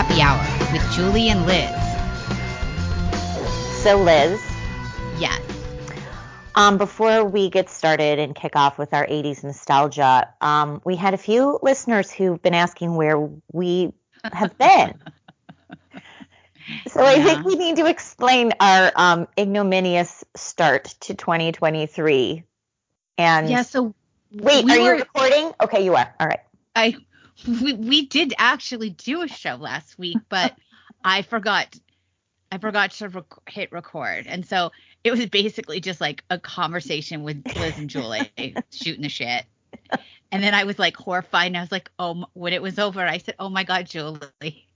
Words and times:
Happy 0.00 0.22
Hour 0.22 0.38
with 0.72 0.82
Julie 0.94 1.28
and 1.28 1.44
Liz. 1.44 1.68
So, 3.82 4.02
Liz, 4.02 4.40
Yes. 5.18 5.38
um, 6.54 6.78
before 6.78 7.22
we 7.26 7.50
get 7.50 7.68
started 7.68 8.18
and 8.18 8.34
kick 8.34 8.56
off 8.56 8.78
with 8.78 8.94
our 8.94 9.06
80s 9.06 9.44
nostalgia, 9.44 10.32
um, 10.40 10.80
we 10.86 10.96
had 10.96 11.12
a 11.12 11.18
few 11.18 11.58
listeners 11.62 12.10
who've 12.10 12.40
been 12.40 12.54
asking 12.54 12.94
where 12.96 13.28
we 13.52 13.92
have 14.32 14.56
been. 14.56 14.94
So 16.88 17.04
I 17.04 17.22
think 17.22 17.44
we 17.44 17.56
need 17.56 17.76
to 17.76 17.84
explain 17.84 18.52
our 18.58 18.92
um, 18.96 19.28
ignominious 19.38 20.24
start 20.34 20.84
to 21.00 21.14
2023. 21.14 22.42
And 23.18 23.50
Yeah, 23.50 23.62
so 23.64 23.94
wait, 24.32 24.64
we 24.64 24.72
are 24.72 24.80
were- 24.80 24.94
you 24.94 25.00
recording? 25.00 25.52
Okay, 25.60 25.84
you 25.84 25.94
are. 25.94 26.14
All 26.18 26.26
right. 26.26 26.40
I 26.74 26.96
we, 27.46 27.72
we 27.74 28.06
did 28.06 28.34
actually 28.38 28.90
do 28.90 29.22
a 29.22 29.28
show 29.28 29.56
last 29.56 29.98
week, 29.98 30.18
but 30.28 30.56
I 31.04 31.22
forgot 31.22 31.78
I 32.52 32.58
forgot 32.58 32.90
to 32.92 33.08
rec- 33.08 33.48
hit 33.48 33.70
record. 33.70 34.26
And 34.26 34.44
so 34.44 34.72
it 35.04 35.12
was 35.12 35.24
basically 35.26 35.80
just 35.80 36.00
like 36.00 36.24
a 36.30 36.38
conversation 36.38 37.22
with 37.22 37.42
Liz 37.56 37.78
and 37.78 37.88
Julie 37.88 38.32
shooting 38.70 39.02
the 39.02 39.08
shit. 39.08 39.44
And 40.32 40.42
then 40.42 40.52
I 40.52 40.64
was 40.64 40.78
like 40.78 40.96
horrified 40.96 41.46
and 41.46 41.56
I 41.56 41.60
was 41.60 41.72
like, 41.72 41.90
"Oh, 41.98 42.26
when 42.34 42.52
it 42.52 42.62
was 42.62 42.78
over, 42.78 43.00
I 43.00 43.18
said, 43.18 43.36
"Oh 43.38 43.48
my 43.48 43.64
god, 43.64 43.86
Julie, 43.86 44.66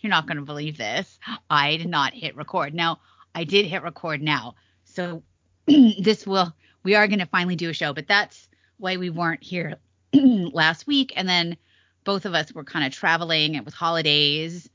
you're 0.00 0.10
not 0.10 0.26
going 0.26 0.38
to 0.38 0.44
believe 0.44 0.76
this. 0.76 1.18
I 1.50 1.76
did 1.76 1.88
not 1.88 2.14
hit 2.14 2.36
record." 2.36 2.74
Now, 2.74 3.00
I 3.34 3.44
did 3.44 3.66
hit 3.66 3.82
record 3.82 4.22
now. 4.22 4.54
So 4.84 5.22
this 5.66 6.26
will 6.26 6.54
we 6.84 6.94
are 6.94 7.06
going 7.08 7.18
to 7.18 7.26
finally 7.26 7.56
do 7.56 7.70
a 7.70 7.74
show, 7.74 7.92
but 7.92 8.06
that's 8.06 8.48
why 8.78 8.96
we 8.96 9.10
weren't 9.10 9.42
here 9.42 9.76
last 10.12 10.86
week 10.86 11.12
and 11.16 11.28
then 11.28 11.56
both 12.04 12.24
of 12.26 12.34
us 12.34 12.52
were 12.52 12.64
kind 12.64 12.86
of 12.86 12.92
traveling 12.92 13.56
and 13.56 13.64
with 13.64 13.74
holidays 13.74 14.68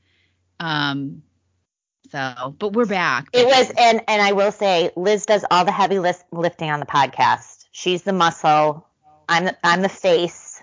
um 0.58 1.22
so 2.10 2.54
but 2.58 2.72
we're 2.72 2.86
back 2.86 3.28
It 3.32 3.46
was, 3.46 3.70
and 3.78 4.02
and 4.08 4.20
I 4.20 4.32
will 4.32 4.50
say, 4.52 4.90
Liz 4.96 5.26
does 5.26 5.44
all 5.50 5.64
the 5.64 5.70
heavy 5.72 6.00
lis- 6.00 6.24
lifting 6.32 6.68
on 6.70 6.80
the 6.80 6.86
podcast. 6.86 7.66
She's 7.70 8.02
the 8.02 8.12
muscle. 8.12 8.84
I'm 9.28 9.44
the, 9.44 9.56
I'm 9.62 9.80
the 9.82 9.88
face. 9.88 10.60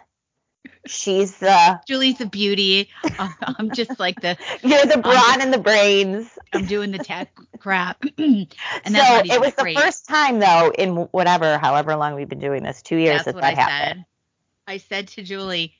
She's 0.86 1.38
the 1.38 1.80
julie's 1.88 2.18
the 2.18 2.26
beauty 2.26 2.90
i'm, 3.20 3.34
I'm 3.42 3.72
just 3.72 4.00
like 4.00 4.20
the 4.22 4.38
you're 4.64 4.86
the 4.86 4.98
brawn 4.98 5.42
and 5.42 5.54
the 5.54 5.58
brains. 5.58 6.38
i'm 6.54 6.66
doing 6.66 6.92
the 6.92 6.98
tech 7.00 7.30
crap 7.60 8.02
and 8.18 8.48
so 8.86 9.02
it 9.26 9.40
was 9.42 9.54
the 9.56 9.64
great. 9.64 9.78
first 9.78 10.06
time 10.08 10.40
though 10.40 10.72
in 10.78 10.96
whatever, 11.12 11.58
however 11.58 11.96
long 11.96 12.16
we've 12.16 12.30
been 12.30 12.40
doing 12.40 12.64
this, 12.64 12.82
two 12.82 12.96
years 12.98 13.24
that's 13.24 13.36
that 13.36 13.36
that 13.36 13.44
i 13.44 13.54
happened. 13.62 14.00
said 14.00 14.06
i 14.74 14.78
said 14.78 15.08
to 15.10 15.24
julie 15.24 15.74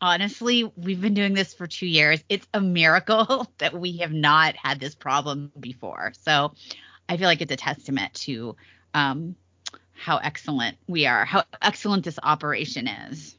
honestly 0.00 0.70
we've 0.76 1.00
been 1.00 1.14
doing 1.14 1.34
this 1.34 1.54
for 1.54 1.66
two 1.66 1.86
years 1.86 2.22
it's 2.28 2.46
a 2.54 2.60
miracle 2.60 3.46
that 3.58 3.78
we 3.78 3.98
have 3.98 4.12
not 4.12 4.54
had 4.56 4.80
this 4.80 4.94
problem 4.94 5.52
before 5.58 6.12
so 6.22 6.52
i 7.08 7.16
feel 7.16 7.26
like 7.26 7.40
it's 7.40 7.52
a 7.52 7.56
testament 7.56 8.12
to 8.14 8.56
um 8.94 9.34
how 9.92 10.18
excellent 10.18 10.76
we 10.86 11.06
are 11.06 11.24
how 11.24 11.42
excellent 11.60 12.04
this 12.04 12.18
operation 12.22 12.86
is 12.86 13.36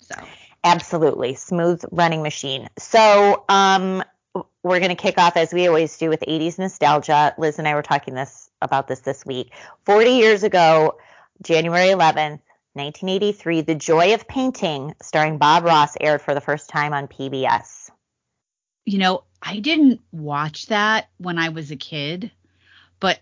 so 0.00 0.16
Absolutely. 0.64 1.34
Smooth 1.34 1.84
running 1.92 2.22
machine. 2.22 2.68
So, 2.78 3.44
um, 3.50 4.02
we're 4.62 4.80
going 4.80 4.88
to 4.88 4.96
kick 4.96 5.18
off 5.18 5.36
as 5.36 5.52
we 5.52 5.68
always 5.68 5.96
do 5.98 6.08
with 6.08 6.20
80s 6.20 6.58
nostalgia. 6.58 7.34
Liz 7.38 7.58
and 7.58 7.68
I 7.68 7.74
were 7.74 7.82
talking 7.82 8.14
this 8.14 8.50
about 8.62 8.88
this 8.88 9.00
this 9.00 9.24
week. 9.24 9.52
40 9.84 10.10
years 10.10 10.42
ago, 10.42 10.98
January 11.42 11.88
11th, 11.88 12.40
1983, 12.74 13.60
The 13.62 13.74
Joy 13.76 14.14
of 14.14 14.26
Painting, 14.28 14.94
starring 15.02 15.38
Bob 15.38 15.64
Ross, 15.64 15.96
aired 16.00 16.22
for 16.22 16.34
the 16.34 16.40
first 16.40 16.68
time 16.68 16.92
on 16.92 17.08
PBS. 17.08 17.90
you 18.84 18.98
know, 18.98 19.24
I 19.42 19.60
didn't 19.60 20.00
watch 20.12 20.66
that 20.66 21.08
when 21.18 21.38
I 21.38 21.50
was 21.50 21.70
a 21.70 21.76
kid, 21.76 22.30
but 23.00 23.20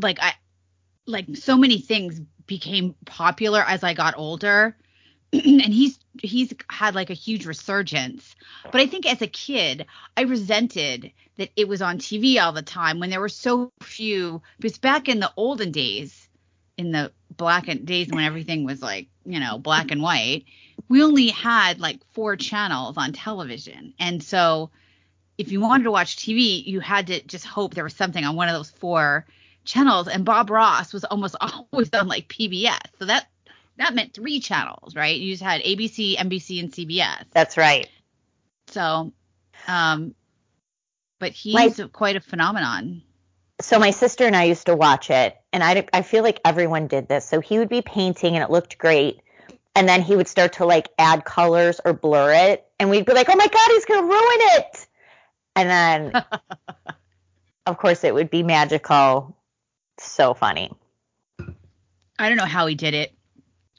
like 0.00 0.18
I 0.20 0.32
like 1.06 1.36
so 1.36 1.56
many 1.56 1.78
things 1.78 2.20
became 2.46 2.94
popular 3.04 3.62
as 3.62 3.82
I 3.84 3.94
got 3.94 4.14
older. 4.16 4.76
and 5.32 5.62
he's 5.62 5.98
he's 6.22 6.52
had 6.70 6.94
like 6.94 7.10
a 7.10 7.14
huge 7.14 7.46
resurgence. 7.46 8.34
But 8.70 8.80
I 8.80 8.86
think 8.86 9.06
as 9.06 9.22
a 9.22 9.26
kid, 9.26 9.86
I 10.16 10.22
resented 10.22 11.12
that 11.36 11.50
it 11.56 11.68
was 11.68 11.82
on 11.82 11.98
TV 11.98 12.42
all 12.42 12.52
the 12.52 12.62
time 12.62 13.00
when 13.00 13.10
there 13.10 13.20
were 13.20 13.28
so 13.28 13.72
few 13.82 14.42
because 14.58 14.78
back 14.78 15.08
in 15.08 15.20
the 15.20 15.32
olden 15.36 15.72
days, 15.72 16.23
in 16.76 16.92
the 16.92 17.12
black 17.36 17.68
and 17.68 17.86
days 17.86 18.08
when 18.10 18.24
everything 18.24 18.64
was 18.64 18.82
like, 18.82 19.08
you 19.24 19.40
know, 19.40 19.58
black 19.58 19.90
and 19.90 20.02
white, 20.02 20.44
we 20.88 21.02
only 21.02 21.28
had 21.28 21.80
like 21.80 22.00
four 22.12 22.36
channels 22.36 22.96
on 22.96 23.12
television. 23.12 23.94
And 23.98 24.22
so 24.22 24.70
if 25.38 25.50
you 25.50 25.60
wanted 25.60 25.84
to 25.84 25.90
watch 25.90 26.16
TV, 26.16 26.64
you 26.64 26.80
had 26.80 27.08
to 27.08 27.22
just 27.22 27.44
hope 27.44 27.74
there 27.74 27.84
was 27.84 27.94
something 27.94 28.24
on 28.24 28.36
one 28.36 28.48
of 28.48 28.54
those 28.54 28.70
four 28.70 29.26
channels. 29.64 30.08
And 30.08 30.24
Bob 30.24 30.50
Ross 30.50 30.92
was 30.92 31.04
almost 31.04 31.36
always 31.40 31.90
on 31.92 32.08
like 32.08 32.28
PBS. 32.28 32.80
So 32.98 33.06
that 33.06 33.26
that 33.76 33.94
meant 33.94 34.14
three 34.14 34.38
channels, 34.38 34.94
right? 34.94 35.18
You 35.18 35.32
just 35.32 35.42
had 35.42 35.62
ABC, 35.62 36.16
NBC, 36.16 36.60
and 36.60 36.72
CBS. 36.72 37.24
That's 37.32 37.56
right. 37.56 37.88
So, 38.68 39.12
um, 39.66 40.14
but 41.18 41.32
he's 41.32 41.80
a- 41.80 41.88
quite 41.88 42.14
a 42.14 42.20
phenomenon. 42.20 43.02
So 43.60 43.78
my 43.78 43.90
sister 43.90 44.26
and 44.26 44.36
I 44.36 44.44
used 44.44 44.66
to 44.66 44.76
watch 44.76 45.10
it, 45.10 45.36
and 45.54 45.62
I, 45.62 45.86
I 45.92 46.02
feel 46.02 46.24
like 46.24 46.40
everyone 46.44 46.88
did 46.88 47.06
this. 47.08 47.24
So 47.26 47.40
he 47.40 47.58
would 47.58 47.68
be 47.68 47.80
painting, 47.80 48.34
and 48.34 48.42
it 48.42 48.50
looked 48.50 48.76
great, 48.76 49.20
and 49.76 49.88
then 49.88 50.02
he 50.02 50.16
would 50.16 50.26
start 50.26 50.54
to 50.54 50.66
like 50.66 50.88
add 50.98 51.24
colors 51.24 51.80
or 51.84 51.92
blur 51.92 52.32
it, 52.32 52.66
and 52.78 52.90
we'd 52.90 53.06
be 53.06 53.14
like, 53.14 53.28
"Oh 53.30 53.36
my 53.36 53.46
god, 53.46 53.68
he's 53.68 53.84
gonna 53.84 54.02
ruin 54.02 54.38
it!" 54.58 54.86
And 55.54 55.70
then, 55.70 56.24
of 57.66 57.78
course, 57.78 58.02
it 58.02 58.12
would 58.12 58.30
be 58.30 58.42
magical. 58.42 59.36
So 60.00 60.34
funny. 60.34 60.72
I 62.18 62.28
don't 62.28 62.36
know 62.36 62.46
how 62.46 62.66
he 62.66 62.74
did 62.74 62.94
it. 62.94 63.14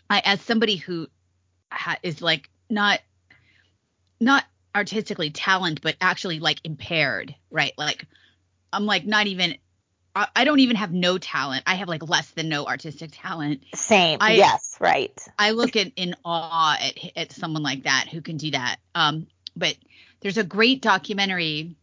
I, 0.10 0.22
as 0.24 0.42
somebody 0.42 0.78
who 0.78 1.08
ha- 1.72 1.98
is 2.02 2.22
like 2.22 2.50
not 2.70 3.02
not 4.22 4.46
artistically 4.74 5.30
talented, 5.30 5.82
but 5.82 5.98
actually 6.00 6.40
like 6.40 6.62
impaired, 6.64 7.36
right? 7.52 7.74
Like 7.78 8.06
I'm 8.72 8.86
like 8.86 9.06
not 9.06 9.28
even. 9.28 9.58
I, 10.16 10.28
I 10.36 10.44
don't 10.46 10.60
even 10.60 10.78
have 10.78 10.94
no 10.94 11.18
talent. 11.18 11.64
I 11.68 11.76
have 11.76 11.90
like 11.90 12.08
less 12.08 12.30
than 12.32 12.50
no 12.50 12.66
artistic 12.66 13.12
talent. 13.14 13.64
Same. 13.74 14.20
I- 14.22 14.34
yes, 14.36 14.78
right. 14.80 15.12
I 15.38 15.52
look 15.52 15.76
at 15.76 15.92
in 15.96 16.16
awe 16.24 16.78
at 16.80 16.98
at 17.16 17.32
someone 17.32 17.64
like 17.64 17.84
that 17.84 18.08
who 18.10 18.22
can 18.22 18.38
do 18.38 18.52
that. 18.52 18.78
Um, 18.96 19.28
but 19.56 19.76
there's 20.22 20.38
a 20.38 20.44
great 20.44 20.82
documentary 20.82 21.76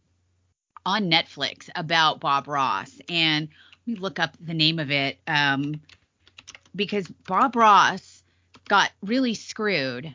on 0.85 1.09
Netflix 1.09 1.69
about 1.75 2.19
Bob 2.19 2.47
Ross, 2.47 2.91
and 3.07 3.49
we 3.85 3.95
look 3.95 4.19
up 4.19 4.35
the 4.39 4.53
name 4.53 4.79
of 4.79 4.91
it 4.91 5.17
um, 5.27 5.81
because 6.75 7.07
Bob 7.07 7.55
Ross 7.55 8.23
got 8.67 8.91
really 9.01 9.33
screwed 9.33 10.13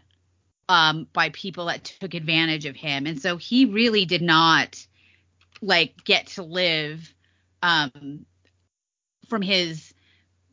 um, 0.68 1.06
by 1.12 1.30
people 1.30 1.66
that 1.66 1.84
took 1.84 2.14
advantage 2.14 2.66
of 2.66 2.76
him, 2.76 3.06
and 3.06 3.20
so 3.20 3.36
he 3.36 3.64
really 3.64 4.04
did 4.04 4.22
not 4.22 4.84
like 5.60 6.04
get 6.04 6.26
to 6.28 6.42
live 6.42 7.12
um, 7.62 8.26
from 9.28 9.42
his 9.42 9.92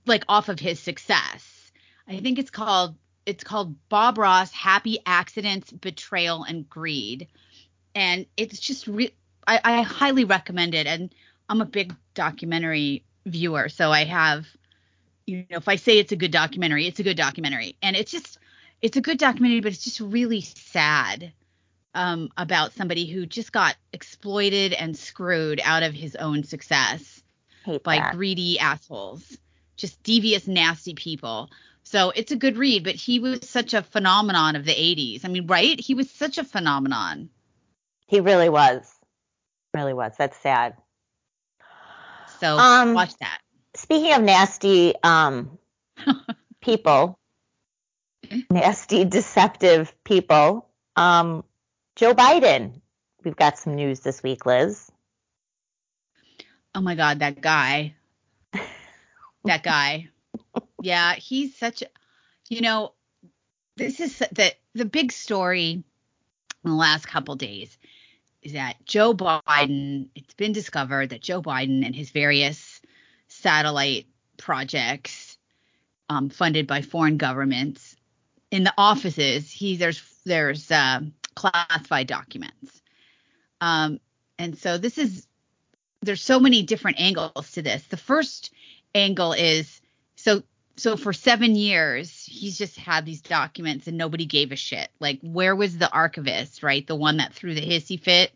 like 0.05 0.23
off 0.29 0.49
of 0.49 0.59
his 0.59 0.79
success. 0.79 1.71
I 2.07 2.19
think 2.19 2.39
it's 2.39 2.51
called 2.51 2.95
it's 3.25 3.43
called 3.43 3.75
Bob 3.89 4.17
Ross 4.17 4.51
Happy 4.51 4.99
Accidents, 5.05 5.71
Betrayal 5.71 6.43
and 6.43 6.69
Greed. 6.69 7.27
And 7.95 8.27
it's 8.37 8.59
just 8.59 8.87
re- 8.87 9.15
I, 9.47 9.59
I 9.63 9.81
highly 9.81 10.25
recommend 10.25 10.75
it 10.75 10.85
and 10.85 11.13
I'm 11.49 11.61
a 11.61 11.65
big 11.65 11.95
documentary 12.13 13.03
viewer, 13.25 13.69
so 13.69 13.91
I 13.91 14.03
have 14.03 14.45
you 15.25 15.45
know 15.49 15.57
if 15.57 15.67
I 15.67 15.75
say 15.75 15.97
it's 15.97 16.11
a 16.11 16.17
good 16.17 16.31
documentary, 16.31 16.87
it's 16.87 16.99
a 16.99 17.03
good 17.03 17.17
documentary. 17.17 17.75
And 17.81 17.95
it's 17.95 18.11
just 18.11 18.37
it's 18.81 18.97
a 18.97 19.01
good 19.01 19.17
documentary, 19.17 19.61
but 19.61 19.71
it's 19.71 19.83
just 19.83 19.99
really 19.99 20.41
sad 20.41 21.33
um, 21.95 22.29
about 22.37 22.73
somebody 22.73 23.05
who 23.07 23.25
just 23.25 23.51
got 23.51 23.75
exploited 23.93 24.73
and 24.73 24.95
screwed 24.95 25.59
out 25.63 25.83
of 25.83 25.93
his 25.93 26.15
own 26.15 26.43
success 26.43 27.23
Hate 27.63 27.83
by 27.83 27.97
that. 27.97 28.13
greedy 28.13 28.59
assholes, 28.59 29.37
just 29.77 30.01
devious, 30.03 30.47
nasty 30.47 30.93
people. 30.93 31.49
So 31.83 32.11
it's 32.11 32.31
a 32.31 32.35
good 32.35 32.57
read, 32.57 32.83
but 32.83 32.95
he 32.95 33.19
was 33.19 33.47
such 33.47 33.73
a 33.73 33.81
phenomenon 33.81 34.55
of 34.55 34.65
the 34.65 34.73
80s. 34.73 35.23
I 35.23 35.29
mean, 35.29 35.47
right? 35.47 35.79
He 35.79 35.93
was 35.93 36.09
such 36.09 36.37
a 36.37 36.43
phenomenon. 36.43 37.29
He 38.07 38.19
really 38.19 38.49
was. 38.49 38.91
Really 39.73 39.93
was. 39.93 40.13
That's 40.17 40.37
sad. 40.37 40.75
So 42.39 42.57
Um, 42.57 42.93
watch 42.93 43.15
that. 43.17 43.39
Speaking 43.75 44.13
of 44.13 44.21
nasty 44.23 44.93
um, 45.03 45.57
people, 46.61 47.19
nasty, 48.49 49.05
deceptive 49.05 49.93
people, 50.03 50.67
um, 50.95 51.43
Joe 51.95 52.13
Biden. 52.13 52.81
We've 53.23 53.35
got 53.35 53.57
some 53.57 53.75
news 53.75 54.01
this 54.01 54.21
week, 54.21 54.45
Liz. 54.45 54.91
Oh 56.73 56.81
my 56.81 56.95
God, 56.95 57.19
that 57.19 57.41
guy. 57.41 57.95
that 59.45 59.63
guy. 59.63 60.09
Yeah, 60.81 61.13
he's 61.15 61.57
such 61.57 61.81
a, 61.81 61.87
you 62.49 62.61
know, 62.61 62.93
this 63.77 63.99
is 63.99 64.17
the 64.19 64.53
the 64.73 64.85
big 64.85 65.11
story 65.11 65.71
in 65.71 65.83
the 66.63 66.73
last 66.73 67.07
couple 67.07 67.35
days. 67.35 67.77
is 68.41 68.53
that 68.53 68.75
Joe 68.85 69.13
Biden, 69.13 70.09
it's 70.15 70.33
been 70.33 70.51
discovered 70.51 71.09
that 71.09 71.21
Joe 71.21 71.41
Biden 71.41 71.85
and 71.85 71.95
his 71.95 72.11
various 72.11 72.81
satellite 73.29 74.07
projects 74.37 75.37
um, 76.09 76.29
funded 76.29 76.67
by 76.67 76.81
foreign 76.81 77.17
governments 77.17 77.95
in 78.51 78.63
the 78.63 78.73
offices, 78.77 79.51
he 79.51 79.75
there's 79.75 80.01
there's 80.25 80.71
uh, 80.71 81.01
classified 81.35 82.07
documents. 82.07 82.81
Um, 83.61 83.99
and 84.37 84.57
so 84.57 84.77
this 84.77 84.97
is 84.97 85.27
there's 86.01 86.21
so 86.21 86.39
many 86.39 86.63
different 86.63 86.99
angles 86.99 87.51
to 87.53 87.61
this. 87.61 87.83
The 87.83 87.97
first 87.97 88.53
angle 88.93 89.33
is 89.33 89.81
so 90.15 90.43
so 90.77 90.97
for 90.97 91.13
seven 91.13 91.55
years 91.55 92.25
he's 92.25 92.57
just 92.57 92.77
had 92.77 93.05
these 93.05 93.21
documents 93.21 93.87
and 93.87 93.97
nobody 93.97 94.25
gave 94.25 94.51
a 94.51 94.55
shit. 94.55 94.89
Like 94.99 95.19
where 95.21 95.55
was 95.55 95.77
the 95.77 95.91
archivist, 95.91 96.63
right? 96.63 96.85
The 96.85 96.95
one 96.95 97.17
that 97.17 97.33
threw 97.33 97.53
the 97.53 97.61
hissy 97.61 97.99
fit 97.99 98.31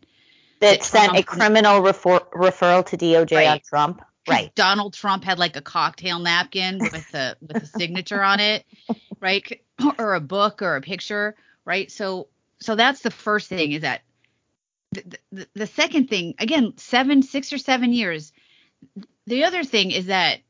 that, 0.60 0.80
that 0.80 0.84
sent 0.84 1.16
a 1.16 1.22
criminal 1.22 1.80
refer- 1.80 2.26
referral 2.34 2.84
to 2.86 2.96
DOJ 2.96 3.36
right. 3.36 3.48
on 3.48 3.60
Trump. 3.60 4.02
Right. 4.28 4.54
Donald 4.54 4.94
Trump 4.94 5.24
had 5.24 5.38
like 5.38 5.56
a 5.56 5.62
cocktail 5.62 6.18
napkin 6.18 6.78
with 6.78 7.14
a 7.14 7.36
with 7.40 7.62
a 7.62 7.66
signature 7.66 8.22
on 8.22 8.38
it, 8.38 8.64
right? 9.20 9.60
Or 9.98 10.14
a 10.14 10.20
book 10.20 10.62
or 10.62 10.76
a 10.76 10.80
picture, 10.80 11.34
right? 11.64 11.90
So 11.90 12.28
so 12.60 12.74
that's 12.74 13.00
the 13.00 13.10
first 13.10 13.48
thing 13.48 13.72
is 13.72 13.82
that 13.82 14.02
the, 14.92 15.18
the, 15.32 15.48
the 15.54 15.66
second 15.66 16.08
thing 16.08 16.34
again, 16.38 16.74
seven, 16.76 17.22
six 17.22 17.52
or 17.52 17.58
seven 17.58 17.92
years. 17.92 18.32
The 19.26 19.44
other 19.44 19.64
thing 19.64 19.90
is 19.90 20.06
that 20.06 20.40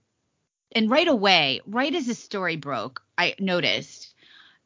and 0.73 0.89
right 0.89 1.09
away, 1.09 1.61
right 1.67 1.95
as 1.95 2.07
the 2.07 2.15
story 2.15 2.57
broke, 2.57 3.03
I 3.19 3.35
noticed 3.39 4.15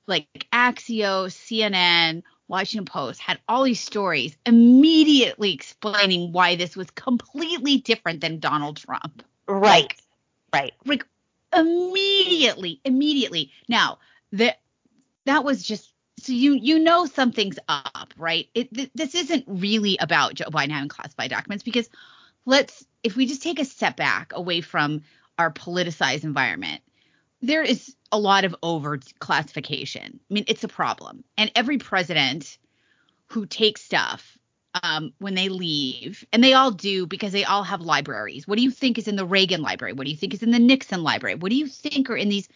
like 0.07 0.29
Axios, 0.53 1.33
CNN, 1.35 2.23
Washington 2.47 2.85
Post 2.85 3.21
had 3.21 3.41
all 3.49 3.65
these 3.65 3.81
stories 3.81 4.37
immediately 4.45 5.53
explaining 5.55 6.33
why 6.33 6.57
this 6.57 6.77
was 6.77 6.91
completely 6.91 7.79
different 7.79 8.21
than 8.21 8.39
Donald 8.39 8.77
Trump. 8.77 9.23
Right. 9.49 9.83
Like, 9.83 9.99
right. 10.53 10.73
Like 10.85 11.07
immediately, 11.57 12.81
immediately. 12.85 13.51
Now, 13.69 13.99
that 14.33 14.61
that 15.25 15.43
was 15.43 15.63
just 15.63 15.94
so 16.25 16.33
you 16.33 16.55
you 16.55 16.79
know 16.79 17.05
something's 17.07 17.59
up, 17.69 18.15
right? 18.17 18.49
It 18.55 18.73
th- 18.75 18.91
this 18.95 19.15
isn't 19.15 19.45
really 19.47 19.99
about 20.01 20.35
Joe 20.35 20.47
Biden 20.47 20.71
having 20.71 20.89
classified 20.89 21.31
documents 21.31 21.63
because 21.63 21.91
let's 22.47 22.87
if 23.03 23.17
we 23.17 23.27
just 23.27 23.43
take 23.43 23.61
a 23.61 23.65
step 23.65 23.97
back 23.97 24.33
away 24.35 24.63
from 24.63 25.03
our 25.39 25.53
politicized 25.53 26.25
environment, 26.25 26.81
there 27.43 27.63
is 27.63 27.95
a 28.11 28.19
lot 28.19 28.45
of 28.45 28.57
over 28.63 28.99
classification. 29.19 30.21
I 30.31 30.35
mean, 30.35 30.45
it's 30.49 30.65
a 30.65 30.69
problem. 30.69 31.25
And 31.37 31.53
every 31.55 31.79
president 31.79 32.57
who 33.27 33.45
takes 33.45 33.83
stuff 33.83 34.39
um, 34.83 35.13
when 35.19 35.35
they 35.35 35.49
leave, 35.49 36.25
and 36.33 36.43
they 36.43 36.55
all 36.55 36.71
do 36.71 37.07
because 37.07 37.33
they 37.33 37.45
all 37.45 37.63
have 37.63 37.81
libraries. 37.81 38.49
What 38.49 38.57
do 38.57 38.65
you 38.65 38.71
think 38.71 38.99
is 38.99 39.09
in 39.09 39.17
the 39.17 39.27
Reagan 39.27 39.63
library? 39.63 39.93
What 39.93 40.05
do 40.05 40.11
you 40.11 40.17
think 40.17 40.35
is 40.35 40.43
in 40.43 40.51
the 40.51 40.59
Nixon 40.59 41.03
library? 41.03 41.37
What 41.37 41.51
do 41.51 41.57
you 41.57 41.67
think 41.67 42.09
are 42.09 42.17
in 42.17 42.29
these? 42.29 42.49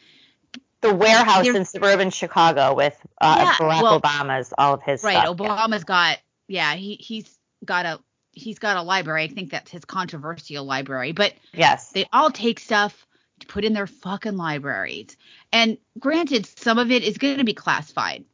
The 0.80 0.94
warehouse 0.94 1.46
in 1.46 1.64
suburban 1.64 2.10
Chicago 2.10 2.74
with 2.74 2.96
uh, 3.20 3.36
yeah, 3.38 3.54
Barack 3.54 3.82
well, 3.82 4.00
Obama's 4.00 4.52
all 4.56 4.74
of 4.74 4.82
his 4.82 5.02
right. 5.02 5.24
Stuff, 5.24 5.36
Obama's 5.36 5.82
yeah. 5.82 5.84
got 5.86 6.18
yeah 6.46 6.74
he 6.74 6.94
he's 6.94 7.38
got 7.64 7.84
a 7.84 8.00
he's 8.32 8.58
got 8.58 8.76
a 8.76 8.82
library. 8.82 9.24
I 9.24 9.28
think 9.28 9.50
that's 9.50 9.70
his 9.70 9.84
controversial 9.84 10.64
library. 10.64 11.12
But 11.12 11.34
yes, 11.52 11.90
they 11.90 12.06
all 12.12 12.30
take 12.30 12.60
stuff 12.60 13.06
to 13.40 13.46
put 13.46 13.64
in 13.64 13.72
their 13.72 13.86
fucking 13.86 14.36
libraries. 14.36 15.16
And 15.52 15.78
granted, 15.98 16.46
some 16.46 16.78
of 16.78 16.90
it 16.90 17.02
is 17.02 17.18
going 17.18 17.38
to 17.38 17.44
be 17.44 17.54
classified, 17.54 18.24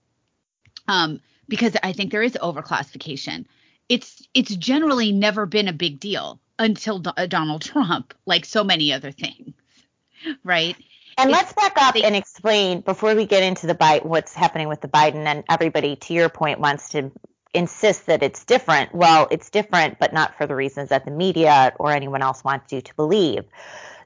um, 0.89 1.21
because 1.49 1.77
I 1.83 1.93
think 1.93 2.13
there 2.13 2.23
is 2.23 2.39
overclassification. 2.41 3.47
It's 3.89 4.27
it's 4.35 4.55
generally 4.55 5.13
never 5.13 5.47
been 5.47 5.69
a 5.69 5.73
big 5.73 6.01
deal 6.01 6.41
until 6.59 7.01
Do- 7.01 7.27
Donald 7.29 7.63
Trump, 7.63 8.15
like 8.27 8.45
so 8.45 8.65
many 8.65 8.93
other 8.93 9.11
things, 9.11 9.55
right? 10.45 10.77
And 11.17 11.31
let's 11.31 11.53
back 11.53 11.75
up 11.77 11.97
and 11.97 12.17
explain 12.17 12.81
before 12.81 13.15
we 13.15 13.27
get 13.27 13.43
into 13.43 13.67
the 13.67 13.75
bite 13.75 14.05
what's 14.05 14.35
happening 14.35 14.69
with 14.69 14.81
the 14.81 14.89
Biden 14.89 15.27
and 15.27 15.45
everybody. 15.49 15.97
To 15.97 16.15
your 16.15 16.29
point, 16.29 16.61
wants 16.61 16.89
to 16.91 17.13
insist 17.53 18.07
that 18.07 18.23
it's 18.23 18.45
different. 18.45 18.95
Well, 18.95 19.29
it's 19.31 19.49
different, 19.51 19.99
but 20.01 20.13
not 20.13 20.37
for 20.37 20.47
the 20.47 20.57
reasons 20.57 20.89
that 20.89 21.05
the 21.05 21.13
media 21.13 21.73
or 21.79 21.93
anyone 21.93 22.21
else 22.21 22.43
wants 22.43 22.73
you 22.73 22.81
to 22.81 22.95
believe. 22.97 23.45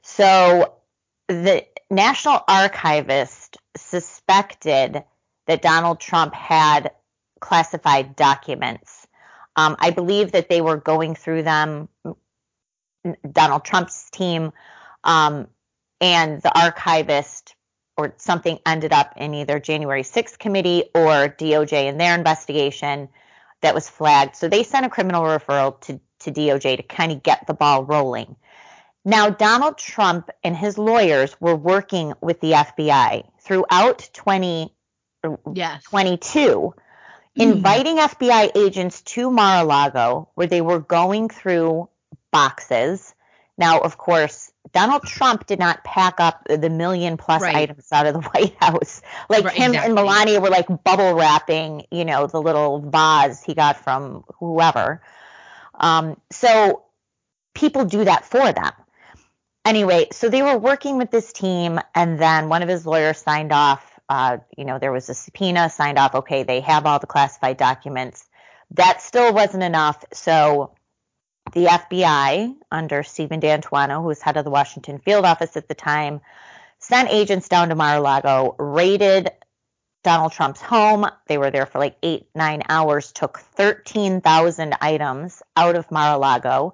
So 0.03 0.75
the 1.27 1.65
National 1.89 2.41
Archivist 2.47 3.57
suspected 3.75 5.03
that 5.47 5.61
Donald 5.63 5.99
Trump 5.99 6.35
had 6.35 6.91
classified 7.39 8.15
documents. 8.15 9.07
Um, 9.55 9.75
I 9.79 9.89
believe 9.89 10.33
that 10.33 10.47
they 10.47 10.61
were 10.61 10.77
going 10.77 11.15
through 11.15 11.43
them, 11.43 11.89
Donald 13.31 13.65
Trump's 13.65 14.09
team, 14.11 14.51
um, 15.03 15.47
and 16.01 16.41
the 16.41 16.57
archivist 16.57 17.55
or 17.97 18.13
something 18.17 18.59
ended 18.65 18.93
up 18.93 19.13
in 19.17 19.33
either 19.33 19.59
January 19.59 20.03
6th 20.03 20.39
committee 20.39 20.85
or 20.95 21.27
DOJ 21.27 21.87
in 21.87 21.97
their 21.97 22.15
investigation 22.15 23.09
that 23.61 23.75
was 23.75 23.89
flagged. 23.89 24.37
So 24.37 24.47
they 24.47 24.63
sent 24.63 24.85
a 24.85 24.89
criminal 24.89 25.23
referral 25.23 25.79
to, 25.81 25.99
to 26.19 26.31
DOJ 26.31 26.77
to 26.77 26.83
kind 26.83 27.11
of 27.11 27.21
get 27.23 27.45
the 27.45 27.53
ball 27.53 27.83
rolling. 27.83 28.37
Now, 29.05 29.29
Donald 29.29 29.77
Trump 29.77 30.29
and 30.43 30.55
his 30.55 30.77
lawyers 30.77 31.35
were 31.41 31.55
working 31.55 32.13
with 32.21 32.39
the 32.41 32.51
FBI 32.51 33.25
throughout 33.41 34.09
2022, 34.13 35.53
yes. 35.53 35.83
mm. 35.91 36.73
inviting 37.35 37.97
FBI 37.97 38.51
agents 38.55 39.01
to 39.01 39.31
Mar 39.31 39.63
a 39.63 39.67
Lago 39.67 40.29
where 40.35 40.47
they 40.47 40.61
were 40.61 40.79
going 40.79 41.29
through 41.29 41.89
boxes. 42.31 43.13
Now, 43.57 43.79
of 43.79 43.97
course, 43.97 44.48
Donald 44.71 45.03
Trump 45.03 45.45
did 45.47 45.59
not 45.59 45.83
pack 45.83 46.19
up 46.19 46.45
the 46.47 46.69
million 46.69 47.17
plus 47.17 47.41
right. 47.41 47.55
items 47.55 47.87
out 47.91 48.05
of 48.05 48.13
the 48.13 48.21
White 48.33 48.55
House. 48.61 49.01
Like 49.29 49.45
right, 49.45 49.53
him 49.53 49.71
exactly. 49.71 49.87
and 49.87 49.95
Melania 49.95 50.39
were 50.39 50.49
like 50.49 50.67
bubble 50.83 51.15
wrapping, 51.15 51.85
you 51.91 52.05
know, 52.05 52.27
the 52.27 52.41
little 52.41 52.79
vase 52.79 53.43
he 53.43 53.53
got 53.53 53.77
from 53.83 54.23
whoever. 54.39 55.01
Um, 55.75 56.19
so 56.31 56.83
people 57.53 57.85
do 57.85 58.03
that 58.03 58.25
for 58.25 58.51
them. 58.51 58.71
Anyway, 59.65 60.07
so 60.11 60.29
they 60.29 60.41
were 60.41 60.57
working 60.57 60.97
with 60.97 61.11
this 61.11 61.33
team, 61.33 61.79
and 61.93 62.19
then 62.19 62.49
one 62.49 62.63
of 62.63 62.69
his 62.69 62.85
lawyers 62.85 63.17
signed 63.19 63.51
off. 63.51 63.99
Uh, 64.07 64.37
you 64.57 64.65
know, 64.65 64.79
there 64.79 64.91
was 64.91 65.09
a 65.09 65.13
subpoena 65.13 65.69
signed 65.69 65.99
off. 65.99 66.15
Okay, 66.15 66.43
they 66.43 66.61
have 66.61 66.85
all 66.85 66.99
the 66.99 67.07
classified 67.07 67.57
documents. 67.57 68.27
That 68.71 69.01
still 69.01 69.33
wasn't 69.33 69.63
enough. 69.63 70.03
So 70.13 70.75
the 71.53 71.65
FBI, 71.65 72.55
under 72.71 73.03
Steven 73.03 73.39
D'Antuono, 73.39 74.01
who 74.01 74.07
was 74.07 74.21
head 74.21 74.37
of 74.37 74.43
the 74.43 74.51
Washington 74.51 74.99
field 74.99 75.25
office 75.25 75.57
at 75.57 75.67
the 75.67 75.75
time, 75.75 76.21
sent 76.79 77.09
agents 77.09 77.47
down 77.47 77.69
to 77.69 77.75
Mar-a-Lago, 77.75 78.55
raided 78.57 79.29
Donald 80.03 80.31
Trump's 80.31 80.61
home. 80.61 81.05
They 81.27 81.37
were 81.37 81.51
there 81.51 81.65
for 81.65 81.79
like 81.79 81.97
eight, 82.03 82.27
nine 82.33 82.63
hours, 82.69 83.11
took 83.11 83.39
13,000 83.39 84.75
items 84.81 85.41
out 85.57 85.75
of 85.75 85.91
Mar-a-Lago, 85.91 86.73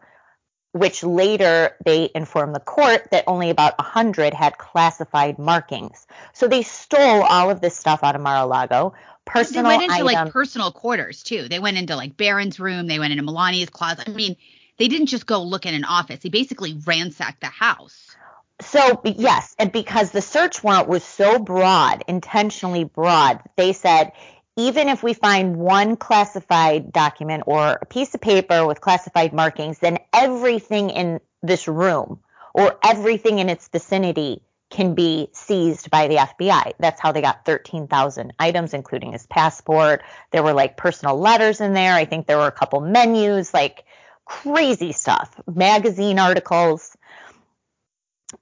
which 0.74 1.04
later 1.04 1.76
they 1.84 2.10
informed 2.14 2.54
the 2.54 2.60
court 2.60 3.10
that 3.12 3.24
only 3.28 3.50
about 3.50 3.78
100 3.78 4.34
had 4.34 4.58
classified 4.58 5.40
markings. 5.40 6.06
So 6.34 6.48
they 6.48 6.62
stole 6.62 7.24
all 7.24 7.50
of 7.50 7.62
this 7.62 7.76
stuff 7.76 8.04
out 8.04 8.16
of 8.16 8.22
Mar-a-Lago. 8.22 8.94
Personal 9.26 9.64
they 9.64 9.70
went 9.70 9.84
into 9.84 9.96
items. 9.96 10.14
like 10.14 10.32
personal 10.32 10.72
quarters 10.72 11.24
too. 11.24 11.48
They 11.50 11.58
went 11.58 11.78
into 11.78 11.96
like 11.96 12.16
Barron's 12.16 12.60
room. 12.60 12.86
They 12.86 13.00
went 13.00 13.12
into 13.12 13.24
Melania's 13.24 13.72
closet. 13.72 14.08
I 14.08 14.12
mean, 14.12 14.36
they 14.78 14.88
didn't 14.88 15.08
just 15.08 15.26
go 15.26 15.44
look 15.44 15.66
in 15.66 15.74
an 15.74 15.86
office. 15.86 16.20
They 16.20 16.30
basically 16.30 16.78
ransacked 16.86 17.42
the 17.42 17.48
house. 17.48 18.16
So 18.62 19.02
yes, 19.04 19.56
and 19.60 19.72
because 19.72 20.12
the 20.12 20.22
search 20.22 20.64
warrant 20.64 20.88
was 20.88 21.04
so 21.04 21.40
broad, 21.40 22.04
intentionally 22.08 22.86
broad, 22.86 23.42
they 23.58 23.74
said 23.74 24.14
even 24.58 24.88
if 24.88 25.04
we 25.04 25.14
find 25.14 25.58
one 25.58 25.98
classified 25.98 26.94
document 26.94 27.44
or 27.46 27.78
a 27.82 27.86
piece 27.86 28.16
of 28.16 28.22
paper 28.22 28.66
with 28.66 28.80
classified 28.80 29.34
markings, 29.34 29.80
then 29.80 29.98
everything 30.14 30.90
in 30.90 31.20
this 31.44 31.68
room 31.68 32.20
or 32.54 32.78
everything 32.84 33.40
in 33.40 33.50
its 33.50 33.68
vicinity 33.68 34.42
can 34.70 34.96
be 34.96 35.30
seized 35.34 35.92
by 35.92 36.08
the 36.08 36.16
FBI. 36.16 36.74
That's 36.80 37.00
how 37.00 37.12
they 37.12 37.22
got 37.22 37.46
13,000 37.46 38.34
items, 38.40 38.74
including 38.74 39.12
his 39.12 39.28
passport. 39.28 40.02
There 40.32 40.42
were 40.42 40.54
like 40.54 40.78
personal 40.78 41.20
letters 41.20 41.62
in 41.62 41.74
there. 41.74 41.94
I 41.94 42.06
think 42.06 42.26
there 42.26 42.38
were 42.38 42.48
a 42.48 42.52
couple 42.52 42.80
menus, 42.80 43.54
like 43.54 43.84
crazy 44.26 44.92
stuff, 44.92 45.40
magazine 45.54 46.20
articles. 46.20 46.96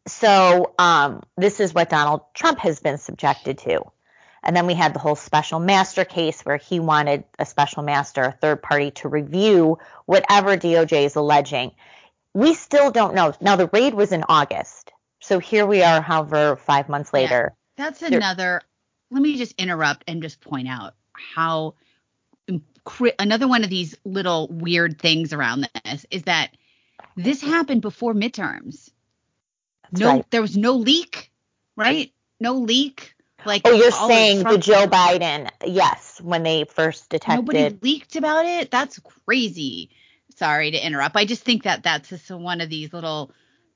So 0.07 0.73
um, 0.79 1.21
this 1.37 1.59
is 1.59 1.73
what 1.73 1.89
Donald 1.89 2.21
Trump 2.33 2.59
has 2.59 2.79
been 2.79 2.97
subjected 2.97 3.59
to. 3.59 3.83
And 4.43 4.55
then 4.55 4.67
we 4.67 4.73
had 4.73 4.93
the 4.93 4.99
whole 4.99 5.15
special 5.15 5.59
master 5.59 6.03
case 6.03 6.41
where 6.41 6.57
he 6.57 6.79
wanted 6.79 7.23
a 7.39 7.45
special 7.45 7.83
master, 7.83 8.23
a 8.23 8.31
third 8.31 8.61
party, 8.61 8.91
to 8.91 9.07
review 9.07 9.77
whatever 10.05 10.57
DOJ 10.57 11.05
is 11.05 11.15
alleging. 11.15 11.71
We 12.33 12.53
still 12.53 12.91
don't 12.91 13.15
know. 13.15 13.33
Now, 13.39 13.55
the 13.55 13.69
raid 13.71 13.93
was 13.93 14.11
in 14.11 14.25
August. 14.27 14.91
So 15.21 15.39
here 15.39 15.65
we 15.65 15.81
are, 15.83 16.01
however, 16.01 16.57
five 16.57 16.89
months 16.89 17.13
later. 17.13 17.53
Yeah, 17.77 17.85
that's 17.85 18.01
another. 18.01 18.61
Let 19.09 19.21
me 19.21 19.37
just 19.37 19.53
interrupt 19.53 20.03
and 20.07 20.21
just 20.21 20.41
point 20.41 20.67
out 20.67 20.95
how 21.13 21.75
another 23.19 23.47
one 23.47 23.63
of 23.63 23.69
these 23.69 23.95
little 24.03 24.47
weird 24.49 24.99
things 24.99 25.33
around 25.33 25.69
this 25.85 26.05
is 26.11 26.23
that 26.23 26.51
this 27.15 27.41
happened 27.41 27.81
before 27.81 28.13
midterms. 28.13 28.89
That's 29.91 30.01
no, 30.01 30.07
right. 30.07 30.31
there 30.31 30.41
was 30.41 30.57
no 30.57 30.73
leak, 30.73 31.31
right? 31.75 32.11
No 32.39 32.53
leak. 32.53 33.15
Like 33.45 33.63
Oh, 33.65 33.73
you're 33.73 33.91
saying 33.91 34.43
the 34.43 34.57
Joe 34.57 34.87
Biden, 34.87 35.49
yes, 35.65 36.19
when 36.21 36.43
they 36.43 36.63
first 36.63 37.09
detected. 37.09 37.45
Nobody 37.45 37.77
leaked 37.81 38.15
about 38.15 38.45
it. 38.45 38.71
That's 38.71 38.99
crazy. 39.25 39.89
Sorry 40.35 40.71
to 40.71 40.85
interrupt. 40.85 41.15
I 41.15 41.25
just 41.25 41.43
think 41.43 41.63
that 41.63 41.83
that's 41.83 42.09
just 42.09 42.31
one 42.31 42.61
of 42.61 42.69
these 42.69 42.93
little. 42.93 43.31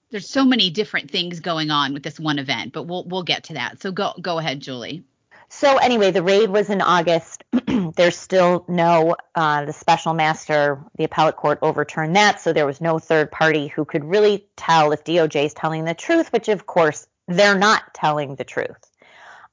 There's 0.09 0.29
so 0.29 0.45
many 0.45 0.69
different 0.69 1.11
things 1.11 1.41
going 1.41 1.69
on 1.69 1.93
with 1.93 2.01
this 2.01 2.19
one 2.19 2.39
event, 2.39 2.71
but 2.71 2.83
we'll 2.83 3.03
we'll 3.03 3.23
get 3.23 3.45
to 3.45 3.55
that. 3.55 3.81
So 3.81 3.91
go 3.91 4.13
go 4.21 4.37
ahead, 4.37 4.61
Julie. 4.61 5.03
So 5.49 5.77
anyway, 5.77 6.11
the 6.11 6.23
raid 6.23 6.49
was 6.49 6.69
in 6.69 6.81
August. 6.81 7.36
There's 7.95 8.17
still 8.17 8.65
no 8.67 9.15
uh, 9.35 9.65
the 9.65 9.73
special 9.73 10.13
master, 10.13 10.83
the 10.97 11.05
appellate 11.05 11.35
court 11.35 11.59
overturned 11.61 12.15
that, 12.15 12.41
so 12.41 12.53
there 12.53 12.65
was 12.65 12.81
no 12.81 12.99
third 12.99 13.31
party 13.31 13.67
who 13.67 13.85
could 13.85 14.03
really 14.03 14.45
tell 14.55 14.91
if 14.91 15.03
DOJ 15.03 15.45
is 15.45 15.53
telling 15.53 15.85
the 15.85 15.93
truth, 15.93 16.31
which 16.33 16.49
of 16.49 16.65
course 16.65 17.07
they're 17.27 17.57
not 17.57 17.93
telling 17.93 18.35
the 18.35 18.43
truth, 18.43 18.77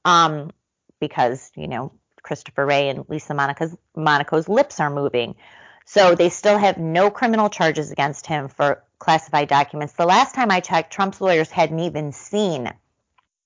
um, 0.03 0.51
because 0.99 1.51
you 1.55 1.67
know 1.67 1.91
Christopher 2.21 2.65
Wray 2.65 2.89
and 2.89 3.05
Lisa 3.07 3.33
Monica's 3.33 3.75
Monaco's 3.95 4.49
lips 4.49 4.79
are 4.79 4.89
moving. 4.89 5.35
So 5.85 6.15
they 6.15 6.29
still 6.29 6.57
have 6.57 6.77
no 6.77 7.11
criminal 7.11 7.49
charges 7.49 7.91
against 7.91 8.25
him 8.25 8.49
for 8.49 8.83
classified 8.97 9.47
documents. 9.47 9.93
The 9.93 10.05
last 10.05 10.33
time 10.33 10.49
I 10.49 10.59
checked, 10.59 10.91
Trump's 10.91 11.21
lawyers 11.21 11.51
hadn't 11.51 11.79
even 11.79 12.11
seen 12.11 12.73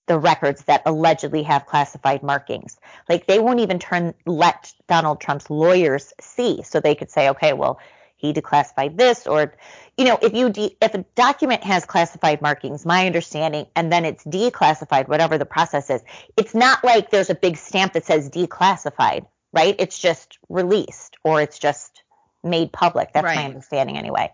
the 0.10 0.18
records 0.18 0.64
that 0.64 0.82
allegedly 0.88 1.44
have 1.44 1.68
classified 1.68 2.24
markings. 2.24 2.78
Like 3.08 3.28
they 3.28 3.38
won't 3.38 3.60
even 3.60 3.78
turn 3.78 4.16
let 4.26 4.74
Donald 4.88 5.22
Trump's 5.22 5.52
lawyers 5.52 6.12
see, 6.20 6.64
so 6.64 6.80
they 6.80 6.96
could 6.96 7.12
say, 7.12 7.30
okay, 7.30 7.54
well, 7.54 7.80
he 8.18 8.34
declassified 8.34 8.98
this, 8.98 9.28
or 9.28 9.54
you 9.98 10.06
know, 10.06 10.18
if 10.20 10.34
you 10.34 10.50
de- 10.50 10.76
if 10.82 10.96
a 10.96 11.06
document 11.14 11.64
has 11.64 11.86
classified 11.86 12.42
markings, 12.42 12.88
my 12.88 13.06
understanding, 13.06 13.68
and 13.76 13.92
then 13.92 14.04
it's 14.04 14.24
declassified, 14.26 15.08
whatever 15.08 15.38
the 15.38 15.46
process 15.46 15.92
is, 15.92 16.02
it's 16.36 16.56
not 16.56 16.84
like 16.84 17.12
there's 17.12 17.30
a 17.30 17.36
big 17.36 17.56
stamp 17.56 17.94
that 17.94 18.04
says 18.04 18.32
declassified, 18.32 19.28
right? 19.54 19.76
It's 19.78 20.00
just 20.00 20.40
released 20.50 21.18
or 21.24 21.40
it's 21.40 21.60
just 21.60 22.02
made 22.44 22.74
public. 22.74 23.14
That's 23.14 23.24
my 23.24 23.46
understanding 23.46 23.96
anyway. 23.96 24.32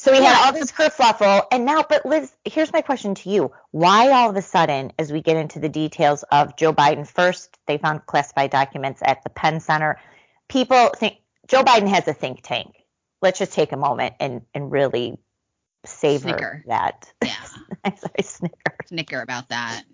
So 0.00 0.12
we 0.12 0.18
Yeah, 0.20 0.32
had 0.32 0.46
all 0.46 0.52
this 0.54 0.72
kerfluffle, 0.72 1.42
and 1.52 1.66
now, 1.66 1.84
but 1.86 2.06
Liz, 2.06 2.32
here's 2.46 2.72
my 2.72 2.80
question 2.80 3.14
to 3.16 3.28
you: 3.28 3.52
Why 3.70 4.10
all 4.12 4.30
of 4.30 4.36
a 4.36 4.40
sudden, 4.40 4.94
as 4.98 5.12
we 5.12 5.20
get 5.20 5.36
into 5.36 5.58
the 5.58 5.68
details 5.68 6.22
of 6.32 6.56
Joe 6.56 6.72
Biden, 6.72 7.06
first 7.06 7.58
they 7.66 7.76
found 7.76 8.06
classified 8.06 8.50
documents 8.50 9.02
at 9.04 9.22
the 9.24 9.28
Penn 9.28 9.60
Center. 9.60 10.00
People 10.48 10.88
think 10.96 11.18
Joe 11.48 11.62
Biden 11.62 11.86
has 11.88 12.08
a 12.08 12.14
think 12.14 12.40
tank. 12.42 12.76
Let's 13.20 13.38
just 13.38 13.52
take 13.52 13.72
a 13.72 13.76
moment 13.76 14.14
and 14.20 14.40
and 14.54 14.72
really 14.72 15.18
savor 15.84 16.30
Snicker. 16.30 16.64
that. 16.66 17.12
Yeah, 17.22 17.34
I'm 17.84 17.96
sorry, 17.98 18.22
snicker. 18.22 18.76
snicker 18.86 19.20
about 19.20 19.50
that. 19.50 19.84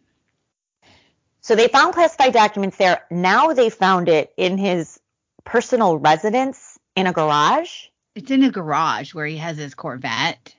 So 1.40 1.56
they 1.56 1.66
found 1.66 1.94
classified 1.94 2.32
documents 2.32 2.76
there. 2.76 3.02
Now 3.10 3.54
they 3.54 3.70
found 3.70 4.08
it 4.08 4.32
in 4.36 4.56
his 4.56 5.00
personal 5.42 5.98
residence 5.98 6.78
in 6.94 7.08
a 7.08 7.12
garage. 7.12 7.88
It's 8.16 8.30
in 8.30 8.42
a 8.42 8.50
garage 8.50 9.12
where 9.12 9.26
he 9.26 9.36
has 9.36 9.58
his 9.58 9.74
Corvette. 9.74 10.56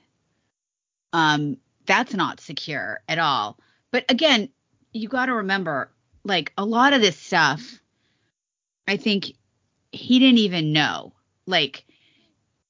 Um, 1.12 1.56
that's 1.86 2.14
not 2.14 2.40
secure 2.40 3.00
at 3.08 3.18
all. 3.18 3.58
But 3.90 4.04
again, 4.08 4.48
you 4.92 5.08
got 5.08 5.26
to 5.26 5.34
remember, 5.34 5.90
like 6.22 6.52
a 6.56 6.64
lot 6.64 6.92
of 6.92 7.00
this 7.00 7.18
stuff, 7.18 7.80
I 8.86 8.96
think 8.96 9.32
he 9.90 10.20
didn't 10.20 10.38
even 10.38 10.72
know. 10.72 11.12
Like, 11.46 11.84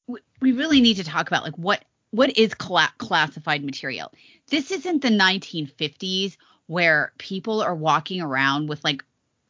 w- 0.06 0.24
we 0.40 0.52
really 0.52 0.80
need 0.80 0.96
to 0.96 1.04
talk 1.04 1.28
about 1.28 1.44
like 1.44 1.58
what 1.58 1.84
what 2.10 2.38
is 2.38 2.54
cla- 2.54 2.94
classified 2.96 3.62
material. 3.62 4.10
This 4.48 4.70
isn't 4.70 5.02
the 5.02 5.10
1950s 5.10 6.38
where 6.66 7.12
people 7.18 7.60
are 7.60 7.74
walking 7.74 8.22
around 8.22 8.70
with 8.70 8.82
like 8.84 9.04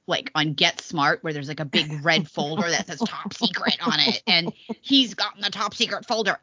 like 0.08 0.30
on 0.34 0.54
Get 0.54 0.80
Smart 0.80 1.22
where 1.22 1.32
there's 1.32 1.48
like 1.48 1.60
a 1.60 1.64
big 1.64 1.92
red 2.04 2.28
folder 2.28 2.68
that 2.68 2.86
says 2.86 3.00
top 3.00 3.32
secret 3.34 3.78
on 3.86 4.00
it 4.00 4.22
and 4.26 4.52
he's 4.80 5.14
gotten 5.14 5.40
the 5.42 5.50
top 5.50 5.74
secret 5.74 6.06
folder. 6.06 6.38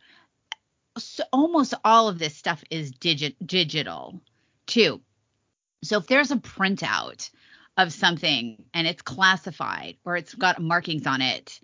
So 0.98 1.24
almost 1.34 1.74
all 1.84 2.07
of 2.07 2.19
this 2.19 2.36
stuff 2.36 2.63
is 2.69 2.91
digit 2.91 3.36
digital 3.45 4.22
too. 4.65 5.01
So 5.84 5.98
if 5.98 6.07
there's 6.07 6.31
a 6.31 6.38
printout 6.38 7.29
of 7.77 7.91
something 7.91 8.63
and 8.74 8.88
it's 8.88 9.01
classified 9.01 9.98
or 10.05 10.15
it's 10.15 10.34
got 10.34 10.62
markings 10.62 11.05
on 11.05 11.22
it, 11.22 11.60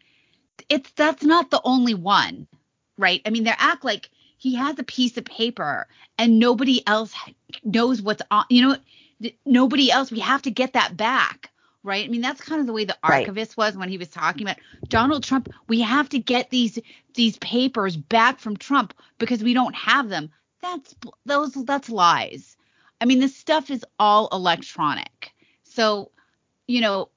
it's 0.69 0.91
that's 0.91 1.23
not 1.23 1.49
the 1.49 1.61
only 1.63 1.93
one, 1.93 2.47
right? 2.97 3.21
I 3.25 3.29
mean, 3.29 3.43
they 3.43 3.53
act 3.57 3.85
like 3.85 4.09
he 4.37 4.55
has 4.55 4.77
a 4.79 4.83
piece 4.83 5.17
of 5.17 5.25
paper 5.25 5.87
and 6.17 6.39
nobody 6.39 6.85
else 6.87 7.13
knows 7.63 8.01
what's 8.01 8.21
on. 8.31 8.45
You 8.49 8.61
know, 8.69 9.31
nobody 9.45 9.91
else. 9.91 10.11
We 10.11 10.19
have 10.19 10.41
to 10.43 10.51
get 10.51 10.73
that 10.73 10.97
back, 10.97 11.50
right? 11.83 12.05
I 12.05 12.07
mean, 12.09 12.21
that's 12.21 12.41
kind 12.41 12.61
of 12.61 12.67
the 12.67 12.73
way 12.73 12.85
the 12.85 12.97
Right. 13.07 13.29
archivist 13.29 13.57
was 13.57 13.75
when 13.77 13.89
he 13.89 13.97
was 13.97 14.09
talking 14.09 14.43
about 14.43 14.57
Donald 14.89 15.23
Trump. 15.23 15.49
We 15.67 15.81
have 15.81 16.09
to 16.09 16.19
get 16.19 16.49
these 16.49 16.79
these 17.13 17.37
papers 17.37 17.95
back 17.97 18.39
from 18.39 18.57
Trump 18.57 18.93
because 19.17 19.43
we 19.43 19.53
don't 19.53 19.75
have 19.75 20.09
them. 20.09 20.29
That's 20.61 20.95
those 21.25 21.53
that's 21.65 21.89
lies. 21.89 22.57
I 23.01 23.05
mean, 23.05 23.19
this 23.19 23.35
stuff 23.35 23.69
is 23.71 23.85
all 23.99 24.29
electronic. 24.31 25.33
So, 25.63 26.11
you 26.67 26.81
know, 26.81 27.09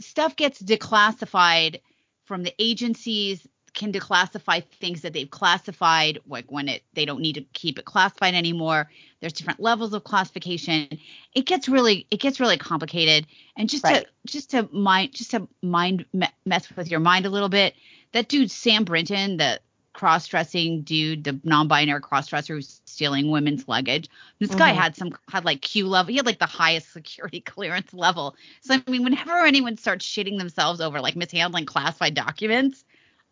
stuff 0.00 0.36
gets 0.36 0.62
declassified 0.62 1.80
from 2.24 2.42
the 2.42 2.54
agencies 2.58 3.46
can 3.76 3.92
declassify 3.92 4.64
things 4.80 5.02
that 5.02 5.12
they've 5.12 5.30
classified 5.30 6.18
like 6.26 6.50
when 6.50 6.68
it 6.68 6.82
they 6.94 7.04
don't 7.04 7.20
need 7.20 7.34
to 7.34 7.42
keep 7.52 7.78
it 7.78 7.84
classified 7.84 8.34
anymore 8.34 8.90
there's 9.20 9.32
different 9.34 9.60
levels 9.60 9.92
of 9.92 10.02
classification 10.02 10.88
it 11.34 11.46
gets 11.46 11.68
really 11.68 12.06
it 12.10 12.18
gets 12.18 12.40
really 12.40 12.58
complicated 12.58 13.26
and 13.56 13.68
just 13.68 13.84
Right. 13.84 14.04
to 14.04 14.10
just 14.26 14.50
to 14.50 14.68
mind 14.72 15.12
just 15.12 15.30
to 15.32 15.46
mind 15.62 16.04
me- 16.12 16.26
mess 16.44 16.68
with 16.74 16.90
your 16.90 17.00
mind 17.00 17.26
a 17.26 17.30
little 17.30 17.48
bit 17.50 17.74
that 18.12 18.28
dude 18.28 18.50
sam 18.50 18.82
brinton 18.84 19.36
the 19.36 19.60
cross-dressing 19.92 20.82
dude 20.82 21.24
the 21.24 21.38
non-binary 21.44 22.00
cross-dresser 22.00 22.54
who's 22.54 22.80
stealing 22.86 23.30
women's 23.30 23.66
luggage 23.68 24.08
this 24.40 24.54
guy 24.54 24.72
Mhm. 24.72 24.76
had 24.76 24.96
some 24.96 25.14
had 25.28 25.44
like 25.44 25.60
q 25.62 25.86
level 25.86 26.10
he 26.10 26.16
had 26.16 26.26
like 26.26 26.38
the 26.38 26.46
highest 26.46 26.92
security 26.92 27.40
clearance 27.52 27.92
level 27.94 28.34
so 28.62 28.74
i 28.74 28.90
mean 28.90 29.04
whenever 29.04 29.44
anyone 29.44 29.76
starts 29.76 30.04
shitting 30.06 30.38
themselves 30.38 30.80
over 30.80 31.00
like 31.00 31.16
mishandling 31.16 31.64
classified 31.66 32.14
documents 32.14 32.84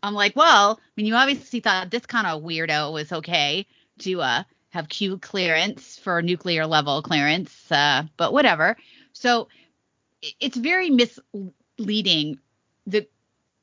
I'm 0.05 0.13
like, 0.13 0.37
well, 0.37 0.79
I 0.79 0.91
mean, 0.97 1.07
you 1.07 1.15
obviously 1.15 1.61
thought 1.61 1.91
this 1.91 2.05
kind 2.05 2.27
of 2.27 2.43
weirdo 2.43 2.93
was 2.93 3.11
okay 3.11 3.67
to 4.01 4.21
uh, 4.21 4.43
have 4.69 4.91
Q 4.91 5.17
clearance 5.17 5.99
for 5.99 6.21
nuclear 6.21 6.67
level 6.67 7.01
clearance, 7.01 7.73
uh, 7.73 8.03
but 8.19 8.35
whatever. 8.35 8.77
So 9.15 9.49
it's 10.41 10.59
very 10.59 10.91
misleading. 10.91 12.39
The 12.87 13.09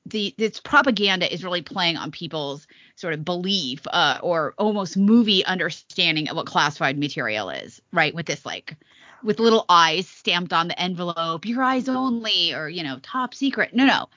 the 0.07 0.33
this 0.35 0.59
propaganda 0.59 1.31
is 1.31 1.43
really 1.43 1.61
playing 1.61 1.97
on 1.97 2.09
people's 2.09 2.65
sort 2.95 3.13
of 3.13 3.23
belief 3.23 3.85
uh, 3.93 4.17
or 4.23 4.55
almost 4.57 4.97
movie 4.97 5.45
understanding 5.45 6.27
of 6.27 6.35
what 6.35 6.47
classified 6.47 6.97
material 6.97 7.51
is, 7.51 7.83
right? 7.93 8.15
With 8.15 8.25
this 8.25 8.47
like 8.47 8.77
with 9.23 9.39
little 9.39 9.65
eyes 9.69 10.07
stamped 10.07 10.53
on 10.53 10.69
the 10.69 10.81
envelope, 10.81 11.45
your 11.45 11.61
eyes 11.61 11.87
only, 11.87 12.55
or 12.55 12.67
you 12.67 12.81
know, 12.81 12.97
top 13.03 13.35
secret. 13.35 13.75
No, 13.75 13.85
no 13.85 14.09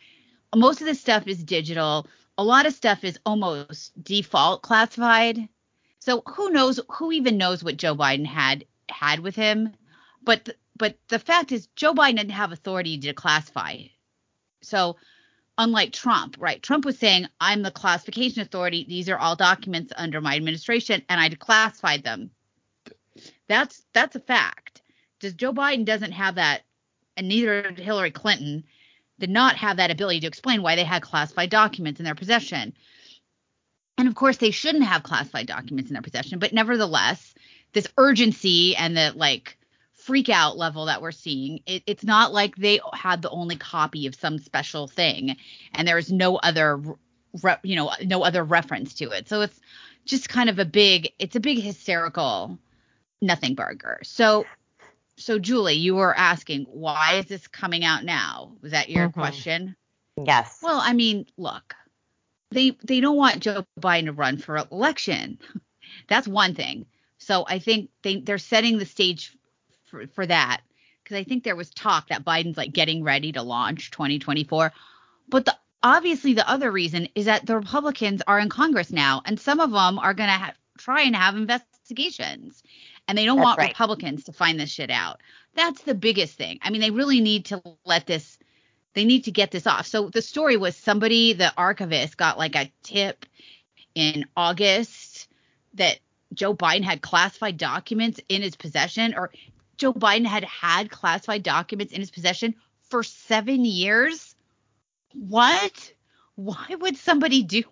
most 0.57 0.81
of 0.81 0.87
this 0.87 1.01
stuff 1.01 1.27
is 1.27 1.43
digital. 1.43 2.07
A 2.39 2.45
lot 2.45 2.67
of 2.67 2.75
stuff 2.75 3.05
is 3.05 3.19
almost 3.25 3.93
default 4.03 4.63
classified. 4.63 5.49
So 6.01 6.23
who 6.27 6.51
knows? 6.51 6.81
Who 6.91 7.13
even 7.13 7.39
knows 7.39 7.65
what 7.65 7.77
Joe 7.77 7.95
Biden 7.95 8.27
had 8.27 8.65
had 8.89 9.21
with 9.21 9.37
him? 9.37 9.75
But 10.23 10.45
th- 10.47 10.59
but 10.77 10.99
the 11.09 11.19
fact 11.19 11.53
is, 11.53 11.69
Joe 11.77 11.95
Biden 11.95 12.17
didn't 12.17 12.33
have 12.33 12.53
authority 12.53 12.99
to 12.99 13.15
classify. 13.15 13.79
So 14.63 14.97
unlike 15.57 15.93
Trump, 15.93 16.37
right? 16.39 16.63
Trump 16.63 16.85
was 16.85 16.99
saying, 16.99 17.29
"I'm 17.41 17.63
the 17.63 17.71
classification 17.71 18.43
authority. 18.43 18.85
These 18.85 19.09
are 19.09 19.19
all 19.19 19.37
documents 19.37 19.93
under 19.97 20.21
my 20.21 20.37
administration, 20.37 21.03
and 21.09 21.21
I 21.21 21.29
declassified 21.29 22.03
them." 22.03 22.31
That's 23.49 23.85
that's 23.93 24.17
a 24.17 24.21
fact. 24.21 24.83
Does 25.21 25.35
Joe 25.35 25.53
Biden 25.53 25.85
doesn't 25.85 26.13
have 26.13 26.35
that, 26.35 26.63
and 27.17 27.29
neither 27.29 27.63
did 27.63 27.79
Hillary 27.79 28.11
Clinton 28.11 28.65
did 29.19 29.31
not 29.31 29.57
have 29.57 29.77
that 29.77 29.91
ability 29.91 30.21
to 30.21 30.27
explain 30.27 30.63
why 30.63 30.77
they 30.77 30.85
had 30.85 31.03
classified 31.03 31.51
documents 31.51 32.01
in 32.01 32.05
their 32.05 32.15
possession. 32.15 32.75
And 33.97 34.09
of 34.09 34.15
course, 34.15 34.39
they 34.39 34.51
shouldn't 34.51 34.85
have 34.85 35.03
classified 35.03 35.47
documents 35.47 35.91
in 35.91 35.95
their 35.95 36.03
possession, 36.03 36.39
but 36.39 36.53
nevertheless, 36.53 37.35
this 37.73 37.89
urgency 37.97 38.75
and 38.77 38.97
the 38.97 39.13
like 39.15 39.57
freak 39.93 40.29
out 40.29 40.59
level 40.59 40.87
that 40.87 41.01
we're 41.01 41.13
seeing, 41.13 41.61
it, 41.67 41.83
it's 41.87 42.05
not 42.05 42.33
like 42.33 42.57
they 42.57 42.81
had 42.93 43.23
the 43.23 43.31
only 43.31 43.57
copy 43.57 44.07
of 44.07 44.15
some 44.15 44.39
special 44.39 44.87
thing 44.87 45.37
and 45.73 45.87
there's 45.87 46.13
no 46.13 46.37
other, 46.37 46.77
re, 47.43 47.55
you 47.63 47.77
know, 47.77 47.91
no 48.05 48.23
other 48.23 48.45
reference 48.45 48.95
to 48.95 49.11
it. 49.11 49.29
So 49.29 49.43
it's 49.43 49.59
just 50.05 50.29
kind 50.29 50.51
of 50.51 50.59
a 50.59 50.65
big, 50.65 51.13
it's 51.19 51.37
a 51.37 51.41
big 51.41 51.59
hysterical 51.61 52.59
nothing 53.23 53.55
burger. 53.55 54.01
So 54.03 54.45
so 55.17 55.39
Julie, 55.39 55.75
you 55.75 55.95
were 55.95 56.17
asking 56.17 56.65
why 56.65 57.15
is 57.15 57.27
this 57.27 57.47
coming 57.47 57.85
out 57.85 58.05
now? 58.05 58.57
Was 58.63 58.73
that 58.73 58.91
your 58.91 59.09
Mhm. 59.09 59.13
question? 59.13 59.77
Yes. 60.25 60.61
Well, 60.63 60.81
I 60.81 60.93
mean, 60.93 61.27
look, 61.37 61.75
they 62.51 62.71
they 62.83 63.01
don't 63.01 63.17
want 63.17 63.41
Joe 63.41 63.65
Biden 63.81 64.07
to 64.07 64.13
run 64.13 64.39
for 64.39 64.57
election. 64.57 65.39
That's 66.09 66.29
one 66.29 66.55
thing. 66.55 66.87
So 67.19 67.45
I 67.49 67.59
think 67.59 67.91
they 68.03 68.21
they're 68.21 68.39
setting 68.39 68.79
the 68.79 68.87
stage 68.87 69.37
for 69.87 70.07
for 70.09 70.27
that 70.27 70.61
because 71.03 71.17
I 71.17 71.25
think 71.25 71.45
there 71.45 71.57
was 71.57 71.71
talk 71.71 72.09
that 72.09 72.25
Biden's 72.25 72.57
like 72.57 72.73
getting 72.73 73.03
ready 73.03 73.33
to 73.33 73.43
launch 73.43 73.91
2024. 73.91 74.73
But 75.29 75.45
the 75.45 75.57
obviously 75.83 76.35
the 76.35 76.49
other 76.49 76.71
reason 76.71 77.09
is 77.15 77.27
that 77.27 77.47
the 77.47 77.57
Republicans 77.57 78.23
are 78.27 78.39
in 78.39 78.49
Congress 78.49 78.91
now, 78.91 79.23
and 79.25 79.39
some 79.39 79.61
of 79.61 79.71
them 79.71 79.99
are 79.99 80.15
going 80.15 80.29
to 80.31 80.37
ha- 80.37 80.55
try 80.79 81.03
and 81.03 81.15
have 81.15 81.37
investigations, 81.37 82.63
and 83.09 83.17
they 83.19 83.25
don't 83.25 83.37
That's 83.37 83.45
want 83.45 83.59
right. 83.59 83.71
Republicans 83.71 84.25
to 84.25 84.33
find 84.33 84.59
this 84.59 84.71
shit 84.71 84.91
out. 84.91 85.21
That's 85.55 85.83
the 85.83 85.95
biggest 85.95 86.37
thing. 86.37 86.59
I 86.63 86.71
mean, 86.71 86.81
they 86.81 86.91
really 86.91 87.21
need 87.21 87.47
to 87.47 87.63
let 87.85 88.07
this. 88.07 88.39
They 88.95 89.05
need 89.05 89.25
to 89.25 89.31
get 89.31 89.51
this 89.51 89.67
off. 89.67 89.87
So 89.87 90.09
the 90.09 90.23
story 90.23 90.57
was 90.57 90.77
somebody, 90.77 91.33
the 91.33 91.53
archivist, 91.57 92.17
got 92.17 92.39
like 92.39 92.57
a 92.57 92.71
tip 92.83 93.27
in 93.95 94.27
August 94.37 95.29
that 95.75 95.99
Joe 96.33 96.55
Biden 96.55 96.85
had 96.85 97.03
classified 97.03 97.57
documents 97.57 98.21
in 98.29 98.43
his 98.43 98.57
possession, 98.57 99.15
or 99.17 99.31
Joe 99.77 99.93
Biden 99.93 100.27
had 100.27 100.45
had 100.45 100.91
classified 100.91 101.43
documents 101.43 101.93
in 101.93 102.01
his 102.01 102.11
possession 102.11 102.55
for 102.89 103.03
seven 103.03 103.65
years. 103.65 104.35
What? 105.13 105.93
Why 106.37 106.75
would 106.81 106.97
somebody 106.97 107.43
do 107.43 107.63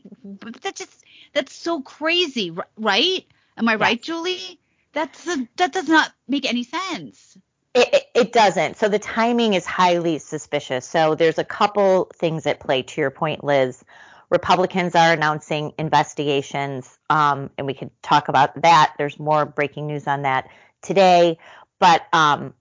that? 0.62 0.76
Just 0.76 1.04
that's 1.32 1.54
so 1.54 1.80
crazy, 1.82 2.56
right? 2.76 3.24
Am 3.56 3.68
I 3.68 3.74
right, 3.74 4.00
Julie? 4.00 4.60
That's 4.92 5.26
a, 5.26 5.48
that 5.56 5.72
does 5.72 5.88
not 5.88 6.12
make 6.28 6.48
any 6.48 6.64
sense. 6.64 7.38
It, 7.74 7.88
it, 7.92 8.04
it 8.14 8.32
doesn't. 8.32 8.76
So 8.76 8.88
the 8.88 8.98
timing 8.98 9.54
is 9.54 9.64
highly 9.64 10.18
suspicious. 10.18 10.86
So 10.86 11.14
there's 11.14 11.38
a 11.38 11.44
couple 11.44 12.10
things 12.14 12.46
at 12.46 12.60
play. 12.60 12.82
To 12.82 13.00
your 13.00 13.10
point, 13.10 13.42
Liz, 13.42 13.82
Republicans 14.30 14.94
are 14.94 15.12
announcing 15.12 15.72
investigations, 15.78 16.98
um, 17.10 17.50
and 17.56 17.66
we 17.66 17.74
could 17.74 17.90
talk 18.02 18.28
about 18.28 18.60
that. 18.62 18.94
There's 18.98 19.18
more 19.18 19.46
breaking 19.46 19.86
news 19.86 20.06
on 20.06 20.22
that 20.22 20.48
today. 20.82 21.38
But 21.78 22.02
um, 22.12 22.54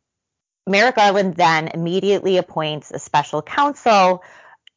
Merrick 0.68 0.96
Garland 0.96 1.36
then 1.36 1.70
immediately 1.70 2.38
appoints 2.38 2.92
a 2.92 3.00
special 3.00 3.42
counsel, 3.42 4.24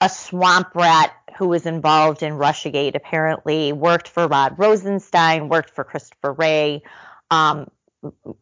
a 0.00 0.08
swamp 0.08 0.74
rat 0.74 1.12
who 1.38 1.48
was 1.48 1.66
involved 1.66 2.22
in 2.22 2.34
Russiagate, 2.34 2.94
apparently 2.94 3.72
worked 3.72 4.08
for 4.08 4.26
Rod 4.26 4.58
Rosenstein, 4.58 5.48
worked 5.48 5.70
for 5.70 5.84
Christopher 5.84 6.32
Wray. 6.32 6.82
Um, 7.30 7.70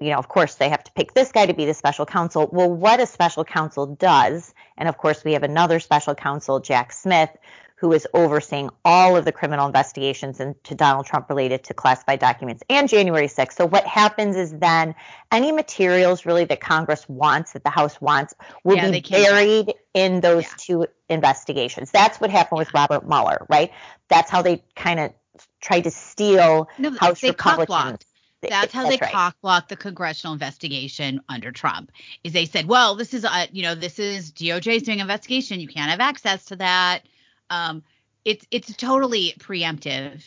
you 0.01 0.11
know, 0.11 0.17
of 0.17 0.29
course, 0.29 0.57
they 0.57 0.69
have 0.69 0.83
to 0.85 0.93
pick 0.93 1.15
this 1.15 1.31
guy 1.31 1.47
to 1.47 1.55
be 1.55 1.67
the 1.67 1.75
special 1.75 2.05
counsel. 2.05 2.49
Well, 2.53 2.71
what 2.71 3.01
a 3.01 3.07
special 3.07 3.45
counsel 3.45 3.87
does, 3.87 4.53
and 4.77 4.89
of 4.89 4.99
course, 4.99 5.25
we 5.25 5.35
have 5.35 5.45
another 5.45 5.79
special 5.79 6.15
counsel, 6.15 6.61
Jack 6.61 6.93
Smith, 6.93 7.31
who 7.77 7.93
is 7.93 8.07
overseeing 8.15 8.71
all 8.85 9.17
of 9.17 9.25
the 9.25 9.33
criminal 9.33 9.67
investigations 9.67 10.39
into 10.39 10.75
Donald 10.77 11.05
Trump 11.05 11.29
related 11.29 11.65
to 11.65 11.75
classified 11.75 12.21
documents 12.21 12.63
and 12.71 12.89
January 12.89 13.27
6th. 13.27 13.55
So, 13.55 13.67
what 13.67 13.85
happens 13.85 14.37
is 14.37 14.57
then 14.57 14.95
any 15.33 15.51
materials 15.51 16.25
really 16.25 16.45
that 16.45 16.61
Congress 16.61 17.09
wants, 17.09 17.55
that 17.55 17.65
the 17.65 17.71
House 17.71 18.01
wants, 18.01 18.35
will 18.63 18.77
Yeah, 18.77 18.91
be 18.93 19.01
buried 19.01 19.75
in 19.95 20.21
those 20.21 20.45
Yeah. 20.45 20.55
two 20.59 20.87
investigations. 21.09 21.91
That's 21.91 22.21
what 22.21 22.31
happened 22.31 22.59
with 22.59 22.73
Robert 22.73 23.07
Mueller, 23.07 23.47
right? 23.49 23.73
That's 24.09 24.31
how 24.31 24.43
they 24.43 24.63
kind 24.77 25.01
of 25.01 25.13
tried 25.61 25.83
to 25.83 25.91
steal 25.91 26.69
No, 26.79 26.91
House 26.93 27.23
Republicans. 27.23 27.99
That's 28.51 28.73
how 28.73 28.89
they 28.89 28.99
right. 29.01 29.13
cock 29.13 29.37
blocked 29.41 29.69
the 29.69 29.77
congressional 29.77 30.33
investigation 30.33 31.21
under 31.29 31.53
Trump. 31.53 31.93
Is 32.25 32.33
they 32.33 32.47
said, 32.47 32.67
well, 32.67 32.97
this 32.97 33.15
is 33.15 33.25
a, 33.25 33.49
you 33.53 33.63
know, 33.63 33.75
this 33.75 33.99
is 33.99 34.33
DOJ's 34.33 34.83
doing 34.83 34.99
investigation. 34.99 35.61
You 35.61 35.69
can't 35.69 35.91
have 35.91 36.01
access 36.01 36.45
to 36.47 36.57
that. 36.57 37.03
Um, 37.51 37.83
it's 38.25 38.47
it's 38.51 38.75
totally 38.77 39.35
preemptive. 39.39 40.23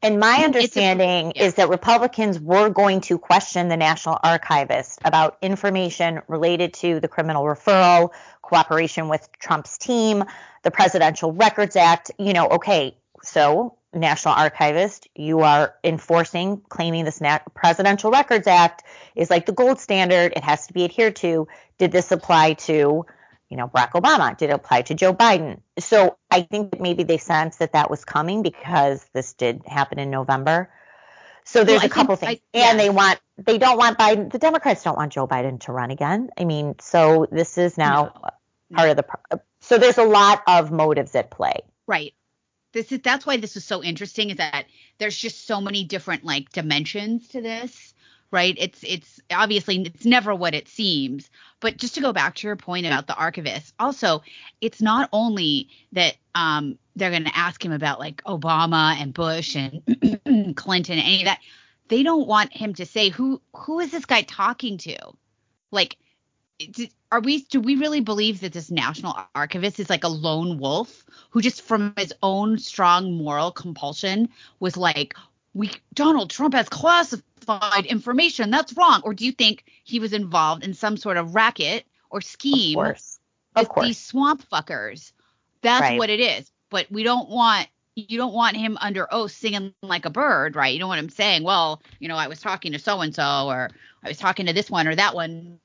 And 0.00 0.20
my 0.20 0.34
It's 0.34 0.42
a- 0.42 0.44
understanding 0.44 1.32
yeah. 1.34 1.44
is 1.44 1.54
that 1.54 1.68
Republicans 1.68 2.38
were 2.38 2.68
going 2.68 3.00
to 3.02 3.18
question 3.18 3.68
the 3.68 3.76
National 3.76 4.18
Archivist 4.22 5.00
about 5.04 5.38
information 5.42 6.22
related 6.28 6.74
to 6.74 7.00
the 7.00 7.08
criminal 7.08 7.44
referral, 7.44 8.10
cooperation 8.42 9.08
with 9.08 9.28
Trump's 9.40 9.76
team, 9.76 10.24
the 10.62 10.70
Presidential 10.70 11.32
Records 11.32 11.74
Act. 11.74 12.12
You 12.18 12.32
know, 12.32 12.46
okay, 12.48 12.96
so 13.22 13.76
National 13.94 14.34
Archivist, 14.34 15.08
you 15.14 15.40
are 15.40 15.74
enforcing, 15.82 16.60
claiming 16.68 17.04
this 17.04 17.20
Na- 17.20 17.38
Presidential 17.54 18.10
Records 18.10 18.46
Act 18.46 18.82
is 19.14 19.30
like 19.30 19.46
the 19.46 19.52
gold 19.52 19.80
standard. 19.80 20.32
It 20.36 20.44
has 20.44 20.66
to 20.66 20.72
be 20.72 20.84
adhered 20.84 21.16
to. 21.16 21.48
Did 21.78 21.92
this 21.92 22.12
apply 22.12 22.54
to, 22.54 23.06
you 23.48 23.56
know, 23.56 23.68
Barack 23.68 23.92
Obama? 23.92 24.36
Did 24.36 24.50
it 24.50 24.54
apply 24.54 24.82
to 24.82 24.94
Joe 24.94 25.14
Biden? 25.14 25.60
So 25.78 26.18
I 26.30 26.42
think 26.42 26.72
that 26.72 26.80
maybe 26.80 27.02
they 27.04 27.18
sensed 27.18 27.60
that 27.60 27.72
that 27.72 27.90
was 27.90 28.04
coming 28.04 28.42
because 28.42 29.04
this 29.14 29.32
did 29.32 29.62
happen 29.66 29.98
in 29.98 30.10
November. 30.10 30.70
So 31.44 31.64
there's 31.64 31.80
Well, 31.80 31.86
a 31.86 31.90
couple 31.90 32.16
things, 32.16 32.40
I- 32.54 32.58
and 32.58 32.78
they 32.78 32.90
want 32.90 33.18
they 33.38 33.56
don't 33.56 33.78
want 33.78 33.96
Biden. 33.98 34.30
The 34.30 34.38
Democrats 34.38 34.82
don't 34.82 34.96
want 34.98 35.12
Joe 35.12 35.26
Biden 35.26 35.60
to 35.60 35.72
run 35.72 35.90
again. 35.90 36.28
I 36.36 36.44
mean, 36.44 36.74
so 36.80 37.26
this 37.30 37.56
is 37.56 37.78
now 37.78 38.12
No. 38.68 38.76
part 38.76 38.90
of 38.90 38.96
the. 38.98 39.40
So 39.60 39.78
there's 39.78 39.96
a 39.96 40.04
lot 40.04 40.42
of 40.46 40.70
motives 40.70 41.14
at 41.14 41.30
play. 41.30 41.60
Right. 41.86 42.12
This 42.78 42.92
is 42.92 43.00
that's 43.00 43.26
why 43.26 43.38
this 43.38 43.56
is 43.56 43.64
so 43.64 43.82
interesting 43.82 44.30
is 44.30 44.36
that 44.36 44.66
there's 44.98 45.16
just 45.16 45.48
so 45.48 45.60
many 45.60 45.82
different 45.82 46.22
like 46.24 46.52
dimensions 46.52 47.26
to 47.30 47.42
this, 47.42 47.92
right? 48.30 48.54
It's 48.56 48.84
it's 48.84 49.20
obviously 49.32 49.82
it's 49.82 50.04
never 50.04 50.32
what 50.32 50.54
it 50.54 50.68
seems. 50.68 51.28
But 51.58 51.76
just 51.76 51.96
to 51.96 52.00
go 52.00 52.12
back 52.12 52.36
to 52.36 52.46
your 52.46 52.54
point 52.54 52.86
about 52.86 53.08
the 53.08 53.16
archivist, 53.16 53.74
also 53.80 54.22
it's 54.60 54.80
not 54.80 55.08
only 55.12 55.70
that 55.90 56.18
um 56.36 56.78
they're 56.94 57.10
going 57.10 57.24
to 57.24 57.36
ask 57.36 57.64
him 57.64 57.72
about 57.72 57.98
like 57.98 58.22
Obama 58.22 58.94
and 58.94 59.12
Bush 59.12 59.56
and 59.56 59.82
Clinton 60.56 60.98
and 60.98 61.04
any 61.04 61.22
of 61.22 61.24
that. 61.24 61.40
They 61.88 62.04
don't 62.04 62.28
want 62.28 62.52
him 62.52 62.74
to 62.74 62.86
say 62.86 63.08
who 63.08 63.42
who 63.56 63.80
is 63.80 63.90
this 63.90 64.04
guy 64.04 64.22
talking 64.22 64.78
to? 64.78 64.96
Like 65.72 65.96
are 67.12 67.20
we 67.20 67.42
do 67.42 67.60
we 67.60 67.76
really 67.76 68.00
believe 68.00 68.40
that 68.40 68.52
this 68.52 68.70
national 68.70 69.16
archivist 69.34 69.78
is 69.80 69.88
like 69.88 70.04
a 70.04 70.08
lone 70.08 70.58
wolf 70.58 71.04
who 71.30 71.40
just 71.40 71.62
from 71.62 71.94
his 71.96 72.12
own 72.22 72.58
strong 72.58 73.12
moral 73.14 73.50
compulsion 73.50 74.28
was 74.60 74.76
like 74.76 75.14
we 75.54 75.70
Donald 75.94 76.30
Trump 76.30 76.54
has 76.54 76.68
classified 76.68 77.86
information. 77.86 78.50
That's 78.50 78.74
wrong. 78.74 79.00
Or 79.04 79.14
do 79.14 79.24
you 79.24 79.32
think 79.32 79.64
he 79.84 79.98
was 79.98 80.12
involved 80.12 80.62
in 80.64 80.74
some 80.74 80.96
sort 80.96 81.16
of 81.16 81.34
racket 81.34 81.84
or 82.10 82.20
scheme 82.20 82.78
Of 82.78 82.84
course, 82.84 83.18
of 83.56 83.68
course. 83.68 83.86
these 83.86 83.98
swamp 83.98 84.44
fuckers? 84.52 85.12
That's 85.62 85.80
Right. 85.82 85.98
what 85.98 86.10
it 86.10 86.20
is. 86.20 86.50
But 86.70 86.90
we 86.90 87.02
don't 87.02 87.28
want 87.30 87.68
you 87.96 88.18
don't 88.18 88.34
want 88.34 88.56
him 88.56 88.78
under 88.80 89.12
oath 89.12 89.32
singing 89.32 89.74
like 89.82 90.04
a 90.04 90.10
bird 90.10 90.54
right? 90.54 90.72
You 90.72 90.78
don't 90.78 90.88
want 90.88 91.00
him 91.00 91.08
saying? 91.08 91.42
Well 91.44 91.82
you 91.98 92.08
know 92.08 92.16
I 92.16 92.28
was 92.28 92.40
talking 92.40 92.72
to 92.72 92.78
so 92.78 93.00
and 93.00 93.14
so 93.14 93.46
or 93.48 93.70
I 94.04 94.08
was 94.08 94.18
talking 94.18 94.46
to 94.46 94.52
this 94.52 94.70
one 94.70 94.86
or 94.86 94.94
that 94.94 95.14
one 95.14 95.58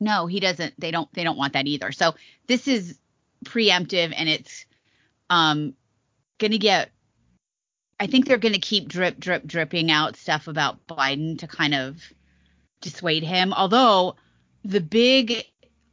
no 0.00 0.26
he 0.26 0.40
doesn't 0.40 0.74
they 0.78 0.90
don't 0.90 1.12
they 1.14 1.24
don't 1.24 1.38
want 1.38 1.52
that 1.52 1.66
either. 1.66 1.92
So 1.92 2.14
this 2.46 2.68
is 2.68 2.98
preemptive 3.44 4.12
and 4.16 4.28
it's 4.28 4.66
um 5.30 5.74
gonna 6.38 6.58
get 6.58 6.90
i 8.00 8.06
think 8.06 8.26
they're 8.26 8.38
gonna 8.38 8.58
keep 8.58 8.88
drip 8.88 9.18
drip 9.18 9.46
dripping 9.46 9.90
out 9.90 10.16
stuff 10.16 10.48
about 10.48 10.86
biden 10.86 11.38
to 11.38 11.46
kind 11.46 11.74
of 11.74 12.02
dissuade 12.80 13.22
him. 13.22 13.52
Although 13.52 14.16
the 14.64 14.80
big 14.80 15.44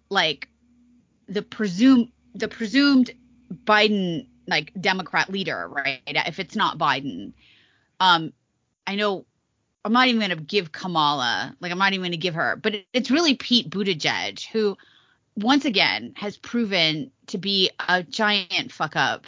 like 0.10 0.50
the 1.28 1.42
presumed 1.42 2.12
the 2.34 2.48
presumed 2.48 3.12
biden 3.66 4.28
like 4.48 4.72
democrat 4.80 5.30
leader 5.30 5.68
right 5.68 6.02
if 6.06 6.40
it's 6.40 6.56
not 6.56 6.78
biden 6.78 7.34
um 8.00 8.34
i 8.86 8.96
know 8.96 9.26
I'm 9.86 9.94
not 9.94 10.08
even 10.08 10.20
going 10.20 10.36
to 10.36 10.44
give 10.44 10.72
Kamala, 10.72 11.56
like 11.60 11.72
I'm 11.72 11.78
not 11.78 11.94
even 11.94 12.02
going 12.02 12.12
to 12.12 12.18
give 12.18 12.34
her, 12.34 12.56
but 12.56 12.74
it, 12.74 12.88
it's 12.92 13.12
really 13.12 13.36
Pete 13.36 13.70
Buttigieg 13.70 14.44
who, 14.48 14.78
once 15.38 15.66
again, 15.66 16.14
has 16.16 16.38
proven 16.38 17.12
to 17.28 17.38
be 17.38 17.70
a 17.88 18.02
giant 18.02 18.72
fuck 18.72 18.96
up. 18.96 19.28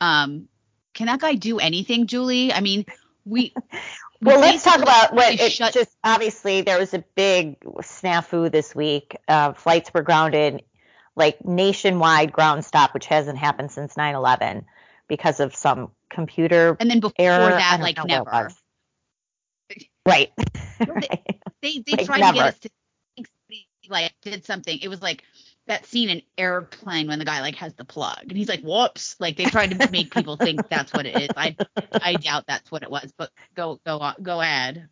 Um, 0.00 0.48
can 0.94 1.06
that 1.06 1.20
guy 1.20 1.34
do 1.34 1.58
anything, 1.58 2.06
Julie? 2.06 2.52
I 2.52 2.60
mean, 2.60 2.86
we. 3.24 3.52
we 3.52 3.72
Well, 4.22 4.38
let's 4.38 4.62
talk 4.62 4.80
about 4.80 5.14
what 5.14 5.34
it 5.34 5.52
shut- 5.52 5.74
just 5.74 5.90
obviously 6.04 6.62
there 6.62 6.78
was 6.78 6.94
a 6.94 7.04
big 7.16 7.58
snafu 7.60 8.52
this 8.52 8.74
week. 8.76 9.16
Uh, 9.26 9.52
flights 9.52 9.92
were 9.92 10.02
grounded, 10.02 10.62
like 11.16 11.44
nationwide 11.44 12.32
ground 12.32 12.64
stop, 12.64 12.94
which 12.94 13.06
hasn't 13.06 13.38
happened 13.38 13.72
since 13.72 13.94
9/11 13.94 14.64
because 15.08 15.40
of 15.40 15.56
some 15.56 15.90
computer 16.08 16.76
and 16.78 16.88
then 16.88 17.00
before 17.00 17.14
error. 17.18 17.50
That, 17.50 17.80
like 17.80 17.98
never. 18.06 18.50
Right. 20.06 20.32
They- 20.78 21.08
They 21.62 21.78
they 21.78 21.92
Like 21.92 22.06
tried 22.06 22.18
to 22.18 22.32
get 22.34 22.46
us 22.46 22.58
to 22.58 22.70
think 23.16 23.28
somebody, 23.28 23.68
like 23.88 24.12
did 24.22 24.44
something. 24.44 24.78
It 24.82 24.88
was 24.88 25.00
like 25.00 25.22
that 25.68 25.86
scene 25.86 26.08
in 26.10 26.22
Airplane 26.36 27.06
when 27.06 27.20
the 27.20 27.24
guy 27.24 27.40
like 27.40 27.54
has 27.56 27.72
the 27.74 27.84
plug 27.84 28.18
and 28.28 28.36
he's 28.36 28.48
like, 28.48 28.62
"Whoops!" 28.62 29.14
Like 29.20 29.36
they 29.36 29.44
tried 29.44 29.70
to 29.78 29.90
make 29.92 30.12
people 30.12 30.36
think 30.36 30.66
that's 30.68 30.92
what 30.92 31.06
it 31.06 31.16
is. 31.16 31.30
I 31.36 31.56
I 32.00 32.16
doubt 32.16 32.46
that's 32.48 32.68
what 32.72 32.82
it 32.82 32.90
was, 32.90 33.12
but 33.16 33.30
go 33.54 33.80
go 33.86 33.98
on, 34.00 34.16
go 34.22 34.40
ahead. 34.40 34.88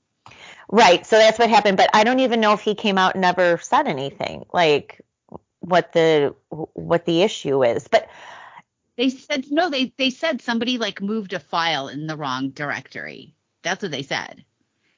Right. 0.70 1.04
So 1.04 1.18
that's 1.18 1.40
what 1.40 1.50
happened. 1.50 1.76
But 1.76 1.90
I 1.92 2.04
don't 2.04 2.20
even 2.20 2.40
know 2.40 2.52
if 2.52 2.60
he 2.60 2.76
came 2.76 2.98
out 2.98 3.14
and 3.16 3.22
never 3.22 3.58
said 3.58 3.88
anything. 3.88 4.44
Like, 4.52 5.00
what 5.58 5.92
the 5.92 6.36
what 6.48 7.04
the 7.04 7.22
issue 7.22 7.64
is. 7.64 7.88
But 7.88 8.08
they 8.96 9.08
said 9.10 9.50
no. 9.50 9.70
They 9.70 9.92
they 9.98 10.10
said 10.10 10.40
somebody 10.40 10.78
like 10.78 11.02
moved 11.02 11.32
a 11.32 11.40
file 11.40 11.88
in 11.88 12.06
the 12.06 12.16
wrong 12.16 12.50
directory. 12.50 13.34
That's 13.62 13.82
what 13.82 13.90
they 13.90 14.02
said. 14.04 14.44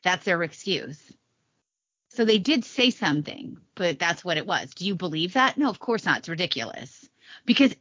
That's 0.02 0.24
their 0.24 0.42
excuse. 0.42 1.12
So 2.08 2.24
they 2.24 2.38
did 2.38 2.64
say 2.64 2.90
something, 2.90 3.56
but 3.74 3.98
that's 3.98 4.24
what 4.24 4.36
it 4.36 4.46
was. 4.46 4.74
Do 4.74 4.84
you 4.84 4.94
believe 4.94 5.32
that? 5.34 5.56
No, 5.56 5.70
of 5.70 5.78
course 5.78 6.04
not. 6.04 6.18
It's 6.18 6.28
ridiculous 6.28 7.08
because 7.46 7.74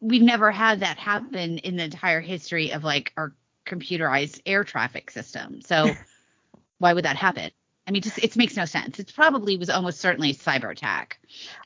we've 0.00 0.22
never 0.22 0.50
had 0.50 0.80
that 0.80 0.98
happen 0.98 1.58
in 1.58 1.76
the 1.76 1.84
entire 1.84 2.20
history 2.20 2.72
of 2.72 2.82
like 2.82 3.12
our 3.16 3.32
computerized 3.64 4.40
air 4.44 4.64
traffic 4.64 5.10
system. 5.10 5.60
So 5.62 5.92
why 6.78 6.92
would 6.92 7.04
that 7.04 7.16
happen? 7.16 7.50
I 7.88 7.92
mean, 7.92 8.02
just 8.02 8.18
it 8.18 8.36
makes 8.36 8.56
no 8.56 8.64
sense. 8.64 8.98
It 8.98 9.12
probably 9.14 9.56
was 9.56 9.70
almost 9.70 10.00
certainly 10.00 10.30
a 10.30 10.34
cyber 10.34 10.72
attack. 10.72 11.20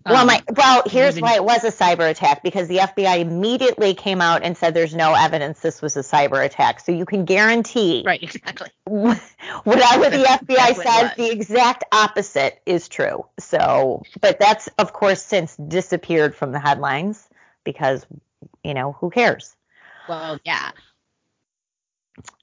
Well, 0.04 0.16
um, 0.16 0.26
my 0.26 0.42
well, 0.54 0.82
here's 0.84 1.16
even, 1.16 1.22
why 1.22 1.36
it 1.36 1.44
was 1.44 1.64
a 1.64 1.72
cyber 1.72 2.10
attack 2.10 2.42
because 2.42 2.68
the 2.68 2.76
FBI 2.76 3.20
immediately 3.20 3.94
came 3.94 4.20
out 4.20 4.42
and 4.42 4.54
said 4.54 4.74
there's 4.74 4.94
no 4.94 5.14
evidence 5.14 5.60
this 5.60 5.80
was 5.80 5.96
a 5.96 6.00
cyber 6.00 6.44
attack. 6.44 6.80
So 6.80 6.92
you 6.92 7.06
can 7.06 7.24
guarantee, 7.24 8.02
right? 8.04 8.22
Exactly. 8.22 8.68
Whatever 8.84 10.10
the 10.10 10.24
FBI 10.24 10.74
says, 10.74 11.12
the 11.16 11.30
exact 11.30 11.84
opposite 11.90 12.60
is 12.66 12.88
true. 12.88 13.24
So, 13.38 14.02
but 14.20 14.38
that's 14.38 14.68
of 14.78 14.92
course 14.92 15.22
since 15.22 15.56
disappeared 15.56 16.34
from 16.34 16.52
the 16.52 16.60
headlines 16.60 17.26
because 17.64 18.04
you 18.62 18.74
know 18.74 18.92
who 18.92 19.08
cares? 19.08 19.56
Well, 20.06 20.38
yeah. 20.44 20.72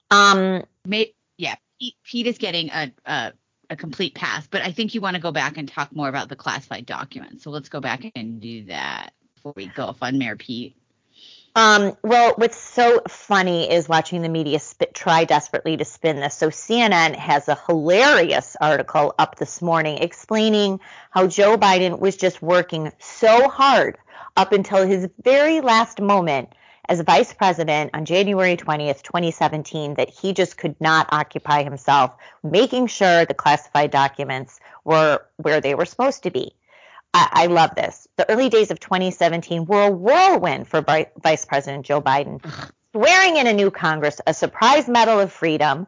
Um. 0.10 0.64
May, 0.84 1.14
yeah. 1.38 1.56
Pete, 1.80 1.96
Pete 2.04 2.26
is 2.26 2.38
getting 2.40 2.70
a, 2.72 2.92
a 3.06 3.34
a 3.70 3.76
complete 3.76 4.16
pass, 4.16 4.48
but 4.48 4.62
I 4.62 4.72
think 4.72 4.96
you 4.96 5.02
want 5.02 5.16
to 5.16 5.22
go 5.22 5.32
back 5.32 5.58
and 5.58 5.68
talk 5.68 5.96
more 5.96 6.10
about 6.10 6.30
the 6.30 6.36
classified 6.36 6.86
documents. 6.86 7.44
So 7.44 7.50
let's 7.50 7.70
go 7.70 7.80
back 7.82 8.06
and 8.16 8.40
do 8.40 8.66
that 8.66 9.12
before 9.36 9.54
we 9.56 9.68
go 9.68 9.86
off 9.86 9.98
on 10.02 10.18
Mayor 10.18 10.36
Pete. 10.36 10.76
Um, 11.56 11.98
well, 12.04 12.36
what's 12.38 12.58
so 12.58 13.02
funny 13.08 13.72
is 13.72 13.90
watching 13.90 14.22
the 14.22 14.30
media 14.30 14.60
spit, 14.60 14.94
try 14.94 15.24
desperately 15.24 15.76
to 15.78 15.86
spin 15.86 16.18
this. 16.18 16.36
So 16.36 16.50
CNN 16.50 17.16
has 17.16 17.48
a 17.48 17.58
hilarious 17.68 18.56
article 18.62 19.16
up 19.18 19.38
this 19.38 19.60
morning 19.60 19.98
explaining 19.98 20.80
how 21.10 21.26
Joe 21.26 21.58
Biden 21.58 22.00
was 22.00 22.16
just 22.16 22.44
working 22.44 22.92
so 23.00 23.50
hard 23.50 23.98
up 24.36 24.52
until 24.52 24.86
his 24.86 25.10
very 25.24 25.62
last 25.62 26.00
moment 26.00 26.54
as 26.90 27.02
vice 27.02 27.34
president 27.34 27.92
on 27.94 28.06
January 28.06 28.56
20th, 28.56 29.02
2017, 29.02 29.96
that 29.96 30.10
he 30.10 30.34
just 30.34 30.58
could 30.58 30.80
not 30.80 31.08
occupy 31.12 31.64
himself 31.64 32.16
making 32.44 32.88
sure 32.88 33.26
the 33.26 33.34
classified 33.34 33.92
documents 33.92 34.60
were 34.84 35.22
where 35.38 35.62
they 35.62 35.76
were 35.76 35.86
supposed 35.86 36.24
to 36.24 36.32
be. 36.32 36.54
I, 37.14 37.30
I 37.32 37.46
love 37.48 37.76
this. 37.76 38.08
The 38.18 38.30
early 38.30 38.50
days 38.50 38.72
of 38.72 38.80
2017 38.80 39.66
were 39.66 39.88
a 39.88 39.92
whirlwind 39.92 40.68
for 40.68 40.82
Vice 40.82 41.46
President 41.46 41.86
Joe 41.86 42.02
Biden, 42.02 42.42
swearing 42.92 43.38
in 43.38 43.48
a 43.48 43.54
new 43.54 43.72
Congress, 43.72 44.22
a 44.26 44.34
surprise 44.34 44.88
Medal 44.88 45.20
of 45.20 45.32
Freedom 45.32 45.88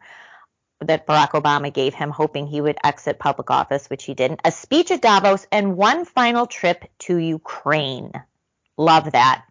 that 0.82 1.06
Barack 1.06 1.32
Obama 1.32 1.74
gave 1.74 1.94
him, 1.94 2.10
hoping 2.10 2.48
he 2.48 2.62
would 2.62 2.78
exit 2.84 3.20
public 3.20 3.52
office, 3.52 3.90
which 3.90 4.06
he 4.06 4.14
didn't, 4.14 4.40
a 4.46 4.52
speech 4.52 4.92
at 4.92 5.02
Davos, 5.02 5.46
and 5.52 5.76
one 5.76 6.06
final 6.06 6.48
trip 6.48 6.86
to 7.00 7.18
Ukraine. 7.18 8.12
Love 8.78 9.12
that. 9.12 9.44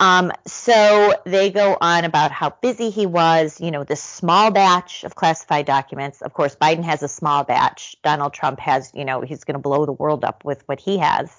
Um, 0.00 0.30
so 0.46 1.14
they 1.24 1.50
go 1.50 1.76
on 1.80 2.04
about 2.04 2.30
how 2.30 2.50
busy 2.50 2.90
he 2.90 3.06
was, 3.06 3.60
you 3.60 3.70
know, 3.70 3.82
this 3.82 4.02
small 4.02 4.50
batch 4.52 5.02
of 5.02 5.16
classified 5.16 5.66
documents. 5.66 6.22
Of 6.22 6.32
course, 6.32 6.54
Biden 6.54 6.84
has 6.84 7.02
a 7.02 7.08
small 7.08 7.42
batch. 7.42 7.96
Donald 8.04 8.32
Trump 8.32 8.60
has, 8.60 8.92
you 8.94 9.04
know, 9.04 9.22
he's 9.22 9.42
going 9.44 9.56
to 9.56 9.60
blow 9.60 9.86
the 9.86 9.92
world 9.92 10.24
up 10.24 10.44
with 10.44 10.62
what 10.66 10.78
he 10.78 10.98
has. 10.98 11.30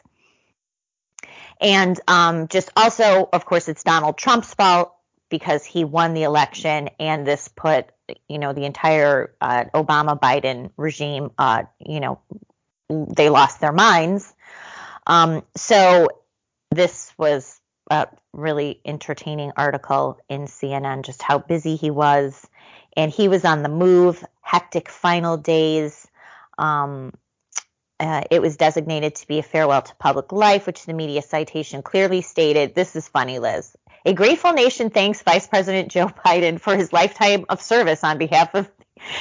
And 1.61 1.99
um, 2.07 2.47
just 2.47 2.69
also, 2.75 3.29
of 3.31 3.45
course, 3.45 3.69
it's 3.69 3.83
Donald 3.83 4.17
Trump's 4.17 4.53
fault 4.53 4.93
because 5.29 5.63
he 5.63 5.83
won 5.83 6.13
the 6.13 6.23
election, 6.23 6.89
and 6.99 7.25
this 7.25 7.47
put, 7.49 7.85
you 8.27 8.39
know, 8.39 8.53
the 8.53 8.65
entire 8.65 9.35
uh, 9.39 9.65
Obama 9.75 10.19
Biden 10.19 10.71
regime, 10.75 11.31
uh, 11.37 11.63
you 11.79 11.99
know, 11.99 12.19
they 12.89 13.29
lost 13.29 13.61
their 13.61 13.71
minds. 13.71 14.33
Um, 15.05 15.43
so 15.55 16.07
this 16.71 17.13
was 17.17 17.59
a 17.91 18.07
really 18.33 18.79
entertaining 18.85 19.51
article 19.57 20.19
in 20.29 20.45
CNN 20.45 21.03
just 21.03 21.21
how 21.21 21.39
busy 21.39 21.75
he 21.75 21.91
was. 21.91 22.47
And 22.95 23.11
he 23.11 23.27
was 23.27 23.45
on 23.45 23.63
the 23.63 23.69
move, 23.69 24.23
hectic 24.41 24.89
final 24.89 25.37
days. 25.37 26.07
Um, 26.57 27.13
uh, 27.99 28.23
it 28.31 28.41
was 28.41 28.57
designated 28.57 29.15
to 29.15 29.27
be 29.27 29.39
a 29.39 29.43
farewell 29.43 29.81
to 29.81 29.95
public 29.95 30.31
life, 30.31 30.65
which 30.65 30.85
the 30.85 30.93
media 30.93 31.21
citation 31.21 31.81
clearly 31.81 32.21
stated. 32.21 32.73
This 32.73 32.95
is 32.95 33.07
funny, 33.07 33.39
Liz. 33.39 33.75
A 34.05 34.13
grateful 34.13 34.53
nation 34.53 34.89
thanks 34.89 35.21
Vice 35.21 35.47
President 35.47 35.91
Joe 35.91 36.07
Biden 36.25 36.59
for 36.59 36.75
his 36.75 36.93
lifetime 36.93 37.45
of 37.49 37.61
service 37.61 38.03
on 38.03 38.17
behalf 38.17 38.55
of 38.55 38.69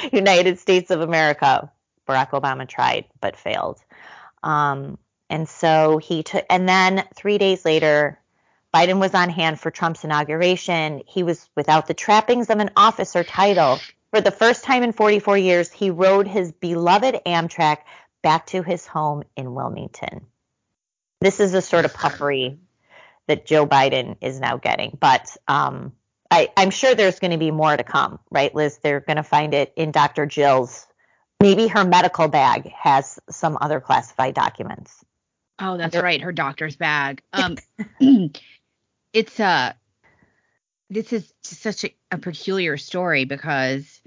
the 0.03 0.17
United 0.17 0.59
States 0.59 0.91
of 0.91 1.01
America. 1.01 1.71
Barack 2.07 2.31
Obama 2.31 2.67
tried 2.67 3.05
but 3.21 3.35
failed. 3.35 3.79
Um, 4.41 4.97
and 5.29 5.47
so 5.47 5.97
he 5.97 6.23
took, 6.23 6.45
and 6.49 6.67
then 6.67 7.03
three 7.13 7.37
days 7.37 7.65
later, 7.65 8.19
Biden 8.73 8.99
was 8.99 9.15
on 9.15 9.29
hand 9.29 9.59
for 9.59 9.71
Trump's 9.71 10.03
inauguration. 10.03 11.01
He 11.07 11.23
was 11.23 11.49
without 11.55 11.87
the 11.87 11.93
trappings 11.93 12.49
of 12.49 12.59
an 12.59 12.69
officer 12.75 13.23
title. 13.23 13.79
For 14.11 14.21
the 14.21 14.31
first 14.31 14.63
time 14.63 14.83
in 14.83 14.91
44 14.91 15.37
years, 15.37 15.71
he 15.71 15.89
rode 15.89 16.27
his 16.27 16.51
beloved 16.51 17.21
Amtrak 17.25 17.79
back 18.21 18.47
to 18.47 18.63
his 18.63 18.85
home 18.85 19.23
in 19.35 19.53
Wilmington. 19.53 20.25
This 21.21 21.39
is 21.39 21.51
the 21.51 21.61
sort 21.61 21.85
of 21.85 21.93
puffery 21.93 22.59
that 23.27 23.45
Joe 23.45 23.67
Biden 23.67 24.17
is 24.21 24.39
now 24.39 24.57
getting, 24.57 24.97
but 24.99 25.35
um, 25.47 25.93
I, 26.31 26.49
I'm 26.55 26.69
sure 26.69 26.95
there's 26.95 27.19
going 27.19 27.31
to 27.31 27.37
be 27.37 27.51
more 27.51 27.75
to 27.75 27.83
come, 27.83 28.19
right, 28.31 28.53
Liz? 28.53 28.79
They're 28.81 29.01
going 29.01 29.17
to 29.17 29.23
find 29.23 29.53
it 29.53 29.73
in 29.75 29.91
Dr. 29.91 30.25
Jill's. 30.25 30.87
Maybe 31.39 31.67
her 31.67 31.85
medical 31.85 32.27
bag 32.27 32.71
has 32.71 33.19
some 33.29 33.57
other 33.61 33.79
classified 33.79 34.33
documents. 34.33 35.03
Oh, 35.59 35.77
that's 35.77 35.95
right, 35.95 36.21
her 36.21 36.31
doctor's 36.31 36.75
bag. 36.75 37.21
Um, 37.33 37.57
it's 39.13 39.39
a 39.39 39.75
this 40.89 41.13
is 41.13 41.31
such 41.43 41.85
a, 41.85 41.95
a 42.11 42.17
peculiar 42.17 42.77
story 42.77 43.25
because 43.25 44.01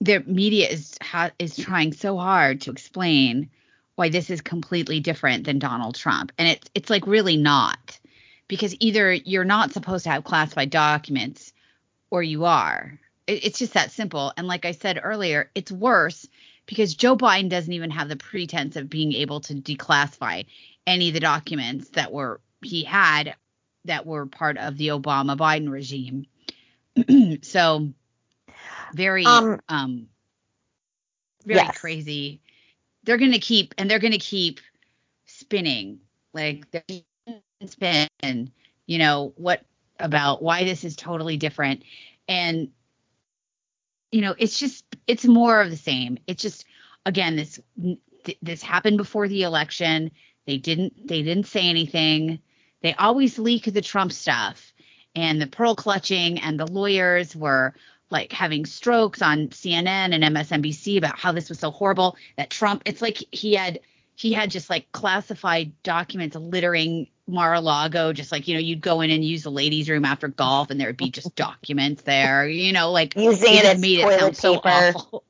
the 0.00 0.20
media 0.20 0.68
is 0.68 0.96
ha, 1.00 1.30
is 1.38 1.56
trying 1.56 1.92
so 1.92 2.18
hard 2.18 2.60
to 2.62 2.70
explain 2.70 3.50
why 3.94 4.08
this 4.08 4.28
is 4.28 4.40
completely 4.40 4.98
different 4.98 5.44
than 5.44 5.58
Donald 5.58 5.94
Trump, 5.94 6.32
and 6.38 6.48
it's 6.48 6.68
it's 6.74 6.90
like 6.90 7.06
really 7.06 7.36
not 7.36 7.98
because 8.48 8.76
either 8.80 9.12
you're 9.12 9.44
not 9.44 9.72
supposed 9.72 10.04
to 10.04 10.10
have 10.10 10.24
classified 10.24 10.70
documents 10.70 11.52
or 12.10 12.22
you 12.22 12.44
are. 12.44 12.98
It, 13.26 13.44
it's 13.44 13.58
just 13.58 13.74
that 13.74 13.90
simple. 13.90 14.32
And 14.36 14.46
like 14.46 14.64
I 14.64 14.72
said 14.72 15.00
earlier, 15.02 15.50
it's 15.54 15.72
worse 15.72 16.28
because 16.66 16.94
Joe 16.94 17.16
Biden 17.16 17.48
doesn't 17.48 17.72
even 17.72 17.90
have 17.90 18.08
the 18.08 18.16
pretense 18.16 18.76
of 18.76 18.90
being 18.90 19.12
able 19.12 19.40
to 19.42 19.54
declassify 19.54 20.46
any 20.86 21.08
of 21.08 21.14
the 21.14 21.20
documents 21.20 21.88
that 21.90 22.12
were 22.12 22.40
he 22.62 22.84
had 22.84 23.34
that 23.84 24.06
were 24.06 24.26
part 24.26 24.58
of 24.58 24.76
the 24.76 24.88
Obama 24.88 25.36
Biden 25.36 25.70
regime. 25.70 26.26
so 27.42 27.88
very 28.94 29.24
um, 29.24 29.60
um 29.68 30.08
very 31.44 31.60
yes. 31.60 31.78
crazy. 31.78 32.40
They're 33.04 33.18
going 33.18 33.32
to 33.32 33.38
keep 33.38 33.74
and 33.76 33.90
they're 33.90 33.98
going 33.98 34.12
to 34.12 34.18
keep 34.18 34.60
spinning 35.26 36.00
like 36.32 36.70
they're 36.70 36.82
spin, 37.66 38.50
you 38.86 38.98
know, 38.98 39.32
what 39.36 39.64
about 40.00 40.42
why 40.42 40.64
this 40.64 40.84
is 40.84 40.96
totally 40.96 41.36
different 41.36 41.82
and 42.28 42.68
you 44.10 44.20
know, 44.20 44.34
it's 44.38 44.58
just 44.58 44.84
it's 45.08 45.24
more 45.24 45.60
of 45.60 45.70
the 45.70 45.76
same. 45.76 46.18
It's 46.26 46.42
just 46.42 46.64
again 47.04 47.36
this 47.36 47.60
this 48.40 48.62
happened 48.62 48.96
before 48.96 49.28
the 49.28 49.42
election. 49.42 50.10
They 50.46 50.56
didn't 50.56 51.08
they 51.08 51.22
didn't 51.22 51.46
say 51.46 51.68
anything. 51.68 52.38
They 52.84 52.92
always 52.92 53.38
leak 53.38 53.64
the 53.64 53.80
Trump 53.80 54.12
stuff. 54.12 54.74
And 55.16 55.40
the 55.40 55.46
pearl 55.46 55.74
clutching 55.74 56.38
and 56.38 56.60
the 56.60 56.66
lawyers 56.66 57.34
were 57.34 57.72
like 58.10 58.30
having 58.30 58.66
strokes 58.66 59.22
on 59.22 59.48
CNN 59.48 60.12
and 60.12 60.22
MSNBC 60.22 60.98
about 60.98 61.18
how 61.18 61.32
this 61.32 61.48
was 61.48 61.58
so 61.58 61.70
horrible 61.70 62.16
that 62.36 62.50
Trump 62.50 62.82
it's 62.84 63.00
like 63.00 63.24
he 63.32 63.54
had 63.54 63.80
he 64.16 64.34
had 64.34 64.50
just 64.50 64.68
like 64.68 64.92
classified 64.92 65.72
documents 65.82 66.36
littering 66.36 67.08
Mar-a-Lago 67.26 68.12
just 68.12 68.30
like 68.30 68.46
you 68.46 68.54
know 68.54 68.60
you'd 68.60 68.82
go 68.82 69.00
in 69.00 69.10
and 69.10 69.24
use 69.24 69.44
the 69.44 69.50
ladies 69.50 69.88
room 69.88 70.04
after 70.04 70.28
golf 70.28 70.70
and 70.70 70.78
there 70.78 70.88
would 70.88 70.98
be 70.98 71.10
just 71.10 71.34
documents 71.36 72.02
there 72.02 72.46
you 72.46 72.72
know 72.72 72.90
like 72.90 73.16
using 73.16 73.54
it 73.54 73.80
made 73.80 74.00
it 74.00 74.20
sound 74.20 74.36
so 74.36 74.60
awful. 74.62 75.24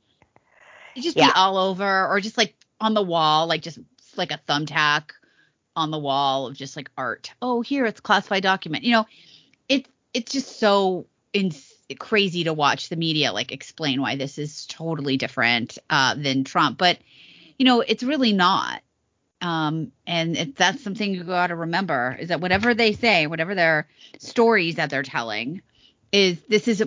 It'd 0.97 1.05
just 1.05 1.17
yeah. 1.17 1.29
be 1.29 1.33
all 1.37 1.57
over 1.57 2.09
or 2.09 2.21
just 2.21 2.37
like 2.37 2.57
on 2.81 2.95
the 2.95 3.03
wall 3.03 3.47
like 3.47 3.63
just 3.63 3.79
like 4.17 4.33
a 4.33 4.41
thumbtack 4.49 5.11
on 5.77 5.91
the 5.91 5.99
wall 5.99 6.47
of 6.47 6.57
just 6.57 6.77
like 6.77 6.91
art. 6.97 7.33
Oh, 7.43 7.61
here 7.61 7.87
it's 7.87 8.01
classified 8.01 8.43
document. 8.43 8.85
You 8.85 8.93
know, 8.93 9.07
it's 9.69 9.89
it's 10.13 10.33
just 10.33 10.59
so 10.59 11.07
in, 11.33 11.53
crazy 11.99 12.45
to 12.45 12.53
watch 12.53 12.89
the 12.89 12.97
media 12.97 13.33
like 13.33 13.53
explain 13.53 14.01
why 14.01 14.17
this 14.17 14.39
is 14.39 14.67
totally 14.67 15.17
different 15.17 15.79
uh, 15.91 16.15
than 16.15 16.45
Trump, 16.45 16.79
but 16.79 16.99
you 17.59 17.65
know, 17.65 17.81
it's 17.81 18.03
really 18.03 18.33
not. 18.33 18.83
Um, 19.41 19.93
and 20.07 20.37
it, 20.37 20.57
that's 20.57 20.83
something 20.83 21.13
you 21.13 21.23
got 21.23 21.49
to 21.49 21.57
remember 21.57 22.17
is 22.19 22.29
that 22.29 22.41
whatever 22.41 22.73
they 22.73 22.93
say, 22.93 23.27
whatever 23.27 23.55
their 23.55 23.89
stories 24.19 24.77
that 24.77 24.89
they're 24.89 25.03
telling, 25.03 25.61
is 26.13 26.41
this 26.49 26.67
is 26.67 26.83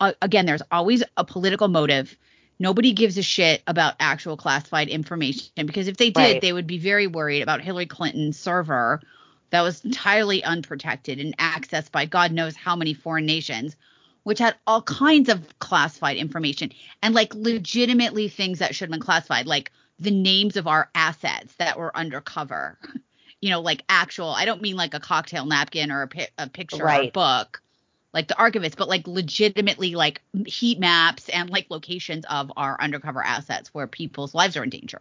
a, 0.00 0.14
again, 0.20 0.44
there's 0.44 0.62
always 0.70 1.02
a 1.16 1.24
political 1.24 1.68
motive. 1.68 2.16
Nobody 2.62 2.92
gives 2.92 3.18
a 3.18 3.22
shit 3.22 3.60
about 3.66 3.94
actual 3.98 4.36
classified 4.36 4.88
information 4.88 5.66
because 5.66 5.88
if 5.88 5.96
they 5.96 6.10
did, 6.10 6.20
Right. 6.20 6.40
they 6.40 6.52
would 6.52 6.68
be 6.68 6.78
very 6.78 7.08
worried 7.08 7.42
about 7.42 7.60
Hillary 7.60 7.86
Clinton's 7.86 8.38
server 8.38 9.02
that 9.50 9.62
was 9.62 9.84
entirely 9.84 10.44
unprotected 10.44 11.18
and 11.18 11.36
accessed 11.38 11.90
by 11.90 12.06
God 12.06 12.30
knows 12.30 12.54
how 12.54 12.76
many 12.76 12.94
foreign 12.94 13.26
nations, 13.26 13.74
which 14.22 14.38
had 14.38 14.54
all 14.64 14.80
kinds 14.80 15.28
of 15.28 15.58
classified 15.58 16.16
information 16.16 16.70
and 17.02 17.16
like 17.16 17.34
legitimately 17.34 18.28
things 18.28 18.60
that 18.60 18.76
should 18.76 18.86
have 18.86 18.92
been 18.92 19.00
classified, 19.00 19.46
like 19.46 19.72
the 19.98 20.12
names 20.12 20.56
of 20.56 20.68
our 20.68 20.88
assets 20.94 21.52
that 21.56 21.76
were 21.76 21.96
undercover. 21.96 22.78
You 23.44 23.50
know, 23.50 23.60
like 23.60 23.82
actual, 23.88 24.28
I 24.28 24.44
don't 24.44 24.62
mean 24.62 24.76
like 24.76 24.94
a 24.94 25.00
cocktail 25.00 25.44
napkin 25.44 25.90
or 25.90 26.02
a, 26.02 26.06
pi- 26.06 26.28
a 26.38 26.48
picture 26.48 26.84
or 26.84 26.88
a 26.88 27.10
book, 27.10 27.60
like 28.12 28.28
the 28.28 28.38
archivist, 28.38 28.76
but 28.76 28.88
like 28.88 29.06
legitimately 29.06 29.94
like 29.94 30.20
heat 30.46 30.78
maps 30.78 31.28
and 31.28 31.50
like 31.50 31.66
locations 31.70 32.24
of 32.28 32.52
our 32.56 32.76
undercover 32.80 33.22
assets 33.24 33.72
where 33.72 33.86
people's 33.86 34.34
lives 34.34 34.56
are 34.56 34.64
in 34.64 34.70
danger. 34.70 35.00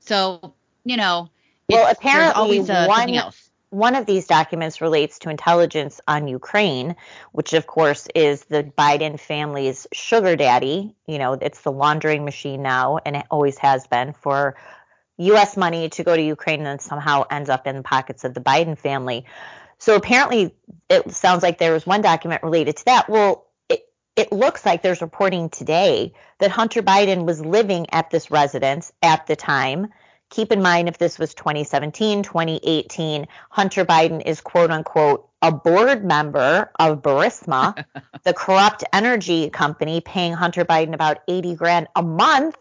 So, 0.00 0.54
you 0.84 0.96
know, 0.96 1.30
Well, 1.68 1.90
apparently 1.90 2.32
always 2.34 2.70
uh, 2.70 2.86
one- 2.86 3.14
else. 3.14 3.50
one 3.70 3.94
of 3.94 4.04
these 4.04 4.26
documents 4.26 4.80
relates 4.80 5.20
to 5.20 5.30
intelligence 5.30 6.00
on 6.06 6.28
Ukraine, 6.28 6.96
which 7.32 7.52
of 7.54 7.66
course 7.66 8.08
is 8.14 8.44
the 8.44 8.64
Biden 8.64 9.18
family's 9.18 9.86
sugar 9.92 10.36
daddy. 10.36 10.94
You 11.06 11.18
know, 11.18 11.32
it's 11.34 11.62
the 11.62 11.72
laundering 11.72 12.24
machine 12.24 12.62
now, 12.62 12.98
and 13.06 13.16
it 13.16 13.24
always 13.30 13.56
has 13.58 13.86
been 13.86 14.12
for 14.12 14.56
U.S. 15.18 15.56
money 15.56 15.88
to 15.90 16.02
go 16.02 16.16
to 16.16 16.22
Ukraine 16.22 16.66
and 16.66 16.80
somehow 16.80 17.24
ends 17.30 17.50
up 17.50 17.66
in 17.66 17.76
the 17.76 17.82
pockets 17.82 18.24
of 18.24 18.32
the 18.34 18.40
Biden 18.40 18.76
family. 18.76 19.26
So 19.80 19.96
apparently, 19.96 20.54
it 20.88 21.10
sounds 21.12 21.42
like 21.42 21.58
there 21.58 21.72
was 21.72 21.86
one 21.86 22.02
document 22.02 22.42
related 22.42 22.76
to 22.76 22.84
that. 22.84 23.08
Well, 23.08 23.46
it, 23.68 23.80
it 24.14 24.30
looks 24.30 24.64
like 24.64 24.82
there's 24.82 25.00
reporting 25.00 25.48
today 25.48 26.12
that 26.38 26.50
Hunter 26.50 26.82
Biden 26.82 27.24
was 27.24 27.44
living 27.44 27.86
at 27.90 28.10
this 28.10 28.30
residence 28.30 28.92
at 29.02 29.26
the 29.26 29.36
time. 29.36 29.88
Keep 30.28 30.52
in 30.52 30.60
mind, 30.60 30.88
if 30.88 30.98
this 30.98 31.18
was 31.18 31.34
2017, 31.34 32.22
2018, 32.22 33.26
Hunter 33.48 33.84
Biden 33.86 34.22
is 34.24 34.42
quote 34.42 34.70
unquote 34.70 35.28
a 35.40 35.50
board 35.50 36.04
member 36.04 36.70
of 36.78 37.00
Burisma, 37.00 37.84
the 38.24 38.34
corrupt 38.34 38.84
energy 38.92 39.48
company 39.48 40.02
paying 40.02 40.34
Hunter 40.34 40.66
Biden 40.66 40.92
about 40.92 41.18
80 41.26 41.54
grand 41.54 41.88
a 41.96 42.02
month. 42.02 42.56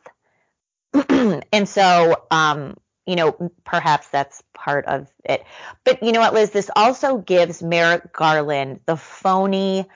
and 1.10 1.68
so, 1.68 2.24
um, 2.32 2.78
you 3.10 3.16
know, 3.16 3.52
perhaps 3.66 4.08
that's 4.10 4.44
part 4.54 4.86
of 4.86 5.08
it. 5.26 5.44
But 5.84 6.04
you 6.04 6.12
know 6.12 6.20
what, 6.20 6.34
Liz? 6.34 6.52
This 6.52 6.70
also 6.76 7.18
gives 7.18 7.64
Merrick 7.64 8.14
Garland 8.14 8.82
the 8.86 8.98
phony 8.98 9.88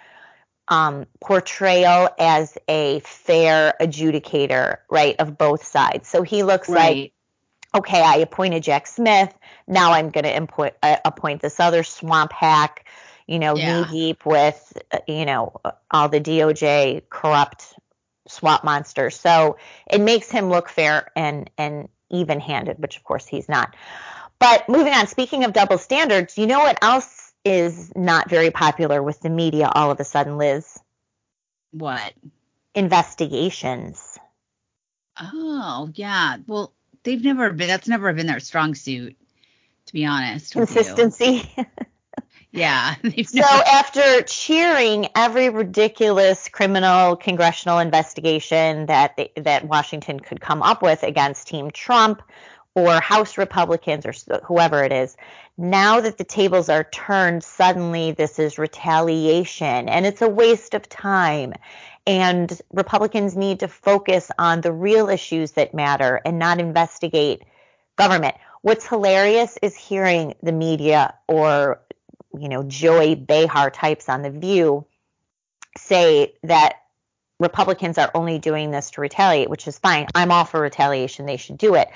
um, 0.68 1.06
portrayal 1.22 2.10
as 2.20 2.58
a 2.68 3.00
fair 3.02 3.76
adjudicator, 3.80 4.78
right, 4.90 5.16
of 5.20 5.38
both 5.38 5.64
sides. 5.64 6.08
So 6.08 6.24
he 6.24 6.44
looks 6.44 6.70
like 6.70 7.14
okay, 7.76 8.02
I 8.02 8.18
appointed 8.18 8.64
Jack 8.64 8.88
Smith. 8.88 9.34
Now 9.68 9.94
I'm 9.94 10.10
going 10.12 10.26
to 10.26 10.36
appoint, 10.36 10.76
uh, 10.84 10.98
appoint 11.06 11.42
this 11.42 11.60
other 11.60 11.84
swamp 11.84 12.32
hack, 12.32 12.86
you 13.28 13.40
know, 13.40 13.56
Yeah. 13.56 13.66
knee 13.66 13.86
deep 13.86 14.26
with, 14.26 14.74
uh, 14.92 15.00
you 15.08 15.26
know, 15.26 15.60
all 15.90 16.10
the 16.10 16.22
DOJ 16.22 17.02
corrupt 17.10 17.74
swamp 18.28 18.64
monsters. 18.64 19.20
So 19.20 19.58
it 19.90 20.02
makes 20.02 20.30
him 20.30 20.50
look 20.50 20.70
fair 20.70 21.12
and 21.16 21.50
and 21.58 21.90
even 22.10 22.40
handed, 22.40 22.80
which 22.80 22.98
of 22.98 23.04
course 23.04 23.26
he's 23.26 23.50
not. 23.50 23.76
But 24.40 24.68
moving 24.68 24.94
on, 24.94 25.08
speaking 25.08 25.44
of 25.44 25.54
double 25.54 25.78
standards, 25.78 26.38
you 26.38 26.48
know 26.48 26.60
what 26.60 26.78
else 26.82 27.34
is 27.46 27.92
not 27.96 28.30
very 28.30 28.52
popular 28.52 29.02
with 29.02 29.20
the 29.20 29.30
media 29.30 29.70
all 29.74 29.92
of 29.92 30.00
a 30.00 30.04
sudden, 30.04 30.38
Liz? 30.38 30.80
What? 31.72 32.14
Investigations. 32.76 34.18
Oh, 35.20 35.90
yeah. 35.94 36.38
Well, 36.48 36.74
they've 37.04 37.24
never 37.24 37.52
been. 37.52 37.68
That's 37.68 37.88
never 37.88 38.12
been 38.14 38.28
their 38.28 38.40
strong 38.40 38.76
suit, 38.76 39.16
to 39.86 39.94
be 39.94 40.06
honest. 40.06 40.54
Consistency. 40.54 41.50
Yeah. 42.54 42.96
So 43.26 43.42
after 43.42 44.22
cheering 44.24 45.08
every 45.16 45.50
ridiculous 45.50 46.48
criminal 46.48 47.16
congressional 47.16 47.80
investigation 47.80 48.86
that 48.86 49.18
they, 49.18 49.32
that 49.38 49.68
Washington 49.68 50.20
could 50.20 50.40
come 50.40 50.62
up 50.62 50.82
with 50.82 51.04
against 51.04 51.48
Team 51.48 51.72
Trump 51.72 52.22
or 52.76 53.02
House 53.02 53.38
Republicans 53.38 54.06
or 54.06 54.14
whoever 54.46 54.84
it 54.84 54.92
is, 54.92 55.18
now 55.58 56.00
that 56.00 56.18
the 56.18 56.24
tables 56.24 56.70
are 56.70 56.84
turned, 56.84 57.44
suddenly 57.44 58.12
this 58.12 58.38
is 58.38 58.60
retaliation 58.60 59.90
and 59.90 60.06
it's 60.06 60.22
a 60.22 60.30
waste 60.30 60.76
of 60.76 60.88
time. 60.88 61.54
And 62.06 62.62
Republicans 62.72 63.36
need 63.36 63.62
to 63.62 63.68
focus 63.68 64.30
on 64.38 64.62
the 64.62 64.72
real 64.72 65.10
issues 65.10 65.54
that 65.54 65.74
matter 65.74 66.22
and 66.24 66.38
not 66.38 66.60
investigate 66.60 67.44
government. 67.96 68.36
What's 68.62 68.88
hilarious 68.88 69.58
is 69.62 69.76
hearing 69.76 70.36
the 70.44 70.52
media 70.52 71.16
or 71.28 71.80
you 72.38 72.50
know, 72.50 72.64
Joy 72.64 73.16
Behar 73.16 73.70
types 73.70 74.10
on 74.10 74.22
The 74.22 74.32
View 74.32 74.86
say 75.78 76.34
that 76.44 76.76
Republicans 77.40 77.98
are 77.98 78.12
only 78.14 78.40
doing 78.40 78.72
this 78.72 78.92
to 78.92 79.02
retaliate, 79.02 79.50
which 79.50 79.68
is 79.68 79.78
fine. 79.80 80.08
I'm 80.16 80.32
all 80.32 80.46
for 80.46 80.62
retaliation. 80.62 81.26
They 81.26 81.38
should 81.38 81.58
do 81.58 81.76
it. 81.76 81.90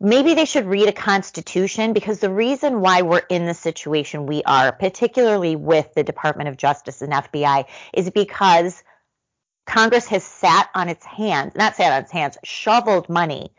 Maybe 0.00 0.34
they 0.34 0.44
should 0.44 0.66
read 0.66 0.88
a 0.88 0.92
constitution 0.92 1.92
because 1.92 2.20
the 2.20 2.32
reason 2.32 2.80
why 2.80 3.02
we're 3.02 3.22
in 3.28 3.46
the 3.46 3.54
situation 3.54 4.26
we 4.26 4.42
are, 4.42 4.72
particularly 4.72 5.56
with 5.56 5.94
the 5.94 6.02
Department 6.02 6.48
of 6.48 6.56
Justice 6.56 7.00
and 7.00 7.12
FBI, 7.12 7.66
is 7.92 8.10
because 8.10 8.82
Congress 9.66 10.06
has 10.08 10.24
sat 10.24 10.68
on 10.74 10.88
its 10.88 11.06
hands, 11.06 11.54
not 11.54 11.76
sat 11.76 11.92
on 11.92 12.02
its 12.02 12.12
hands, 12.12 12.36
shoveled 12.44 13.08
money 13.08 13.52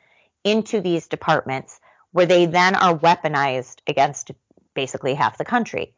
into 0.43 0.81
these 0.81 1.07
departments 1.07 1.79
where 2.11 2.25
they 2.25 2.45
then 2.45 2.75
are 2.75 2.97
weaponized 2.97 3.79
against 3.87 4.31
basically 4.73 5.15
half 5.15 5.37
the 5.37 5.45
country. 5.45 5.94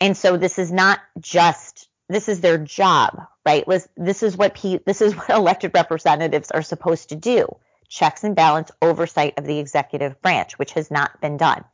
And 0.00 0.16
so 0.16 0.36
this 0.36 0.58
is 0.58 0.72
not 0.72 1.00
just 1.20 1.88
this 2.08 2.28
is 2.28 2.40
their 2.40 2.58
job, 2.58 3.22
right? 3.46 3.64
This 3.96 4.22
is 4.22 4.36
what 4.36 4.58
this 4.84 5.00
is 5.00 5.14
what 5.16 5.30
elected 5.30 5.72
representatives 5.74 6.50
are 6.50 6.62
supposed 6.62 7.10
to 7.10 7.16
do. 7.16 7.46
Checks 7.88 8.24
and 8.24 8.36
balance 8.36 8.70
oversight 8.82 9.34
of 9.38 9.44
the 9.44 9.58
executive 9.58 10.20
branch, 10.22 10.58
which 10.58 10.72
has 10.72 10.90
not 10.90 11.20
been 11.20 11.36
done. 11.36 11.64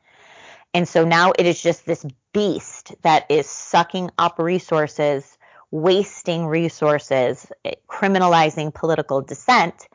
And 0.73 0.89
so 0.89 1.05
now 1.05 1.33
it 1.39 1.47
is 1.47 1.63
just 1.63 1.87
this 1.87 2.05
beast 2.33 2.95
that 3.03 3.25
is 3.31 3.49
sucking 3.49 4.11
up 4.19 4.39
resources, 4.39 5.39
wasting 5.71 6.47
resources, 6.47 7.47
criminalizing 7.89 8.75
political 8.75 9.23
dissent, 9.23 9.89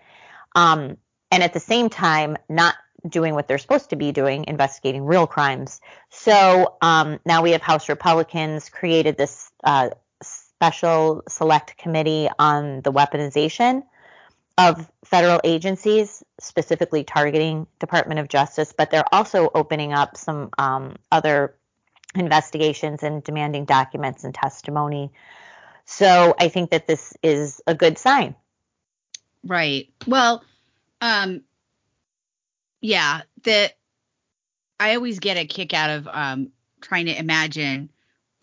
um, 0.55 0.97
and 1.31 1.43
at 1.43 1.53
the 1.53 1.59
same 1.59 1.89
time 1.89 2.37
not 2.49 2.75
doing 3.07 3.33
what 3.33 3.47
they're 3.47 3.57
supposed 3.57 3.89
to 3.89 3.95
be 3.95 4.11
doing, 4.11 4.45
investigating 4.47 5.05
real 5.05 5.27
crimes. 5.27 5.81
So 6.09 6.77
um, 6.81 7.19
now 7.25 7.41
we 7.41 7.51
have 7.51 7.61
House 7.61 7.89
Republicans 7.89 8.69
created 8.69 9.17
this 9.17 9.51
uh, 9.63 9.89
special 10.21 11.23
select 11.27 11.77
committee 11.77 12.29
on 12.37 12.81
the 12.81 12.91
weaponization 12.91 13.83
of 14.57 14.89
federal 15.05 15.39
agencies, 15.43 16.23
specifically 16.39 17.03
targeting 17.03 17.65
Department 17.79 18.19
of 18.19 18.27
Justice, 18.27 18.73
but 18.77 18.91
they're 18.91 19.13
also 19.13 19.49
opening 19.55 19.93
up 19.93 20.17
some 20.17 20.49
um, 20.59 20.97
other 21.11 21.55
investigations 22.15 23.03
and 23.03 23.23
demanding 23.23 23.65
documents 23.65 24.23
and 24.23 24.35
testimony. 24.35 25.11
So 25.85 26.35
I 26.39 26.49
think 26.49 26.71
that 26.71 26.87
this 26.87 27.13
is 27.23 27.61
a 27.65 27.73
good 27.73 27.97
sign. 27.97 28.35
right. 29.43 29.89
Well, 30.05 30.43
um, 30.99 31.41
yeah, 32.81 33.21
that 33.43 33.77
I 34.79 34.95
always 34.95 35.19
get 35.19 35.37
a 35.37 35.45
kick 35.45 35.73
out 35.73 35.89
of 35.91 36.07
um 36.11 36.51
trying 36.81 37.05
to 37.05 37.17
imagine 37.17 37.89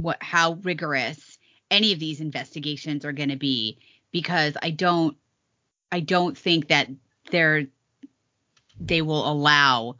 what 0.01 0.23
how 0.23 0.53
rigorous 0.63 1.39
any 1.71 1.93
of 1.93 1.99
these 1.99 2.21
investigations 2.21 3.05
are 3.05 3.13
going 3.13 3.29
to 3.31 3.37
be 3.37 3.79
because 4.13 4.57
I 4.63 4.71
don't 4.71 5.17
I 5.91 6.01
don't 6.01 6.39
think 6.39 6.69
that 6.69 6.89
they're 7.31 7.67
they 8.81 9.03
will 9.03 9.29
allow 9.29 9.97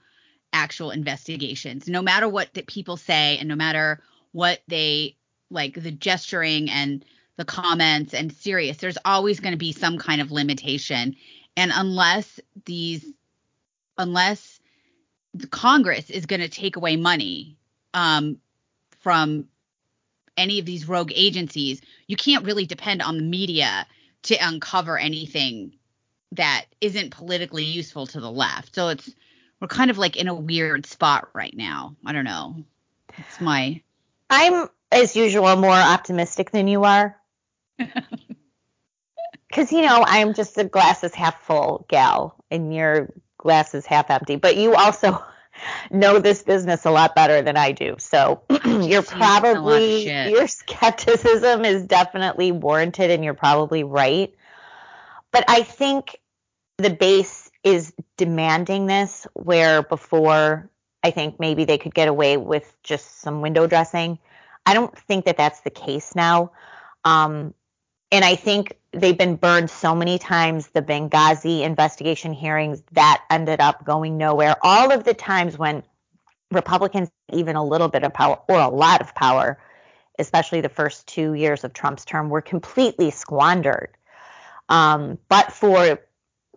actual 0.53 0.93
investigations. 0.93 1.89
No 1.89 2.01
matter 2.01 2.29
what 2.29 2.55
that 2.55 2.69
people 2.69 2.97
say 2.97 3.37
and 3.39 3.49
no 3.49 3.57
matter 3.57 4.01
what 4.33 4.61
they 4.69 5.17
like 5.51 5.75
the 5.75 5.91
gesturing 5.91 6.71
and 6.71 7.05
the 7.37 7.45
comments 7.45 8.15
and 8.15 8.33
serious 8.33 8.77
there's 8.77 8.99
always 9.05 9.41
going 9.41 9.53
to 9.53 9.59
be 9.59 9.73
some 9.73 9.99
kind 9.99 10.21
of 10.21 10.31
limitation. 10.31 11.17
And 11.57 11.73
unless 11.75 12.39
these 12.65 13.05
unless 13.99 14.61
the 15.35 15.47
congress 15.47 16.11
is 16.11 16.27
going 16.27 16.41
to 16.41 16.49
take 16.49 16.77
away 16.77 16.97
money 16.97 17.57
um, 17.95 18.39
from 19.01 19.47
any 20.37 20.59
of 20.59 20.67
these 20.67 20.89
rogue 20.89 21.13
agencies 21.15 21.81
you 22.07 22.17
can't 22.17 22.45
really 22.45 22.67
depend 22.67 23.03
on 23.03 23.17
the 23.17 23.25
media 23.25 23.87
to 24.23 24.37
uncover 24.41 24.99
anything 24.99 25.75
that 26.33 26.67
isn't 26.81 27.11
politically 27.11 27.65
useful 27.65 28.07
to 28.07 28.21
the 28.21 28.31
left 28.31 28.75
so 28.75 28.89
it's 28.89 29.11
we're 29.61 29.69
kind 29.69 29.91
of 29.91 29.99
like 29.99 30.17
in 30.17 30.29
a 30.29 30.35
weird 30.35 30.87
spot 30.87 31.29
right 31.35 31.55
now. 31.55 31.97
I 32.05 32.13
don't 32.13 32.25
know. 32.25 32.65
It's 33.17 33.41
my. 33.41 33.83
I'm 34.31 34.69
as 34.93 35.17
usual 35.17 35.57
more 35.57 35.71
optimistic 35.71 36.51
than 36.51 36.69
you 36.69 36.85
are. 36.85 37.17
Because 39.49 39.73
you 39.73 39.81
know 39.81 40.05
I'm 40.07 40.35
just 40.35 40.59
a 40.59 40.65
glasses 40.65 41.15
half 41.15 41.41
full 41.41 41.87
gal, 41.89 42.37
and 42.51 42.75
your 42.75 43.09
glass 43.39 43.75
is 43.75 43.87
half 43.87 44.11
empty. 44.11 44.37
But 44.37 44.57
you 44.57 44.75
also 44.75 45.25
know 45.91 46.19
this 46.19 46.43
business 46.43 46.85
a 46.85 46.91
lot 46.91 47.15
better 47.15 47.43
than 47.43 47.57
I 47.57 47.73
do. 47.73 47.97
So 47.99 48.43
you're 48.65 49.03
probably 49.03 50.29
your 50.29 50.47
skepticism 50.47 51.65
is 51.65 51.85
definitely 51.85 52.53
warranted, 52.53 53.11
and 53.11 53.25
you're 53.25 53.35
probably 53.35 53.85
right. 53.85 54.35
But 55.33 55.45
I 55.49 55.63
think 55.63 56.19
the 56.79 56.91
base 56.91 57.51
is 57.65 57.93
demanding 58.17 58.87
this, 58.87 59.27
where 59.35 59.83
before 59.83 60.71
I 61.03 61.11
think 61.11 61.39
maybe 61.39 61.65
they 61.65 61.79
could 61.79 61.95
get 61.95 62.09
away 62.09 62.37
with 62.37 62.73
just 62.83 63.21
some 63.21 63.41
window 63.41 63.67
dressing. 63.67 64.19
I 64.67 64.75
don't 64.75 64.97
think 64.97 65.25
that 65.25 65.37
that's 65.37 65.61
the 65.61 65.71
case 65.71 66.15
now. 66.15 66.53
Um, 67.05 67.55
and 68.11 68.25
I 68.25 68.37
think 68.37 68.77
they've 68.93 69.17
been 69.17 69.37
burned 69.37 69.71
so 69.71 69.95
many 69.95 70.19
times. 70.19 70.69
The 70.69 70.83
Benghazi 70.83 71.63
investigation 71.63 72.33
hearings 72.33 72.83
that 72.93 73.23
ended 73.31 73.61
up 73.61 73.85
going 73.85 74.17
nowhere. 74.17 74.57
All 74.63 74.93
of 74.93 75.05
the 75.05 75.15
times 75.15 75.59
when 75.59 75.83
Republicans 76.51 77.11
even 77.33 77.57
a 77.57 77.65
little 77.65 77.89
bit 77.89 78.05
of 78.05 78.15
power 78.15 78.39
or 78.49 78.59
a 78.59 78.69
lot 78.69 79.01
of 79.01 79.15
power, 79.15 79.59
especially 80.19 80.61
the 80.61 80.69
first 80.69 81.07
two 81.07 81.35
years 81.35 81.65
of 81.65 81.73
Trump's 81.73 82.05
term, 82.05 82.31
were 82.31 82.41
completely 82.41 83.11
squandered. 83.11 83.91
Um, 84.69 85.19
but 85.29 85.53
for 85.53 85.99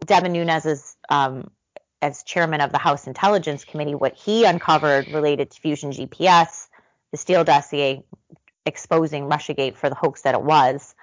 Devin 0.05 0.31
Nunes 0.31 0.95
um, 1.09 1.51
as 2.01 2.23
chairman 2.23 2.61
of 2.61 2.71
the 2.71 2.77
House 2.77 3.07
Intelligence 3.07 3.65
Committee, 3.65 3.95
what 3.95 4.15
he 4.15 4.45
uncovered 4.45 5.07
related 5.09 5.51
to 5.51 5.59
Fusion 5.59 5.91
GPS, 5.91 6.67
the 7.11 7.17
Steele 7.17 7.43
dossier 7.43 8.03
exposing 8.65 9.29
Russiagate 9.29 9.75
for 9.75 9.89
the 9.89 9.95
hoax 9.95 10.21
that 10.21 10.35
it 10.35 10.41
was, 10.41 10.95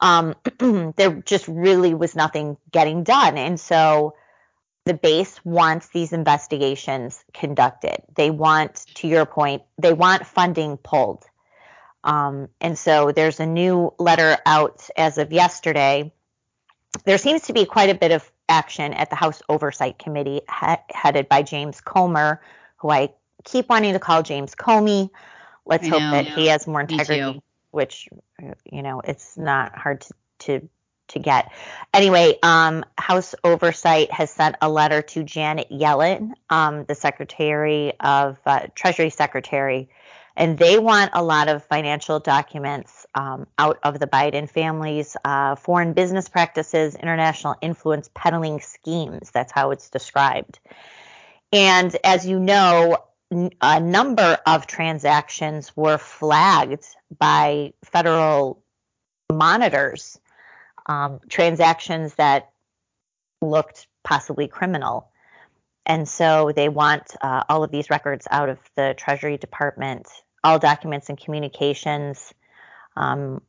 um, 0.00 0.34
there 0.96 1.22
just 1.24 1.48
really 1.48 1.94
was 1.94 2.14
nothing 2.14 2.56
getting 2.70 3.04
done. 3.04 3.38
And 3.38 3.58
so 3.58 4.14
the 4.84 4.94
base 4.94 5.42
wants 5.44 5.88
these 5.88 6.12
investigations 6.12 7.24
conducted. 7.32 8.02
They 8.14 8.30
want, 8.30 8.86
to 8.96 9.08
your 9.08 9.24
point, 9.24 9.62
they 9.78 9.92
want 9.92 10.26
funding 10.26 10.76
pulled. 10.76 11.24
Um, 12.02 12.48
and 12.60 12.78
so 12.78 13.12
there's 13.12 13.40
a 13.40 13.46
new 13.46 13.94
letter 13.98 14.36
out 14.44 14.88
as 14.96 15.16
of 15.16 15.32
yesterday. 15.32 16.12
There 17.06 17.16
seems 17.16 17.42
to 17.42 17.54
be 17.54 17.64
quite 17.64 17.88
a 17.88 17.94
bit 17.94 18.12
of 18.12 18.30
action 18.48 18.92
at 18.92 19.08
the 19.08 19.16
House 19.16 19.42
Oversight 19.48 19.98
Committee 19.98 20.42
he- 20.60 20.76
headed 20.94 21.30
by 21.30 21.42
James 21.42 21.80
Comer, 21.80 22.42
who 22.76 22.90
I 22.90 23.14
keep 23.44 23.70
wanting 23.70 23.94
to 23.94 23.98
call 23.98 24.22
James 24.22 24.54
Comey. 24.54 25.08
Let's 25.64 25.86
I 25.86 25.88
hope 25.88 26.00
know, 26.00 26.10
that 26.10 26.24
yeah. 26.26 26.34
he 26.34 26.46
has 26.48 26.66
more 26.66 26.82
integrity 26.82 27.40
which 27.74 28.08
you 28.70 28.82
know 28.82 29.00
it's 29.00 29.36
not 29.36 29.76
hard 29.76 30.00
to 30.02 30.14
to, 30.40 30.68
to 31.08 31.18
get. 31.18 31.52
Anyway, 31.92 32.38
um, 32.42 32.84
House 32.96 33.34
Oversight 33.44 34.10
has 34.12 34.30
sent 34.30 34.56
a 34.60 34.68
letter 34.68 35.02
to 35.02 35.22
Janet 35.22 35.68
Yellen, 35.70 36.32
um, 36.50 36.84
the 36.84 36.94
Secretary 36.94 37.92
of 38.00 38.38
uh, 38.46 38.66
Treasury 38.74 39.10
Secretary, 39.10 39.88
and 40.36 40.58
they 40.58 40.78
want 40.78 41.10
a 41.14 41.22
lot 41.22 41.48
of 41.48 41.64
financial 41.64 42.18
documents 42.20 43.06
um, 43.14 43.46
out 43.58 43.78
of 43.82 43.98
the 43.98 44.06
Biden 44.06 44.50
family's 44.50 45.16
uh, 45.24 45.54
foreign 45.54 45.92
business 45.92 46.28
practices, 46.28 46.94
international 46.94 47.54
influence 47.60 48.10
peddling 48.14 48.60
schemes. 48.60 49.30
That's 49.30 49.52
how 49.52 49.70
it's 49.70 49.90
described. 49.90 50.58
And 51.52 51.96
as 52.02 52.26
you 52.26 52.40
know, 52.40 52.98
a 53.60 53.80
number 53.80 54.38
of 54.46 54.66
transactions 54.66 55.76
were 55.76 55.98
flagged 55.98 56.84
by 57.18 57.72
federal 57.84 58.62
monitors, 59.32 60.18
um, 60.86 61.20
transactions 61.28 62.14
that 62.14 62.50
looked 63.40 63.86
possibly 64.02 64.48
criminal. 64.48 65.10
And 65.86 66.08
so 66.08 66.52
they 66.54 66.68
want 66.68 67.14
uh, 67.20 67.44
all 67.48 67.62
of 67.62 67.70
these 67.70 67.90
records 67.90 68.26
out 68.30 68.48
of 68.48 68.58
the 68.76 68.94
Treasury 68.96 69.36
Department, 69.36 70.08
all 70.42 70.58
documents 70.58 71.08
and 71.08 71.18
communications 71.18 72.32
um, 72.96 73.42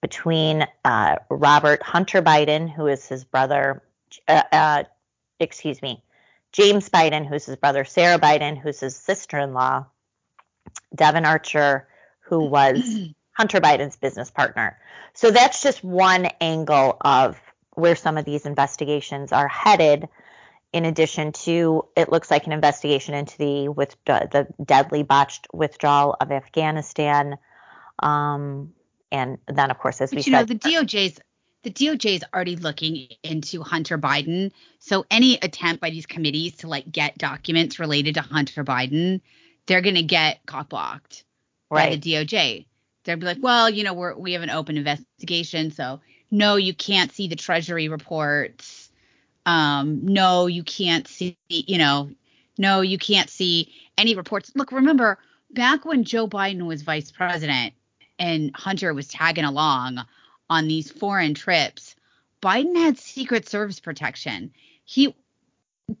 between 0.00 0.66
uh, 0.84 1.16
Robert 1.30 1.82
Hunter 1.82 2.22
Biden, 2.22 2.70
who 2.70 2.86
is 2.86 3.06
his 3.06 3.24
brother, 3.24 3.82
uh, 4.28 4.42
uh 4.52 4.84
excuse 5.40 5.82
me, 5.82 6.02
James 6.54 6.88
Biden, 6.88 7.26
who's 7.26 7.46
his 7.46 7.56
brother, 7.56 7.84
Sarah 7.84 8.18
Biden, 8.18 8.56
who's 8.56 8.78
his 8.78 8.94
sister 8.94 9.38
in 9.38 9.54
law, 9.54 9.86
Devon 10.94 11.24
Archer, 11.24 11.88
who 12.20 12.44
was 12.48 13.08
Hunter 13.32 13.60
Biden's 13.60 13.96
business 13.96 14.30
partner. 14.30 14.78
So 15.14 15.32
that's 15.32 15.62
just 15.62 15.82
one 15.82 16.26
angle 16.40 16.96
of 17.00 17.38
where 17.72 17.96
some 17.96 18.16
of 18.16 18.24
these 18.24 18.46
investigations 18.46 19.32
are 19.32 19.48
headed. 19.48 20.08
In 20.72 20.84
addition 20.84 21.32
to, 21.32 21.86
it 21.96 22.10
looks 22.10 22.30
like 22.30 22.46
an 22.46 22.52
investigation 22.52 23.14
into 23.14 23.36
the 23.38 23.68
with 23.68 23.96
the 24.06 24.46
deadly 24.64 25.02
botched 25.02 25.48
withdrawal 25.52 26.16
of 26.20 26.32
Afghanistan, 26.32 27.36
um, 28.00 28.72
and 29.12 29.38
then 29.46 29.70
of 29.70 29.78
course, 29.78 30.00
as 30.00 30.10
but 30.10 30.16
we 30.16 30.22
you 30.22 30.32
said, 30.32 30.48
know, 30.48 30.54
the 30.54 30.54
DOJ's 30.56 31.20
the 31.64 31.70
DOJ 31.70 32.16
is 32.16 32.24
already 32.32 32.56
looking 32.56 33.08
into 33.22 33.62
Hunter 33.62 33.98
Biden. 33.98 34.52
So 34.78 35.04
any 35.10 35.38
attempt 35.40 35.80
by 35.80 35.90
these 35.90 36.06
committees 36.06 36.56
to 36.58 36.68
like 36.68 36.90
get 36.90 37.18
documents 37.18 37.80
related 37.80 38.14
to 38.14 38.20
Hunter 38.20 38.62
Biden, 38.62 39.22
they're 39.66 39.80
going 39.80 39.94
to 39.96 40.02
get 40.02 40.44
cockblocked 40.46 41.24
right. 41.70 41.90
by 41.90 41.96
the 41.96 42.12
DOJ. 42.12 42.66
They'll 43.04 43.16
be 43.16 43.26
like, 43.26 43.38
well, 43.40 43.68
you 43.68 43.82
know, 43.82 43.94
we're 43.94 44.14
we 44.14 44.34
have 44.34 44.42
an 44.42 44.50
open 44.50 44.76
investigation, 44.76 45.70
so 45.70 46.00
no, 46.30 46.56
you 46.56 46.74
can't 46.74 47.12
see 47.12 47.28
the 47.28 47.36
Treasury 47.36 47.88
reports. 47.88 48.90
Um, 49.46 50.00
no, 50.04 50.46
you 50.46 50.62
can't 50.62 51.06
see, 51.06 51.36
you 51.48 51.76
know, 51.78 52.10
no, 52.56 52.80
you 52.80 52.98
can't 52.98 53.28
see 53.28 53.72
any 53.98 54.14
reports. 54.14 54.52
Look, 54.54 54.72
remember 54.72 55.18
back 55.50 55.84
when 55.84 56.04
Joe 56.04 56.26
Biden 56.26 56.66
was 56.66 56.82
vice 56.82 57.10
president 57.10 57.74
and 58.18 58.54
Hunter 58.54 58.94
was 58.94 59.08
tagging 59.08 59.44
along 59.44 60.04
on 60.50 60.68
these 60.68 60.90
foreign 60.90 61.34
trips, 61.34 61.96
Biden 62.42 62.76
had 62.76 62.98
Secret 62.98 63.48
Service 63.48 63.80
protection. 63.80 64.52
He 64.84 65.14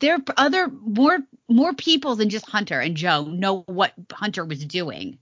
there 0.00 0.14
are 0.14 0.34
other 0.36 0.68
more 0.68 1.18
more 1.48 1.74
people 1.74 2.16
than 2.16 2.30
just 2.30 2.48
Hunter 2.48 2.80
and 2.80 2.96
Joe 2.96 3.24
know 3.24 3.62
what 3.66 3.92
Hunter 4.12 4.44
was 4.44 4.64
doing. 4.64 5.18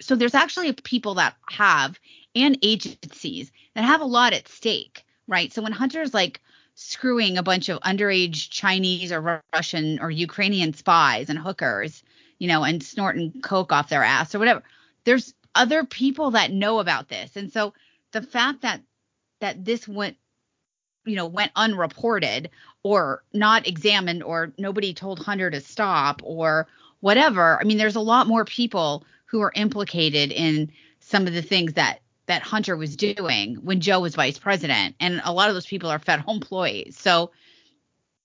So 0.00 0.16
there's 0.16 0.34
actually 0.34 0.72
people 0.72 1.14
that 1.14 1.36
have 1.50 1.98
and 2.34 2.58
agencies 2.62 3.50
that 3.74 3.84
have 3.84 4.00
a 4.00 4.06
lot 4.06 4.32
at 4.32 4.48
stake, 4.48 5.04
right? 5.26 5.52
So 5.52 5.62
when 5.62 5.72
Hunter's 5.72 6.14
like 6.14 6.40
screwing 6.74 7.38
a 7.38 7.42
bunch 7.42 7.68
of 7.68 7.80
underage 7.80 8.50
Chinese 8.50 9.12
or 9.12 9.42
Russian 9.52 10.00
or 10.00 10.10
Ukrainian 10.10 10.74
spies 10.74 11.30
and 11.30 11.38
hookers, 11.38 12.02
you 12.38 12.48
know, 12.48 12.64
and 12.64 12.82
snorting 12.82 13.40
coke 13.40 13.72
off 13.72 13.88
their 13.88 14.02
ass 14.02 14.34
or 14.34 14.38
whatever, 14.40 14.62
there's 15.04 15.34
other 15.54 15.84
people 15.84 16.32
that 16.32 16.52
know 16.52 16.80
about 16.80 17.08
this. 17.08 17.36
And 17.36 17.52
so 17.52 17.72
the 18.14 18.22
fact 18.22 18.62
that 18.62 18.80
that 19.40 19.64
this 19.64 19.86
went 19.86 20.16
you 21.04 21.16
know 21.16 21.26
went 21.26 21.52
unreported 21.54 22.48
or 22.82 23.22
not 23.34 23.66
examined 23.66 24.22
or 24.22 24.52
nobody 24.56 24.94
told 24.94 25.18
Hunter 25.18 25.50
to 25.50 25.60
stop 25.60 26.22
or 26.24 26.66
whatever. 27.00 27.58
I 27.60 27.64
mean, 27.64 27.76
there's 27.76 27.96
a 27.96 28.00
lot 28.00 28.26
more 28.26 28.46
people 28.46 29.04
who 29.26 29.42
are 29.42 29.52
implicated 29.54 30.32
in 30.32 30.72
some 31.00 31.26
of 31.26 31.34
the 31.34 31.42
things 31.42 31.74
that 31.74 32.00
that 32.26 32.40
Hunter 32.40 32.76
was 32.76 32.96
doing 32.96 33.56
when 33.56 33.80
Joe 33.80 34.00
was 34.00 34.14
vice 34.14 34.38
president, 34.38 34.96
and 34.98 35.20
a 35.24 35.32
lot 35.32 35.50
of 35.50 35.54
those 35.54 35.66
people 35.66 35.90
are 35.90 35.98
federal 35.98 36.34
employees. 36.34 36.96
So, 36.98 37.32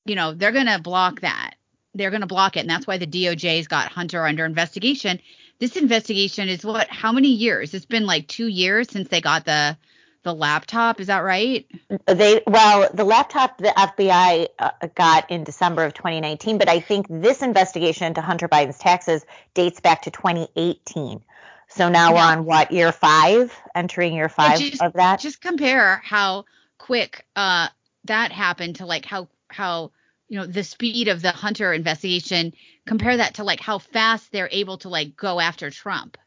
you 0.05 0.15
know, 0.15 0.33
they're 0.33 0.53
going 0.53 0.67
to 0.67 0.79
block 0.79 1.21
that. 1.21 1.55
They're 1.95 2.11
going 2.11 2.21
to 2.21 2.27
block 2.27 2.55
it, 2.55 2.61
and 2.61 2.69
that's 2.69 2.87
why 2.87 2.97
the 2.97 3.07
DOJ's 3.07 3.67
got 3.67 3.91
Hunter 3.91 4.25
under 4.25 4.45
investigation 4.45 5.19
this 5.59 5.75
investigation 5.75 6.49
is 6.49 6.65
what 6.65 6.87
how 6.89 7.11
many 7.11 7.29
years? 7.29 7.73
It's 7.73 7.85
been 7.85 8.05
like 8.05 8.27
two 8.27 8.47
years 8.47 8.89
since 8.89 9.09
they 9.09 9.21
got 9.21 9.45
the 9.45 9.77
the 10.23 10.33
laptop 10.33 10.99
is 10.99 11.07
that 11.07 11.19
right? 11.19 11.65
They 12.05 12.41
well 12.45 12.89
the 12.93 13.05
laptop 13.05 13.57
the 13.57 13.69
fbi 13.69 14.47
uh, 14.59 14.71
got 14.93 15.31
in 15.31 15.45
december 15.45 15.85
of 15.85 15.93
2019 15.93 16.57
but 16.57 16.67
i 16.67 16.81
think 16.81 17.07
this 17.09 17.41
investigation 17.41 18.07
into 18.07 18.19
hunter 18.19 18.49
biden's 18.49 18.77
taxes 18.77 19.25
dates 19.53 19.79
back 19.79 20.01
to 20.01 20.11
2018 20.11 21.23
so 21.69 21.87
now 21.87 22.09
yeah. 22.09 22.13
we're 22.13 22.31
on 22.31 22.45
what 22.45 22.71
year 22.71 22.91
five? 22.91 23.55
Entering 23.75 24.13
year 24.13 24.27
five 24.27 24.59
just, 24.59 24.81
of 24.81 24.93
that? 24.93 25.19
just 25.19 25.39
compare 25.39 26.01
how 26.03 26.45
quick 26.77 27.25
uh 27.35 27.67
that 28.05 28.31
happened 28.31 28.77
to 28.77 28.85
like 28.85 29.05
how 29.05 29.27
how 29.47 29.91
you 30.27 30.39
know 30.39 30.45
the 30.45 30.63
speed 30.63 31.07
of 31.07 31.21
the 31.21 31.31
hunter 31.31 31.71
investigation 31.73 32.53
compare 32.89 33.17
that 33.17 33.35
to 33.35 33.43
like 33.43 33.61
how 33.61 33.77
fast 33.77 34.31
they're 34.31 34.49
able 34.51 34.77
to 34.77 34.89
like 34.89 35.15
go 35.15 35.39
after 35.39 35.69
trump 35.69 36.17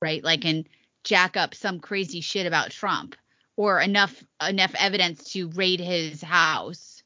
right 0.00 0.22
like 0.24 0.44
and 0.44 0.68
jack 1.04 1.36
up 1.36 1.54
some 1.54 1.80
crazy 1.80 2.20
shit 2.20 2.46
about 2.46 2.70
trump 2.70 3.16
or 3.56 3.80
enough 3.80 4.22
enough 4.48 4.74
evidence 4.78 5.32
to 5.32 5.48
raid 5.50 5.80
his 5.80 6.22
house 6.22 6.98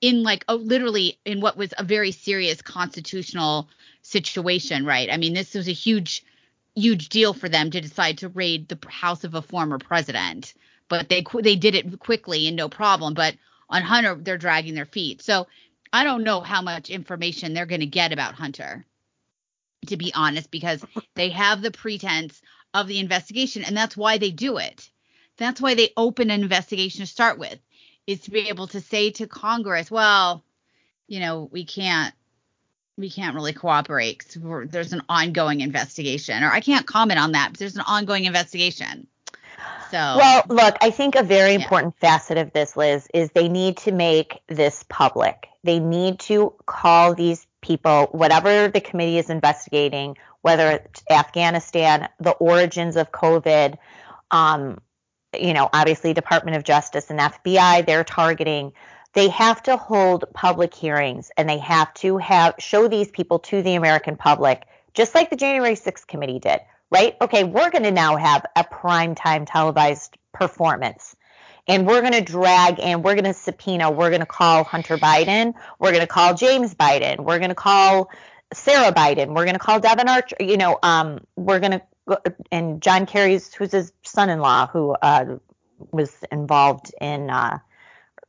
in 0.00 0.22
like 0.22 0.44
a, 0.48 0.54
literally 0.54 1.18
in 1.24 1.40
what 1.40 1.56
was 1.56 1.72
a 1.78 1.84
very 1.84 2.12
serious 2.12 2.62
constitutional 2.62 3.68
situation, 4.02 4.84
right? 4.84 5.10
I 5.10 5.16
mean, 5.16 5.34
this 5.34 5.54
was 5.54 5.68
a 5.68 5.72
huge, 5.72 6.24
huge 6.74 7.08
deal 7.08 7.34
for 7.34 7.48
them 7.48 7.70
to 7.70 7.80
decide 7.80 8.18
to 8.18 8.28
raid 8.28 8.68
the 8.68 8.78
house 8.88 9.24
of 9.24 9.34
a 9.34 9.42
former 9.42 9.78
president, 9.78 10.54
but 10.88 11.08
they 11.08 11.24
they 11.42 11.56
did 11.56 11.74
it 11.74 11.98
quickly 11.98 12.46
and 12.46 12.56
no 12.56 12.68
problem. 12.68 13.14
But 13.14 13.34
on 13.68 13.82
Hunter, 13.82 14.14
they're 14.14 14.38
dragging 14.38 14.74
their 14.74 14.86
feet. 14.86 15.22
So 15.22 15.46
I 15.92 16.04
don't 16.04 16.24
know 16.24 16.40
how 16.40 16.62
much 16.62 16.90
information 16.90 17.54
they're 17.54 17.66
going 17.66 17.80
to 17.80 17.86
get 17.86 18.12
about 18.12 18.34
Hunter, 18.34 18.84
to 19.86 19.96
be 19.96 20.12
honest, 20.14 20.50
because 20.50 20.84
they 21.14 21.30
have 21.30 21.62
the 21.62 21.70
pretense 21.70 22.40
of 22.74 22.88
the 22.88 22.98
investigation, 22.98 23.64
and 23.64 23.76
that's 23.76 23.96
why 23.96 24.18
they 24.18 24.30
do 24.30 24.58
it. 24.58 24.90
That's 25.38 25.60
why 25.60 25.74
they 25.74 25.92
open 25.96 26.30
an 26.30 26.42
investigation 26.42 27.00
to 27.00 27.06
start 27.06 27.38
with, 27.38 27.58
is 28.06 28.20
to 28.22 28.30
be 28.30 28.48
able 28.48 28.68
to 28.68 28.80
say 28.80 29.10
to 29.12 29.26
Congress, 29.26 29.90
well, 29.90 30.42
you 31.06 31.20
know, 31.20 31.48
we 31.52 31.64
can't 31.64 32.14
we 32.98 33.10
can't 33.10 33.34
really 33.34 33.52
cooperate 33.52 34.18
because 34.18 34.70
there's 34.70 34.94
an 34.94 35.02
ongoing 35.08 35.60
investigation, 35.60 36.42
or 36.42 36.50
I 36.50 36.60
can't 36.60 36.86
comment 36.86 37.20
on 37.20 37.32
that, 37.32 37.50
but 37.52 37.58
there's 37.58 37.76
an 37.76 37.84
ongoing 37.86 38.24
investigation. 38.24 39.06
So 39.90 39.98
well, 39.98 40.42
look, 40.48 40.76
I 40.80 40.90
think 40.90 41.14
a 41.14 41.22
very 41.22 41.54
important 41.54 41.96
facet 41.98 42.38
of 42.38 42.52
this, 42.52 42.76
Liz, 42.76 43.06
is 43.14 43.30
they 43.30 43.48
need 43.48 43.76
to 43.78 43.92
make 43.92 44.40
this 44.48 44.84
public. 44.88 45.48
They 45.66 45.80
need 45.80 46.20
to 46.20 46.54
call 46.64 47.14
these 47.14 47.46
people, 47.60 48.08
whatever 48.12 48.68
the 48.68 48.80
committee 48.80 49.18
is 49.18 49.28
investigating, 49.28 50.16
whether 50.40 50.70
it's 50.70 51.02
Afghanistan, 51.10 52.08
the 52.20 52.30
origins 52.30 52.96
of 52.96 53.10
COVID, 53.10 53.76
um, 54.30 54.80
you 55.34 55.52
know, 55.52 55.68
obviously 55.72 56.14
Department 56.14 56.56
of 56.56 56.62
Justice 56.62 57.10
and 57.10 57.18
FBI, 57.18 57.84
they're 57.84 58.04
targeting. 58.04 58.72
They 59.12 59.28
have 59.30 59.62
to 59.64 59.76
hold 59.76 60.24
public 60.32 60.72
hearings 60.72 61.30
and 61.36 61.48
they 61.48 61.58
have 61.58 61.92
to 61.94 62.18
have 62.18 62.54
show 62.58 62.86
these 62.86 63.10
people 63.10 63.40
to 63.40 63.62
the 63.62 63.74
American 63.74 64.16
public, 64.16 64.66
just 64.94 65.14
like 65.14 65.30
the 65.30 65.36
January 65.36 65.74
6th 65.74 66.06
committee 66.06 66.38
did, 66.38 66.60
right? 66.90 67.16
Okay, 67.20 67.42
we're 67.42 67.70
going 67.70 67.84
to 67.84 67.90
now 67.90 68.16
have 68.16 68.46
a 68.54 68.62
prime 68.62 69.14
time 69.14 69.46
televised 69.46 70.16
performance. 70.32 71.15
And 71.68 71.86
we're 71.86 72.00
going 72.00 72.12
to 72.12 72.20
drag 72.20 72.78
and 72.80 73.02
we're 73.02 73.14
going 73.14 73.24
to 73.24 73.34
subpoena, 73.34 73.90
we're 73.90 74.10
going 74.10 74.20
to 74.20 74.26
call 74.26 74.64
Hunter 74.64 74.96
Biden, 74.96 75.54
we're 75.78 75.90
going 75.90 76.02
to 76.02 76.06
call 76.06 76.34
James 76.34 76.74
Biden, 76.74 77.20
we're 77.20 77.38
going 77.38 77.48
to 77.48 77.56
call 77.56 78.10
Sarah 78.52 78.92
Biden, 78.92 79.34
we're 79.34 79.44
going 79.44 79.54
to 79.54 79.58
call 79.58 79.80
Devon 79.80 80.08
Archer, 80.08 80.36
you 80.38 80.56
know, 80.56 80.78
um, 80.82 81.20
we're 81.34 81.58
going 81.58 81.72
to 81.72 81.82
and 82.52 82.80
John 82.80 83.06
Kerry's, 83.06 83.52
who's 83.52 83.72
his 83.72 83.92
son-in-law, 84.02 84.68
who 84.68 84.92
uh, 85.02 85.38
was 85.90 86.14
involved 86.30 86.94
in, 87.00 87.30
uh, 87.30 87.58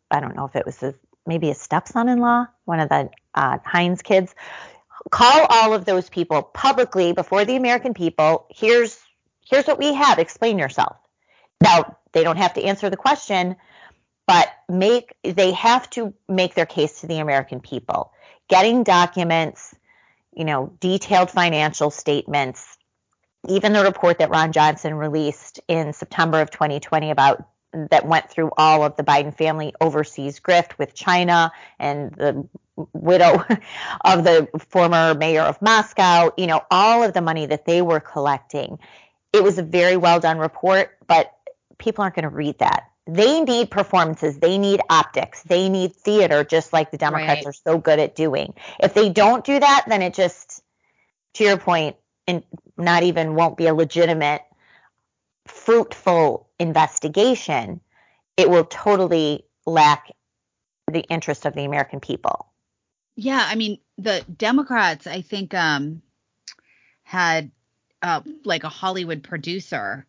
I 0.09 0.19
don't 0.19 0.35
know 0.35 0.45
if 0.45 0.55
it 0.55 0.65
was 0.65 0.79
his, 0.79 0.95
maybe 1.25 1.51
a 1.51 1.55
stepson-in-law, 1.55 2.47
one 2.65 2.79
of 2.79 2.89
the 2.89 3.09
uh, 3.35 3.59
Heinz 3.63 4.01
kids. 4.01 4.33
Call 5.11 5.45
all 5.49 5.73
of 5.73 5.85
those 5.85 6.09
people 6.09 6.41
publicly 6.41 7.13
before 7.13 7.45
the 7.45 7.55
American 7.55 7.93
people. 7.93 8.47
Here's 8.49 8.99
here's 9.45 9.65
what 9.65 9.77
we 9.77 9.93
have. 9.93 10.19
Explain 10.19 10.59
yourself. 10.59 10.97
Now 11.61 11.97
they 12.18 12.24
don't 12.24 12.38
have 12.38 12.55
to 12.55 12.63
answer 12.63 12.89
the 12.89 12.97
question, 12.97 13.55
but 14.26 14.49
make 14.68 15.13
they 15.24 15.51
have 15.51 15.88
to 15.91 16.15
make 16.28 16.55
their 16.55 16.65
case 16.65 17.01
to 17.01 17.07
the 17.07 17.20
American 17.20 17.59
people. 17.59 18.11
Getting 18.49 18.84
documents, 18.84 19.76
you 20.34 20.43
know, 20.43 20.74
detailed 20.80 21.30
financial 21.30 21.91
statements, 21.91 22.76
even 23.47 23.72
the 23.72 23.84
report 23.84 24.18
that 24.18 24.32
Ron 24.32 24.51
Johnson 24.51 24.95
released 24.95 25.59
in 25.68 25.93
September 25.93 26.41
of 26.41 26.49
2020 26.49 27.11
about 27.11 27.47
that 27.91 28.07
went 28.07 28.32
through 28.32 28.49
all 28.57 28.84
of 28.84 28.95
the 28.95 29.03
Biden 29.03 29.36
family 29.36 29.76
overseas 29.80 30.39
grift 30.39 30.80
with 30.80 30.95
China 30.95 31.51
and 31.78 32.11
the 32.13 32.47
widow 32.93 33.43
of 34.03 34.24
the 34.24 34.47
former 34.70 35.13
mayor 35.13 35.43
of 35.43 35.61
Moscow, 35.61 36.32
you 36.36 36.47
know, 36.47 36.61
all 36.72 37.03
of 37.03 37.13
the 37.13 37.22
money 37.22 37.45
that 37.45 37.65
they 37.65 37.84
were 37.84 37.99
collecting. 37.99 38.80
It 39.34 39.43
was 39.43 39.59
a 39.59 39.63
very 39.63 39.97
well 39.97 40.20
done 40.20 40.39
report, 40.39 40.97
but 41.05 41.32
people 41.78 42.03
aren't 42.03 42.15
going 42.15 42.23
to 42.23 42.30
read 42.30 42.59
that. 42.59 42.89
They 43.05 43.41
need 43.41 43.71
performances. 43.71 44.39
They 44.39 44.57
need 44.57 44.82
optics. 44.89 45.43
They 45.43 45.69
need 45.69 45.95
theater, 45.95 46.43
just 46.43 46.73
like 46.73 46.91
the 46.91 46.97
Democrats 46.97 47.45
right. 47.45 47.47
are 47.47 47.53
so 47.53 47.78
good 47.78 47.99
at 47.99 48.15
doing. 48.15 48.53
If 48.80 48.93
they 48.93 49.09
don't 49.09 49.45
do 49.45 49.59
that, 49.59 49.86
then 49.88 50.01
it 50.01 50.13
just, 50.13 50.61
to 51.36 51.43
your 51.43 51.57
point, 51.57 51.95
in, 52.25 52.43
not 52.78 53.03
even 53.03 53.36
won't 53.36 53.55
be 53.55 53.67
a 53.67 53.73
legitimate, 53.73 54.41
fruitful 55.45 56.49
investigation, 56.59 57.80
it 58.36 58.49
will 58.49 58.65
totally 58.65 59.45
lack 59.65 60.11
the 60.91 61.01
interest 61.01 61.45
of 61.45 61.53
the 61.53 61.63
American 61.63 61.99
people. 61.99 62.47
Yeah, 63.15 63.43
I 63.47 63.55
mean, 63.55 63.80
the 63.97 64.23
Democrats, 64.36 65.07
I 65.07 65.21
think, 65.21 65.53
um, 65.53 66.01
had 67.03 67.51
uh, 68.01 68.21
like 68.43 68.63
a 68.63 68.69
Hollywood 68.69 69.23
producer 69.23 70.05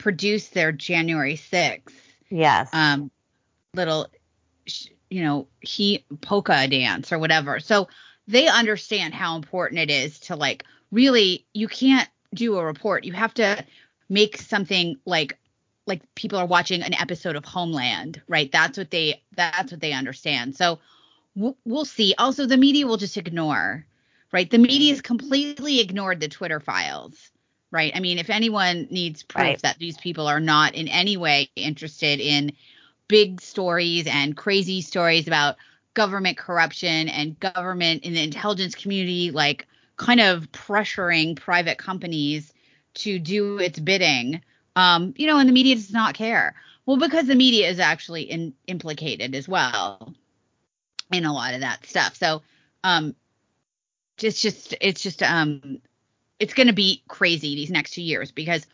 produce 0.00 0.48
their 0.48 0.72
January 0.72 1.36
6th. 1.36 1.92
Yes. 2.30 2.70
Um, 2.72 3.10
little, 3.74 4.08
you 5.10 5.22
know, 5.22 5.46
he 5.60 6.04
polka 6.22 6.66
dance 6.66 7.12
or 7.12 7.18
whatever. 7.18 7.60
So 7.60 7.88
they 8.26 8.48
understand 8.48 9.14
how 9.14 9.36
important 9.36 9.80
it 9.80 9.90
is 9.90 10.18
to 10.20 10.36
like 10.36 10.64
really, 10.90 11.46
you 11.52 11.68
can't 11.68 12.08
do 12.34 12.56
a 12.56 12.64
report. 12.64 13.04
You 13.04 13.12
have 13.12 13.34
to 13.34 13.64
make 14.08 14.38
something 14.38 14.96
like 15.04 15.36
like 15.86 16.02
people 16.14 16.38
are 16.38 16.46
watching 16.46 16.82
an 16.82 16.94
episode 16.94 17.36
of 17.36 17.44
Homeland, 17.44 18.22
right? 18.28 18.50
That's 18.52 18.78
what 18.78 18.90
they 18.90 19.22
that's 19.34 19.72
what 19.72 19.80
they 19.80 19.92
understand. 19.92 20.56
So 20.56 20.78
we'll, 21.34 21.56
we'll 21.64 21.84
see. 21.84 22.14
Also, 22.16 22.46
the 22.46 22.56
media 22.56 22.86
will 22.86 22.96
just 22.96 23.16
ignore, 23.16 23.84
right? 24.32 24.48
The 24.48 24.58
media 24.58 24.92
has 24.92 25.00
completely 25.00 25.80
ignored 25.80 26.20
the 26.20 26.28
Twitter 26.28 26.60
files, 26.60 27.30
right? 27.70 27.92
I 27.94 28.00
mean, 28.00 28.18
if 28.18 28.30
anyone 28.30 28.88
needs 28.90 29.22
proof 29.22 29.42
right. 29.42 29.62
that 29.62 29.78
these 29.78 29.96
people 29.96 30.26
are 30.26 30.40
not 30.40 30.74
in 30.74 30.88
any 30.88 31.16
way 31.16 31.50
interested 31.56 32.20
in 32.20 32.52
big 33.08 33.40
stories 33.40 34.06
and 34.06 34.36
crazy 34.36 34.80
stories 34.80 35.26
about 35.26 35.56
government 35.94 36.36
corruption 36.36 37.08
and 37.08 37.38
government 37.40 38.04
in 38.04 38.14
the 38.14 38.22
intelligence 38.22 38.74
community, 38.74 39.30
like 39.30 39.66
kind 39.96 40.20
of 40.20 40.50
pressuring 40.52 41.36
private 41.36 41.78
companies 41.78 42.52
to 42.94 43.18
do 43.18 43.58
its 43.58 43.78
bidding. 43.78 44.40
Um, 44.76 45.14
you 45.16 45.26
know, 45.26 45.38
and 45.38 45.48
the 45.48 45.52
media 45.52 45.74
does 45.74 45.92
not 45.92 46.14
care. 46.14 46.54
Well, 46.86 46.96
because 46.96 47.26
the 47.26 47.34
media 47.34 47.68
is 47.68 47.80
actually 47.80 48.22
in, 48.22 48.54
implicated 48.66 49.34
as 49.34 49.48
well 49.48 50.14
in 51.12 51.24
a 51.24 51.32
lot 51.32 51.54
of 51.54 51.60
that 51.60 51.86
stuff. 51.86 52.16
So, 52.16 52.42
um, 52.84 53.14
it's 54.18 54.40
just, 54.40 54.74
it's 54.80 55.02
just, 55.02 55.22
um, 55.22 55.80
it's 56.40 56.54
going 56.54 56.66
to 56.66 56.72
be 56.72 57.02
crazy 57.06 57.54
these 57.54 57.70
next 57.70 57.92
two 57.92 58.02
years 58.02 58.32
because 58.32 58.66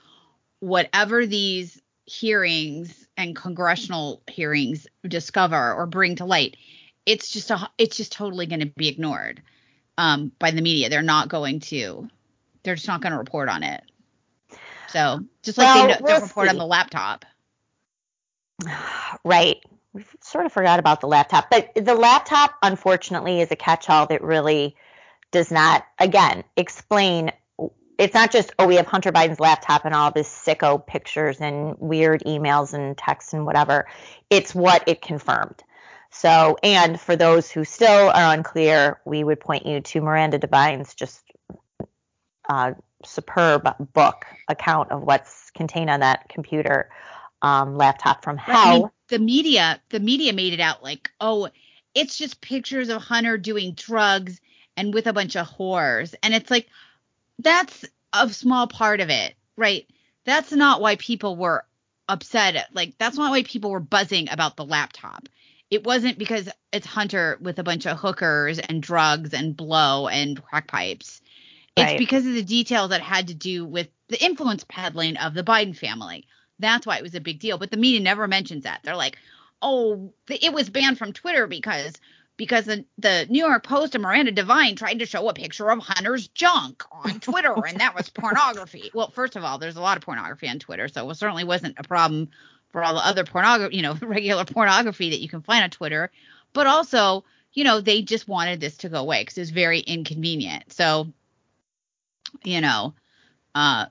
whatever 0.60 1.26
these 1.26 1.80
hearings 2.06 3.06
and 3.16 3.34
congressional 3.34 4.22
hearings 4.30 4.86
discover 5.06 5.74
or 5.74 5.86
bring 5.86 6.16
to 6.16 6.24
light, 6.24 6.56
it's 7.04 7.30
just 7.30 7.50
a, 7.50 7.68
it's 7.76 7.96
just 7.96 8.12
totally 8.12 8.46
going 8.46 8.60
to 8.60 8.66
be 8.66 8.88
ignored 8.88 9.42
um, 9.98 10.32
by 10.38 10.52
the 10.52 10.62
media. 10.62 10.88
They're 10.88 11.02
not 11.02 11.28
going 11.28 11.60
to. 11.60 12.08
They're 12.62 12.76
just 12.76 12.88
not 12.88 13.02
going 13.02 13.12
to 13.12 13.18
report 13.18 13.48
on 13.48 13.62
it. 13.62 13.82
So 14.88 15.20
just 15.42 15.58
like 15.58 15.74
well, 15.74 15.86
they 15.86 15.94
don't 15.94 16.22
report 16.22 16.48
on 16.48 16.56
the 16.56 16.66
laptop. 16.66 17.24
Right. 19.24 19.58
We 19.92 20.04
sort 20.20 20.46
of 20.46 20.52
forgot 20.52 20.78
about 20.78 21.00
the 21.00 21.06
laptop, 21.06 21.50
but 21.50 21.70
the 21.74 21.94
laptop, 21.94 22.54
unfortunately, 22.62 23.40
is 23.40 23.50
a 23.50 23.56
catch-all 23.56 24.06
that 24.06 24.22
really 24.22 24.76
does 25.30 25.50
not, 25.50 25.86
again, 25.98 26.44
explain. 26.56 27.32
It's 27.98 28.14
not 28.14 28.30
just 28.30 28.52
oh, 28.58 28.66
we 28.66 28.76
have 28.76 28.86
Hunter 28.86 29.12
Biden's 29.12 29.40
laptop 29.40 29.84
and 29.84 29.94
all 29.94 30.10
this 30.10 30.28
sicko 30.28 30.84
pictures 30.86 31.40
and 31.40 31.76
weird 31.78 32.22
emails 32.24 32.72
and 32.74 32.96
texts 32.96 33.32
and 33.32 33.46
whatever. 33.46 33.86
It's 34.30 34.54
what 34.54 34.84
it 34.86 35.02
confirmed. 35.02 35.62
So, 36.10 36.56
and 36.62 37.00
for 37.00 37.16
those 37.16 37.50
who 37.50 37.64
still 37.64 38.10
are 38.10 38.34
unclear, 38.34 39.00
we 39.04 39.24
would 39.24 39.40
point 39.40 39.66
you 39.66 39.80
to 39.80 40.00
Miranda 40.00 40.38
Devine's 40.38 40.94
just 40.94 41.22
uh, 42.48 42.72
superb 43.04 43.68
book 43.92 44.24
account 44.48 44.92
of 44.92 45.02
what's 45.02 45.50
contained 45.50 45.90
on 45.90 46.00
that 46.00 46.28
computer 46.28 46.88
um, 47.42 47.76
laptop 47.76 48.24
from 48.24 48.36
hell. 48.36 48.56
I 48.56 48.78
mean, 48.78 48.90
the 49.08 49.18
media, 49.18 49.80
the 49.90 50.00
media 50.00 50.32
made 50.32 50.52
it 50.52 50.60
out 50.60 50.82
like, 50.82 51.10
oh, 51.20 51.48
it's 51.94 52.16
just 52.16 52.40
pictures 52.40 52.88
of 52.88 53.02
Hunter 53.02 53.36
doing 53.36 53.74
drugs 53.74 54.40
and 54.76 54.92
with 54.94 55.06
a 55.06 55.12
bunch 55.12 55.36
of 55.36 55.46
whores, 55.46 56.14
and 56.22 56.34
it's 56.34 56.50
like 56.50 56.68
that's 57.38 57.84
a 58.12 58.28
small 58.30 58.66
part 58.66 59.00
of 59.00 59.10
it, 59.10 59.34
right? 59.56 59.86
That's 60.24 60.52
not 60.52 60.80
why 60.80 60.96
people 60.96 61.36
were 61.36 61.64
upset. 62.08 62.68
Like 62.72 62.98
that's 62.98 63.16
not 63.16 63.30
why 63.30 63.42
people 63.42 63.70
were 63.70 63.80
buzzing 63.80 64.30
about 64.30 64.56
the 64.56 64.64
laptop 64.64 65.28
it 65.70 65.84
wasn't 65.84 66.18
because 66.18 66.48
it's 66.72 66.86
Hunter 66.86 67.38
with 67.40 67.58
a 67.58 67.64
bunch 67.64 67.86
of 67.86 67.98
hookers 67.98 68.58
and 68.58 68.82
drugs 68.82 69.34
and 69.34 69.56
blow 69.56 70.08
and 70.08 70.42
crack 70.42 70.68
pipes. 70.68 71.20
It's 71.76 71.84
right. 71.84 71.98
because 71.98 72.26
of 72.26 72.34
the 72.34 72.42
details 72.42 72.90
that 72.90 73.00
had 73.00 73.28
to 73.28 73.34
do 73.34 73.64
with 73.64 73.88
the 74.08 74.22
influence 74.22 74.64
peddling 74.68 75.16
of 75.16 75.34
the 75.34 75.42
Biden 75.42 75.76
family. 75.76 76.26
That's 76.58 76.86
why 76.86 76.96
it 76.96 77.02
was 77.02 77.14
a 77.14 77.20
big 77.20 77.40
deal. 77.40 77.58
But 77.58 77.70
the 77.70 77.76
media 77.76 78.00
never 78.00 78.26
mentions 78.28 78.64
that. 78.64 78.80
They're 78.82 78.96
like, 78.96 79.18
oh, 79.60 80.12
it 80.28 80.52
was 80.52 80.70
banned 80.70 80.98
from 80.98 81.12
Twitter 81.12 81.46
because 81.46 82.00
because 82.36 82.66
the, 82.66 82.84
the 82.98 83.26
New 83.28 83.44
York 83.44 83.64
Post 83.64 83.94
and 83.94 84.02
Miranda 84.02 84.32
Devine 84.32 84.76
tried 84.76 84.98
to 84.98 85.06
show 85.06 85.28
a 85.28 85.34
picture 85.34 85.70
of 85.70 85.78
Hunter's 85.78 86.28
junk 86.28 86.82
on 86.90 87.20
Twitter, 87.20 87.54
and 87.66 87.80
that 87.80 87.94
was 87.94 88.10
pornography. 88.10 88.90
Well, 88.94 89.10
first 89.10 89.36
of 89.36 89.44
all, 89.44 89.58
there's 89.58 89.76
a 89.76 89.80
lot 89.80 89.96
of 89.96 90.02
pornography 90.02 90.48
on 90.48 90.58
Twitter, 90.58 90.88
so 90.88 91.08
it 91.10 91.14
certainly 91.14 91.44
wasn't 91.44 91.78
a 91.78 91.82
problem 91.82 92.28
for 92.70 92.84
all 92.84 92.94
the 92.94 93.06
other 93.06 93.24
pornography, 93.24 93.76
you 93.76 93.82
know, 93.82 93.94
regular 94.02 94.44
pornography 94.44 95.10
that 95.10 95.20
you 95.20 95.28
can 95.28 95.42
find 95.42 95.64
on 95.64 95.70
Twitter. 95.70 96.10
But 96.52 96.66
also, 96.66 97.24
you 97.52 97.64
know, 97.64 97.80
they 97.80 98.02
just 98.02 98.28
wanted 98.28 98.60
this 98.60 98.76
to 98.78 98.88
go 98.88 99.00
away 99.00 99.22
because 99.22 99.38
it 99.38 99.42
was 99.42 99.50
very 99.50 99.80
inconvenient. 99.80 100.72
So, 100.72 101.08
you 102.44 102.60
know, 102.60 102.94
uh, 103.54 103.86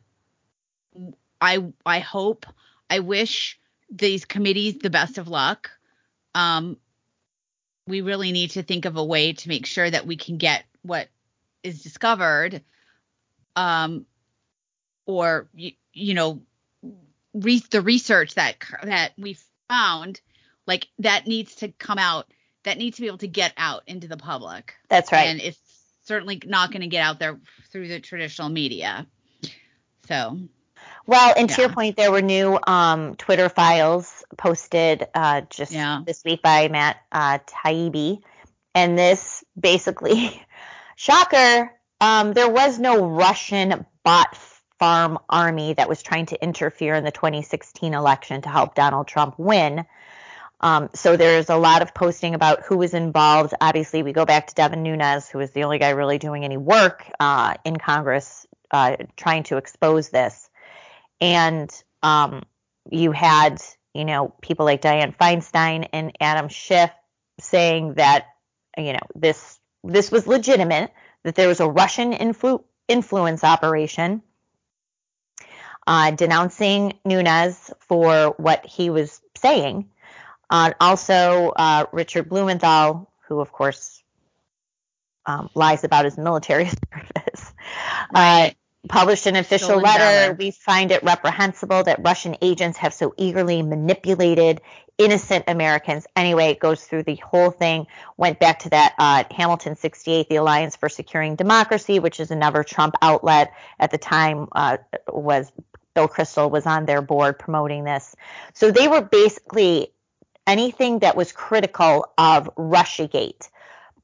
I 1.42 1.66
I 1.86 2.00
hope, 2.00 2.46
I 2.90 3.00
wish 3.00 3.60
these 3.90 4.26
committees 4.26 4.78
the 4.78 4.90
best 4.90 5.18
of 5.18 5.28
luck. 5.28 5.72
Um, 6.34 6.78
we 7.88 8.02
really 8.02 8.32
need 8.32 8.52
to 8.52 8.64
think 8.64 8.86
of 8.86 8.98
a 8.98 9.04
way 9.04 9.34
to 9.34 9.50
make 9.50 9.66
sure 9.66 9.90
that 9.90 10.08
we 10.08 10.16
can 10.16 10.38
get 10.38 10.64
what 10.82 11.08
is 11.64 11.82
discovered 11.82 12.62
um, 13.56 14.06
or 15.06 15.48
you, 15.54 15.72
you 15.94 16.14
know 16.14 16.42
re- 17.34 17.64
the 17.70 17.82
research 17.82 18.36
that 18.36 18.56
that 18.84 19.14
we 19.18 19.38
found 19.70 20.22
like 20.68 20.88
that 21.00 21.28
needs 21.28 21.56
to 21.56 21.70
come 21.70 21.98
out 21.98 22.28
that 22.64 22.78
needs 22.78 22.96
to 22.98 23.02
be 23.02 23.08
able 23.08 23.20
to 23.20 23.28
get 23.28 23.54
out 23.58 23.84
into 23.86 24.08
the 24.08 24.18
public. 24.18 24.74
That's 24.90 25.12
right. 25.12 25.28
And 25.28 25.40
it's 25.40 25.60
certainly 26.06 26.42
not 26.46 26.72
going 26.72 26.82
to 26.82 26.88
get 26.88 27.04
out 27.04 27.20
there 27.20 27.40
through 27.72 27.88
the 27.88 28.00
traditional 28.00 28.50
media. 28.50 29.06
So 30.08 30.40
well, 31.08 31.34
and 31.38 31.50
yeah. 31.50 31.56
to 31.56 31.62
your 31.62 31.72
point, 31.72 31.96
there 31.96 32.12
were 32.12 32.22
new 32.22 32.60
um, 32.66 33.16
Twitter 33.16 33.50
files 33.50 34.15
posted 34.38 35.08
uh, 35.14 35.42
just 35.50 35.72
yeah. 35.72 36.02
this 36.06 36.24
week 36.24 36.42
by 36.42 36.68
Matt 36.68 36.98
uh, 37.12 37.40
Taibbi. 37.40 38.22
And 38.74 38.98
this 38.98 39.44
basically, 39.60 40.42
shocker, 40.96 41.72
um, 42.02 42.34
there 42.34 42.50
was 42.50 42.80
no 42.80 43.06
Russian 43.06 43.86
bot 44.04 44.36
farm 44.80 45.18
army 45.30 45.74
that 45.74 45.88
was 45.88 46.04
trying 46.04 46.26
to 46.28 46.44
interfere 46.44 46.96
in 46.96 47.04
the 47.04 47.12
2016 47.12 47.94
election 47.94 48.42
to 48.42 48.50
help 48.50 48.76
Donald 48.76 49.08
Trump 49.08 49.36
win. 49.38 49.86
Um, 50.62 50.90
so 50.94 51.16
there's 51.16 51.50
a 51.50 51.58
lot 51.58 51.82
of 51.82 51.94
posting 51.94 52.34
about 52.34 52.64
who 52.64 52.78
was 52.78 52.94
involved. 52.94 53.54
Obviously, 53.62 54.04
we 54.04 54.14
go 54.14 54.26
back 54.26 54.48
to 54.48 54.56
Devin 54.56 54.84
Nunes, 54.84 55.30
who 55.30 55.38
was 55.38 55.52
the 55.52 55.64
only 55.64 55.80
guy 55.80 55.90
really 55.92 56.18
doing 56.18 56.44
any 56.44 56.58
work 56.58 57.06
uh, 57.20 57.56
in 57.64 57.78
Congress 57.78 58.46
uh, 58.72 58.98
trying 59.16 59.44
to 59.44 59.58
expose 59.58 60.10
this 60.10 60.50
and 61.22 61.72
um, 62.04 62.44
you 62.90 63.12
had 63.12 63.62
you 63.96 64.06
know 64.06 64.34
people 64.42 64.66
like 64.66 64.82
Dianne 64.82 65.16
Feinstein 65.18 65.88
and 65.94 66.16
Adam 66.20 66.50
Schiff 66.50 66.92
saying 67.40 67.96
that 67.96 68.26
you 68.78 68.94
know 68.94 69.08
this 69.16 69.60
this 69.84 70.12
was 70.12 70.28
legitimate 70.28 70.92
that 71.24 71.36
there 71.36 71.48
was 71.48 71.60
a 71.60 71.68
Russian 71.68 72.14
influ- 72.14 72.64
influence 72.88 73.44
operation 73.44 74.22
uh, 75.88 76.12
denouncing 76.12 76.94
Nunes 77.06 77.72
for 77.80 78.34
what 78.38 78.66
he 78.66 78.90
was 78.90 79.22
saying. 79.38 79.90
Uh, 80.50 80.72
also, 80.80 81.50
uh, 81.56 81.86
Richard 81.92 82.30
Blumenthal, 82.30 83.12
who 83.28 83.40
of 83.40 83.52
course 83.52 84.04
um, 85.26 85.50
lies 85.56 85.84
about 85.84 86.06
his 86.06 86.18
military 86.18 86.66
service, 86.70 87.54
uh, 88.14 88.50
published 88.88 89.26
an 89.26 89.36
official 89.36 89.80
letter. 89.80 90.34
We 90.34 90.52
find 90.52 90.92
it 90.92 91.04
reprehensible 91.04 91.84
that 91.84 92.00
Russian 92.04 92.36
agents 92.42 92.78
have 92.80 92.94
so 92.94 93.14
eagerly 93.18 93.62
manipulated 93.62 94.62
innocent 94.98 95.46
Americans. 95.48 96.08
Anyway, 96.16 96.52
it 96.52 96.60
goes 96.60 96.84
through 96.84 97.04
the 97.04 97.16
whole 97.16 97.52
thing. 97.52 97.88
Went 98.18 98.40
back 98.40 98.60
to 98.60 98.70
that 98.70 98.94
uh, 98.98 99.24
Hamilton 99.32 99.76
68, 99.76 100.30
the 100.30 100.38
Alliance 100.38 100.76
for 100.76 100.90
Securing 100.90 101.36
Democracy, 101.36 102.00
which 102.00 102.20
is 102.20 102.32
another 102.32 102.64
Trump 102.64 102.96
outlet 103.02 103.54
at 103.80 103.92
the 103.92 103.98
time. 103.98 104.48
Uh, 104.54 104.78
was 105.08 105.52
Bill 105.94 106.08
Kristol 106.08 106.52
was 106.52 106.66
on 106.66 106.86
their 106.86 107.02
board 107.02 107.40
promoting 107.40 107.84
this. 107.86 108.16
So 108.54 108.72
they 108.72 108.88
were 108.88 109.02
basically 109.02 109.88
anything 110.46 111.00
that 111.00 111.16
was 111.16 111.32
critical 111.32 112.08
of 112.18 112.54
Russiagate 112.56 113.50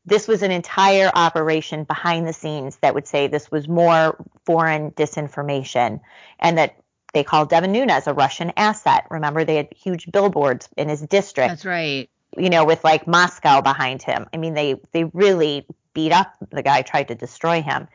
this 0.06 0.28
was 0.28 0.41
an 0.41 0.52
entire 0.52 1.12
operation 1.14 1.84
behind 1.84 2.28
the 2.28 2.34
scenes 2.34 2.78
that 2.78 2.93
would 2.95 3.08
say 3.08 3.28
this 3.28 3.52
was 3.52 3.68
more 3.68 4.24
foreign 4.45 4.91
disinformation 4.91 6.02
and 6.39 6.58
that 6.58 6.76
they 7.14 7.24
called 7.24 7.49
Devin 7.49 7.72
Nunes 7.72 8.08
a 8.08 8.14
Russian 8.14 8.54
asset. 8.58 9.06
Remember, 9.10 9.43
they 9.43 9.58
had 9.58 9.68
huge 9.76 10.12
billboards 10.12 10.70
in 10.78 10.89
his 10.89 11.02
district. 11.02 11.49
That's 11.49 11.66
right. 11.66 12.10
You 12.38 12.49
know, 12.49 12.66
with 12.66 12.84
like 12.84 13.08
Moscow 13.08 13.62
behind 13.62 14.02
him. 14.02 14.28
I 14.34 14.38
mean, 14.38 14.54
they 14.54 14.76
they 14.93 15.04
really 15.04 15.68
beat 15.93 16.14
up 16.14 16.34
the 16.49 16.64
guy, 16.64 16.82
tried 16.82 17.10
to 17.10 17.16
destroy 17.16 17.62
him. 17.62 17.88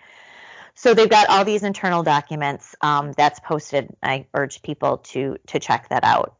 So 0.74 0.92
they've 0.92 1.08
got 1.08 1.30
all 1.30 1.46
these 1.46 1.62
internal 1.62 2.02
documents 2.02 2.74
um, 2.82 3.12
that's 3.12 3.40
posted. 3.40 3.88
I 4.02 4.26
urge 4.34 4.62
people 4.62 4.98
to 4.98 5.38
to 5.46 5.58
check 5.58 5.88
that 5.88 6.04
out. 6.04 6.36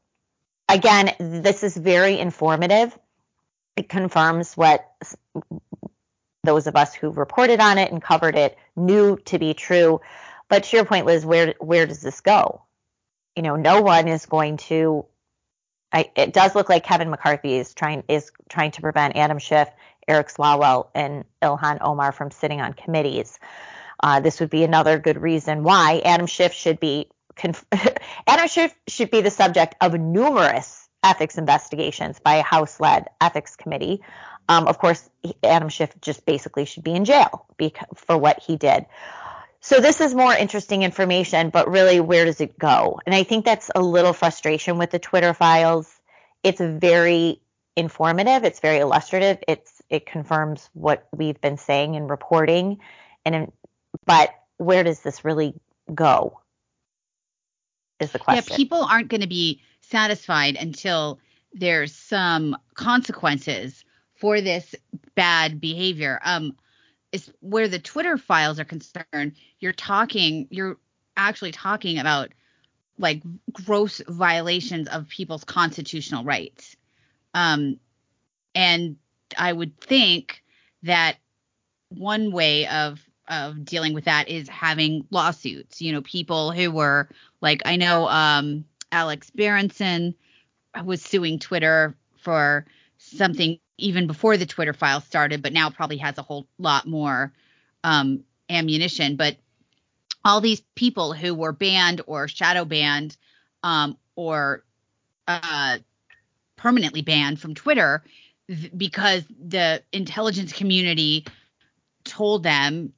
Again, 0.68 1.14
this 1.18 1.62
is 1.62 1.76
very 1.76 2.18
informative 2.18 2.96
it 3.76 3.88
confirms 3.88 4.56
what 4.56 4.90
those 6.42 6.66
of 6.66 6.76
us 6.76 6.94
who 6.94 7.10
reported 7.10 7.60
on 7.60 7.76
it 7.78 7.92
and 7.92 8.02
covered 8.02 8.36
it 8.36 8.56
knew 8.74 9.18
to 9.26 9.38
be 9.38 9.52
true. 9.52 10.00
But 10.48 10.64
to 10.64 10.76
your 10.76 10.86
point, 10.86 11.06
Liz, 11.06 11.26
where 11.26 11.54
where 11.58 11.86
does 11.86 12.00
this 12.00 12.20
go? 12.20 12.62
You 13.34 13.42
know, 13.42 13.56
no 13.56 13.82
one 13.82 14.08
is 14.08 14.26
going 14.26 14.56
to. 14.68 15.04
I, 15.92 16.10
it 16.16 16.32
does 16.32 16.54
look 16.54 16.68
like 16.68 16.84
Kevin 16.84 17.10
McCarthy 17.10 17.54
is 17.54 17.74
trying 17.74 18.04
is 18.08 18.30
trying 18.48 18.70
to 18.72 18.80
prevent 18.80 19.16
Adam 19.16 19.38
Schiff, 19.38 19.68
Eric 20.08 20.28
Swalwell, 20.28 20.88
and 20.94 21.24
Ilhan 21.42 21.78
Omar 21.80 22.12
from 22.12 22.30
sitting 22.30 22.60
on 22.60 22.72
committees. 22.72 23.38
Uh, 24.02 24.20
this 24.20 24.40
would 24.40 24.50
be 24.50 24.62
another 24.62 24.98
good 24.98 25.20
reason 25.20 25.62
why 25.62 26.00
Adam 26.04 26.26
Schiff 26.26 26.52
should 26.52 26.80
be 26.80 27.08
conf- 27.34 27.66
Adam 28.26 28.48
Schiff 28.48 28.74
should 28.88 29.10
be 29.10 29.20
the 29.20 29.30
subject 29.30 29.74
of 29.80 29.94
numerous 29.94 30.85
ethics 31.06 31.38
investigations 31.38 32.18
by 32.18 32.36
a 32.36 32.42
House 32.42 32.80
led 32.80 33.06
ethics 33.20 33.56
committee. 33.56 34.02
Um, 34.48 34.66
of 34.66 34.78
course, 34.78 35.08
Adam 35.42 35.68
Schiff 35.68 35.90
just 36.00 36.24
basically 36.26 36.64
should 36.64 36.84
be 36.84 36.94
in 36.94 37.04
jail 37.04 37.46
for 37.94 38.18
what 38.18 38.40
he 38.40 38.56
did. 38.56 38.86
So 39.60 39.80
this 39.80 40.00
is 40.00 40.14
more 40.14 40.32
interesting 40.32 40.82
information, 40.82 41.50
but 41.50 41.68
really, 41.68 41.98
where 42.00 42.24
does 42.24 42.40
it 42.40 42.58
go? 42.58 43.00
And 43.04 43.14
I 43.14 43.24
think 43.24 43.44
that's 43.44 43.70
a 43.74 43.82
little 43.82 44.12
frustration 44.12 44.78
with 44.78 44.90
the 44.90 44.98
Twitter 44.98 45.34
files. 45.34 45.92
It's 46.44 46.60
very 46.60 47.40
informative. 47.74 48.44
It's 48.44 48.60
very 48.60 48.78
illustrative. 48.78 49.38
It's 49.48 49.82
it 49.88 50.06
confirms 50.06 50.68
what 50.72 51.06
we've 51.12 51.40
been 51.40 51.58
saying 51.58 51.96
and 51.96 52.08
reporting. 52.08 52.78
And 53.24 53.50
but 54.04 54.30
where 54.56 54.84
does 54.84 55.00
this 55.00 55.24
really 55.24 55.54
go? 55.92 56.40
Is 57.98 58.12
the 58.12 58.18
question. 58.18 58.44
Yeah, 58.48 58.56
people 58.56 58.84
aren't 58.84 59.08
going 59.08 59.22
to 59.22 59.26
be 59.26 59.62
satisfied 59.88 60.56
until 60.56 61.18
there's 61.52 61.94
some 61.94 62.56
consequences 62.74 63.84
for 64.14 64.40
this 64.40 64.74
bad 65.14 65.60
behavior. 65.60 66.20
Um, 66.24 66.56
is 67.12 67.32
where 67.40 67.68
the 67.68 67.78
Twitter 67.78 68.18
files 68.18 68.58
are 68.60 68.64
concerned. 68.64 69.32
You're 69.60 69.72
talking, 69.72 70.48
you're 70.50 70.76
actually 71.16 71.52
talking 71.52 71.98
about 71.98 72.32
like 72.98 73.22
gross 73.52 74.02
violations 74.08 74.88
of 74.88 75.08
people's 75.08 75.44
constitutional 75.44 76.24
rights. 76.24 76.76
Um, 77.34 77.78
and 78.54 78.96
I 79.38 79.52
would 79.52 79.78
think 79.80 80.42
that 80.82 81.16
one 81.88 82.32
way 82.32 82.66
of 82.66 83.00
of 83.28 83.64
dealing 83.64 83.92
with 83.92 84.04
that 84.04 84.28
is 84.28 84.48
having 84.48 85.04
lawsuits. 85.10 85.82
You 85.82 85.92
know, 85.92 86.02
people 86.02 86.52
who 86.52 86.70
were 86.70 87.08
like, 87.40 87.62
I 87.64 87.76
know 87.76 88.08
um, 88.08 88.64
Alex 88.92 89.30
Berenson 89.30 90.14
was 90.84 91.02
suing 91.02 91.38
Twitter 91.38 91.96
for 92.18 92.66
something 92.98 93.58
even 93.78 94.06
before 94.06 94.36
the 94.36 94.46
Twitter 94.46 94.72
file 94.72 95.00
started, 95.00 95.42
but 95.42 95.52
now 95.52 95.70
probably 95.70 95.98
has 95.98 96.18
a 96.18 96.22
whole 96.22 96.46
lot 96.58 96.86
more 96.86 97.32
um, 97.84 98.24
ammunition. 98.48 99.16
But 99.16 99.36
all 100.24 100.40
these 100.40 100.62
people 100.74 101.12
who 101.12 101.34
were 101.34 101.52
banned 101.52 102.00
or 102.06 102.26
shadow 102.26 102.64
banned 102.64 103.16
um, 103.62 103.96
or 104.16 104.64
uh, 105.28 105.78
permanently 106.56 107.02
banned 107.02 107.40
from 107.40 107.54
Twitter 107.54 108.02
th- 108.48 108.72
because 108.76 109.24
the 109.28 109.82
intelligence 109.92 110.52
community 110.52 111.26
told 112.04 112.42
them, 112.42 112.92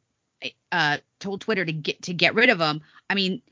uh, 0.70 0.99
told 1.18 1.41
Twitter 1.41 1.64
to 1.64 1.72
get 1.72 2.03
to 2.03 2.14
get 2.14 2.34
rid 2.34 2.51
of 2.51 2.59
them. 2.59 2.82
I 3.11 3.14
mean, 3.14 3.43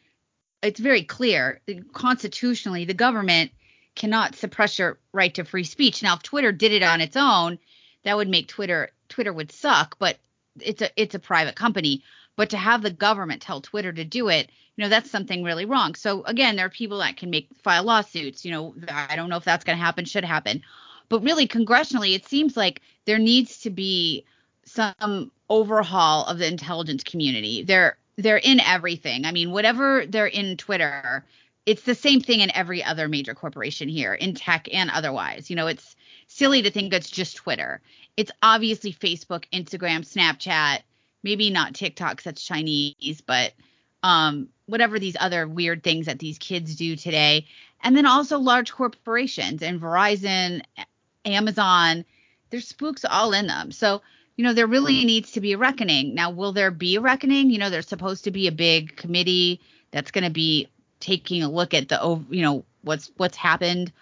it's 0.63 0.81
very 0.81 1.03
clear 1.03 1.61
constitutionally 1.93 2.85
the 2.85 2.95
government 2.95 3.51
cannot 3.95 4.35
suppress 4.35 4.79
your 4.79 4.99
right 5.13 5.35
to 5.35 5.45
free 5.45 5.65
speech. 5.65 6.03
Now, 6.03 6.15
if 6.15 6.23
Twitter 6.23 6.53
did 6.53 6.73
it 6.73 6.83
on 6.83 7.01
its 7.01 7.17
own, 7.17 7.59
that 8.05 8.17
would 8.17 8.29
make 8.29 8.49
Twitter 8.49 8.91
Twitter 9.09 9.33
would 9.33 9.53
suck, 9.53 9.97
but 9.99 10.19
it's 10.61 10.83
a 10.83 10.91
it's 11.01 11.15
a 11.15 11.19
private 11.19 11.57
company. 11.57 12.03
But 12.37 12.51
to 12.51 12.57
have 12.57 12.83
the 12.83 12.91
government 12.91 13.43
tell 13.43 13.61
Twitter 13.61 13.93
to 13.93 14.05
do 14.05 14.29
it, 14.29 14.51
you 14.77 14.83
know, 14.83 14.89
that's 14.91 15.11
something 15.11 15.43
really 15.43 15.65
wrong. 15.65 15.95
So 15.95 16.23
again, 16.25 16.57
there 16.57 16.67
are 16.67 16.71
people 16.71 16.99
that 16.99 17.17
can 17.17 17.31
make 17.31 17.49
file 17.63 17.85
lawsuits. 17.85 18.45
You 18.45 18.51
know, 18.53 18.75
I 18.91 19.17
don't 19.17 19.31
know 19.31 19.39
if 19.39 19.45
that's 19.45 19.65
going 19.65 19.79
to 19.79 19.85
happen, 19.85 20.05
should 20.05 20.25
happen. 20.25 20.63
But 21.09 21.23
really, 21.23 21.49
congressionally, 21.49 22.15
it 22.15 22.27
seems 22.27 22.57
like 22.57 22.83
there 23.07 23.19
needs 23.19 23.59
to 23.61 23.71
be 23.71 24.25
some 24.65 25.31
overhaul 25.49 26.27
of 26.27 26.39
the 26.39 26.47
intelligence 26.47 27.05
community. 27.05 27.63
They're 27.63 27.97
they're 28.17 28.37
in 28.39 28.61
everything. 28.61 29.25
I 29.25 29.33
mean, 29.33 29.51
whatever 29.51 30.05
they're 30.07 30.27
in 30.27 30.57
Twitter, 30.57 31.25
it's 31.67 31.83
the 31.83 31.95
same 31.95 32.21
thing 32.21 32.41
in 32.41 32.55
every 32.55 32.83
other 32.83 33.09
major 33.09 33.35
corporation 33.35 33.89
here, 33.89 34.15
in 34.15 34.35
tech 34.35 34.69
and 34.73 34.91
otherwise. 34.91 35.51
You 35.51 35.57
know, 35.57 35.67
it's 35.67 35.97
silly 36.29 36.63
to 36.63 36.71
think 36.71 36.93
it's 36.93 37.11
just 37.11 37.37
Twitter. 37.37 37.81
It's 38.17 38.33
obviously 38.43 38.93
Facebook, 38.93 39.45
Instagram, 39.53 40.01
Snapchat, 40.07 40.81
maybe 41.23 41.51
not 41.51 41.75
TikTok, 41.75 42.23
that's 42.23 42.43
Chinese, 42.43 43.21
but 43.21 43.53
um, 44.03 44.49
whatever 44.67 44.99
these 44.99 45.17
other 45.19 45.47
weird 45.47 45.83
things 45.83 46.07
that 46.07 46.19
these 46.19 46.39
kids 46.39 46.77
do 46.77 46.97
today. 46.97 47.47
And 47.83 47.97
then 47.97 48.07
also 48.07 48.39
large 48.39 48.73
corporations 48.73 49.63
and 49.63 49.81
Verizon, 49.81 50.63
Amazon, 51.25 52.05
there's 52.51 52.69
spooks 52.69 53.05
all 53.05 53.33
in 53.33 53.49
them. 53.49 53.73
So, 53.73 54.03
you 54.37 54.45
know, 54.45 54.53
there 54.53 54.67
really 54.67 55.05
needs 55.05 55.33
to 55.33 55.41
be 55.41 55.53
a 55.53 55.59
reckoning. 55.59 56.15
Now, 56.15 56.31
will 56.31 56.53
there 56.53 56.71
be 56.71 56.97
a 56.97 57.01
reckoning? 57.01 57.51
You 57.51 57.59
know, 57.59 57.71
there's 57.71 57.89
supposed 57.89 58.25
to 58.25 58.31
be 58.31 58.47
a 58.47 58.53
big 58.53 58.97
committee 58.97 59.61
that's 59.91 60.11
going 60.11 60.25
to 60.25 60.31
be 60.31 60.69
taking 61.01 61.43
a 61.43 61.51
look 61.51 61.73
at 61.73 61.89
the, 61.89 62.25
you 62.31 62.43
know, 62.43 62.65
what's 62.83 63.11
what's 63.17 63.37
happened 63.37 63.93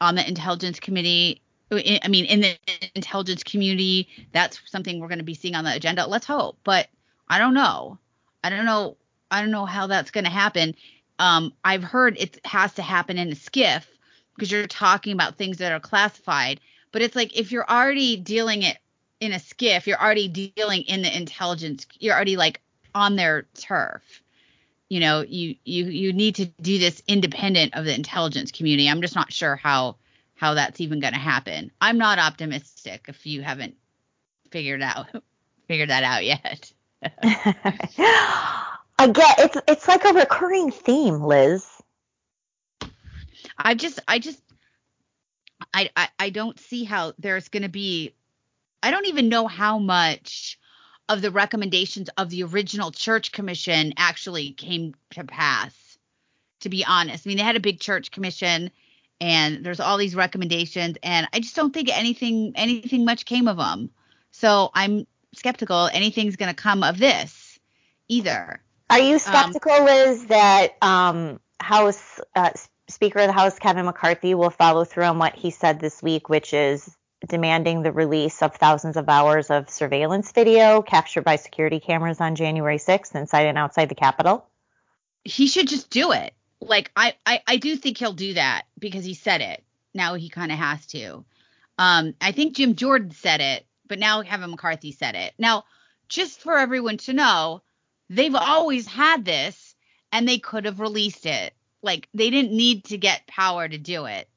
on 0.00 0.16
the 0.16 0.26
intelligence 0.26 0.80
committee. 0.80 1.40
I 1.70 2.08
mean, 2.08 2.26
in 2.26 2.40
the 2.40 2.56
intelligence 2.94 3.42
community, 3.42 4.08
that's 4.32 4.60
something 4.66 5.00
we're 5.00 5.08
going 5.08 5.18
to 5.18 5.24
be 5.24 5.34
seeing 5.34 5.54
on 5.54 5.64
the 5.64 5.74
agenda. 5.74 6.06
Let's 6.06 6.26
hope, 6.26 6.58
but 6.64 6.88
I 7.28 7.38
don't 7.38 7.54
know. 7.54 7.98
I 8.42 8.50
don't 8.50 8.66
know 8.66 8.96
I 9.30 9.40
don't 9.40 9.50
know 9.50 9.64
how 9.64 9.86
that's 9.86 10.10
going 10.10 10.24
to 10.24 10.30
happen. 10.30 10.74
Um, 11.18 11.52
I've 11.64 11.82
heard 11.82 12.16
it 12.18 12.38
has 12.44 12.74
to 12.74 12.82
happen 12.82 13.18
in 13.18 13.32
a 13.32 13.34
SCIF 13.34 13.84
because 14.34 14.50
you're 14.50 14.66
talking 14.66 15.12
about 15.12 15.36
things 15.36 15.58
that 15.58 15.72
are 15.72 15.80
classified. 15.80 16.60
But 16.92 17.02
it's 17.02 17.16
like 17.16 17.36
if 17.36 17.50
you're 17.50 17.68
already 17.68 18.16
dealing 18.16 18.62
it 18.62 18.78
in 19.20 19.32
a 19.32 19.36
SCIF, 19.36 19.86
you're 19.86 20.00
already 20.00 20.28
dealing 20.28 20.82
in 20.82 21.02
the 21.02 21.16
intelligence. 21.16 21.86
You're 21.98 22.14
already 22.14 22.36
like 22.36 22.60
on 22.94 23.16
their 23.16 23.46
turf. 23.54 24.22
You 24.88 25.00
know, 25.00 25.22
you 25.22 25.56
you 25.64 25.86
you 25.86 26.12
need 26.12 26.36
to 26.36 26.46
do 26.46 26.78
this 26.78 27.02
independent 27.08 27.74
of 27.74 27.84
the 27.84 27.94
intelligence 27.94 28.52
community. 28.52 28.88
I'm 28.88 29.00
just 29.00 29.16
not 29.16 29.32
sure 29.32 29.56
how 29.56 29.96
how 30.34 30.54
that's 30.54 30.80
even 30.80 31.00
going 31.00 31.14
to 31.14 31.18
happen. 31.18 31.70
I'm 31.80 31.98
not 31.98 32.18
optimistic 32.18 33.06
if 33.08 33.26
you 33.26 33.42
haven't 33.42 33.76
figured 34.50 34.82
out 34.82 35.06
figured 35.68 35.90
that 35.90 36.04
out 36.04 36.24
yet. 36.24 36.72
Again, 38.98 39.34
it's 39.38 39.56
it's 39.66 39.88
like 39.88 40.04
a 40.04 40.12
recurring 40.12 40.70
theme, 40.70 41.22
Liz. 41.22 41.66
I 43.56 43.74
just 43.74 44.00
I 44.06 44.18
just 44.18 44.40
I 45.72 45.90
I, 45.96 46.08
I 46.18 46.30
don't 46.30 46.58
see 46.58 46.84
how 46.84 47.14
there's 47.18 47.48
going 47.48 47.64
to 47.64 47.68
be 47.68 48.14
I 48.84 48.90
don't 48.90 49.06
even 49.06 49.30
know 49.30 49.46
how 49.46 49.78
much 49.78 50.58
of 51.08 51.22
the 51.22 51.30
recommendations 51.30 52.10
of 52.18 52.28
the 52.28 52.42
original 52.42 52.90
church 52.90 53.32
commission 53.32 53.94
actually 53.96 54.52
came 54.52 54.94
to 55.10 55.24
pass 55.24 55.72
to 56.60 56.68
be 56.68 56.84
honest. 56.84 57.26
I 57.26 57.28
mean, 57.28 57.38
they 57.38 57.44
had 57.44 57.56
a 57.56 57.60
big 57.60 57.80
church 57.80 58.10
commission 58.10 58.70
and 59.20 59.64
there's 59.64 59.80
all 59.80 59.96
these 59.96 60.14
recommendations 60.14 60.96
and 61.02 61.26
I 61.32 61.40
just 61.40 61.56
don't 61.56 61.72
think 61.72 61.88
anything 61.90 62.52
anything 62.56 63.06
much 63.06 63.24
came 63.24 63.48
of 63.48 63.56
them. 63.56 63.90
So 64.32 64.70
I'm 64.74 65.06
skeptical 65.34 65.88
anything's 65.92 66.36
going 66.36 66.54
to 66.54 66.62
come 66.62 66.82
of 66.82 66.98
this 66.98 67.58
either. 68.08 68.60
Are 68.90 68.98
you 68.98 69.14
um, 69.14 69.18
skeptical, 69.18 69.72
um, 69.72 69.84
Liz, 69.86 70.26
that 70.26 70.76
um, 70.82 71.40
House 71.58 72.20
uh, 72.34 72.50
Speaker 72.88 73.20
of 73.20 73.28
the 73.28 73.32
House 73.32 73.58
Kevin 73.58 73.86
McCarthy 73.86 74.34
will 74.34 74.50
follow 74.50 74.84
through 74.84 75.04
on 75.04 75.18
what 75.18 75.34
he 75.34 75.50
said 75.50 75.80
this 75.80 76.02
week, 76.02 76.28
which 76.28 76.52
is 76.52 76.94
demanding 77.28 77.82
the 77.82 77.92
release 77.92 78.42
of 78.42 78.54
thousands 78.54 78.96
of 78.96 79.08
hours 79.08 79.50
of 79.50 79.68
surveillance 79.68 80.32
video 80.32 80.82
captured 80.82 81.24
by 81.24 81.36
security 81.36 81.80
cameras 81.80 82.20
on 82.20 82.34
January 82.34 82.78
6th 82.78 83.14
inside 83.14 83.46
and 83.46 83.58
outside 83.58 83.88
the 83.88 83.94
Capitol? 83.94 84.46
He 85.24 85.46
should 85.46 85.68
just 85.68 85.90
do 85.90 86.12
it. 86.12 86.34
Like 86.60 86.90
I, 86.96 87.14
I, 87.26 87.42
I 87.46 87.56
do 87.56 87.76
think 87.76 87.98
he'll 87.98 88.12
do 88.12 88.34
that 88.34 88.64
because 88.78 89.04
he 89.04 89.14
said 89.14 89.40
it. 89.40 89.62
Now 89.92 90.14
he 90.14 90.28
kind 90.28 90.52
of 90.52 90.58
has 90.58 90.86
to. 90.88 91.24
Um, 91.78 92.14
I 92.20 92.32
think 92.32 92.56
Jim 92.56 92.74
Jordan 92.76 93.10
said 93.10 93.40
it, 93.40 93.66
but 93.86 93.98
now 93.98 94.22
Kevin 94.22 94.50
McCarthy 94.50 94.92
said 94.92 95.14
it. 95.14 95.34
Now, 95.38 95.64
just 96.08 96.40
for 96.40 96.56
everyone 96.56 96.98
to 96.98 97.12
know, 97.12 97.62
they've 98.08 98.34
always 98.34 98.86
had 98.86 99.24
this 99.24 99.74
and 100.12 100.28
they 100.28 100.38
could 100.38 100.64
have 100.64 100.80
released 100.80 101.26
it. 101.26 101.54
Like 101.82 102.08
they 102.14 102.30
didn't 102.30 102.52
need 102.52 102.84
to 102.86 102.98
get 102.98 103.26
power 103.26 103.68
to 103.68 103.78
do 103.78 104.06
it. 104.06 104.28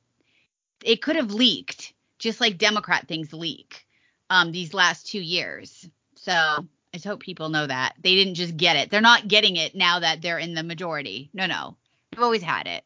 It 0.83 1.01
could 1.01 1.15
have 1.15 1.33
leaked, 1.33 1.93
just 2.20 2.41
like 2.41 2.57
Democrat 2.57 3.07
things 3.07 3.34
leak 3.34 3.86
um, 4.30 4.51
these 4.51 4.74
last 4.74 5.07
two 5.07 5.22
years. 5.22 5.88
So 6.15 6.34
I 6.34 6.65
just 6.93 7.05
hope 7.05 7.20
people 7.20 7.49
know 7.49 7.68
that. 7.68 7.93
They 8.01 8.15
didn't 8.15 8.36
just 8.36 8.57
get 8.57 8.76
it. 8.76 8.89
They're 8.89 9.01
not 9.01 9.28
getting 9.28 9.55
it 9.55 9.76
now 9.76 9.99
that 9.99 10.22
they're 10.22 10.39
in 10.39 10.53
the 10.53 10.63
majority. 10.63 11.30
No, 11.34 11.45
no. 11.45 11.76
They've 12.11 12.24
always 12.24 12.41
had 12.41 12.68
it. 12.68 12.84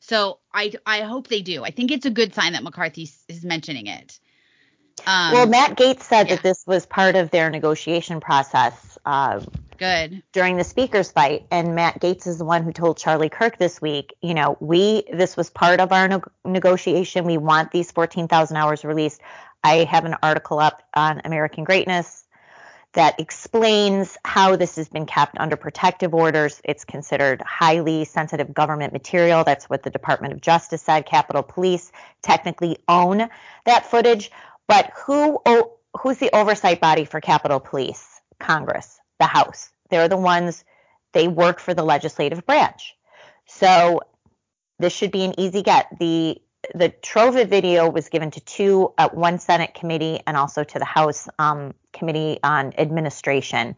So 0.00 0.38
I 0.52 0.72
I 0.84 1.02
hope 1.02 1.28
they 1.28 1.42
do. 1.42 1.64
I 1.64 1.70
think 1.70 1.90
it's 1.90 2.06
a 2.06 2.10
good 2.10 2.34
sign 2.34 2.54
that 2.54 2.62
McCarthy 2.62 3.08
is 3.28 3.44
mentioning 3.44 3.86
it. 3.86 4.18
Um, 5.06 5.32
well, 5.32 5.46
Matt 5.46 5.76
Gaetz 5.76 6.02
said 6.02 6.28
yeah. 6.28 6.36
that 6.36 6.42
this 6.42 6.64
was 6.66 6.86
part 6.86 7.16
of 7.16 7.30
their 7.30 7.50
negotiation 7.50 8.20
process. 8.20 8.98
Uh, 9.04 9.40
Good. 9.82 10.22
During 10.30 10.58
the 10.58 10.62
speakers 10.62 11.10
fight, 11.10 11.44
and 11.50 11.74
Matt 11.74 12.00
Gaetz 12.00 12.28
is 12.28 12.38
the 12.38 12.44
one 12.44 12.62
who 12.62 12.72
told 12.72 12.98
Charlie 12.98 13.28
Kirk 13.28 13.58
this 13.58 13.82
week, 13.82 14.14
you 14.22 14.32
know, 14.32 14.56
we 14.60 15.02
this 15.12 15.36
was 15.36 15.50
part 15.50 15.80
of 15.80 15.90
our 15.90 16.22
negotiation. 16.44 17.24
We 17.24 17.36
want 17.36 17.72
these 17.72 17.90
14,000 17.90 18.56
hours 18.56 18.84
released. 18.84 19.20
I 19.64 19.78
have 19.78 20.04
an 20.04 20.14
article 20.22 20.60
up 20.60 20.84
on 20.94 21.22
American 21.24 21.64
Greatness 21.64 22.22
that 22.92 23.18
explains 23.18 24.16
how 24.24 24.54
this 24.54 24.76
has 24.76 24.88
been 24.88 25.04
kept 25.04 25.36
under 25.40 25.56
protective 25.56 26.14
orders. 26.14 26.60
It's 26.62 26.84
considered 26.84 27.42
highly 27.42 28.04
sensitive 28.04 28.54
government 28.54 28.92
material. 28.92 29.42
That's 29.42 29.68
what 29.68 29.82
the 29.82 29.90
Department 29.90 30.32
of 30.32 30.40
Justice 30.40 30.82
said. 30.82 31.06
Capitol 31.06 31.42
Police 31.42 31.90
technically 32.22 32.78
own 32.86 33.28
that 33.64 33.90
footage, 33.90 34.30
but 34.68 34.92
who 34.94 35.40
who's 35.98 36.18
the 36.18 36.32
oversight 36.32 36.80
body 36.80 37.04
for 37.04 37.20
Capitol 37.20 37.58
Police? 37.58 38.20
Congress, 38.38 39.00
the 39.18 39.26
House. 39.26 39.71
They're 39.92 40.08
the 40.08 40.16
ones 40.16 40.64
they 41.12 41.28
work 41.28 41.60
for 41.60 41.74
the 41.74 41.82
legislative 41.82 42.46
branch. 42.46 42.96
So 43.46 44.00
this 44.78 44.94
should 44.94 45.12
be 45.12 45.24
an 45.24 45.38
easy 45.38 45.62
get. 45.62 45.86
The 46.00 46.40
the 46.74 46.88
Trova 46.88 47.46
video 47.46 47.90
was 47.90 48.08
given 48.08 48.30
to 48.30 48.40
two, 48.40 48.94
uh, 48.96 49.10
one 49.10 49.38
Senate 49.38 49.74
committee 49.74 50.20
and 50.26 50.36
also 50.36 50.64
to 50.64 50.78
the 50.78 50.84
House 50.84 51.28
um, 51.38 51.74
Committee 51.92 52.38
on 52.42 52.72
Administration. 52.78 53.76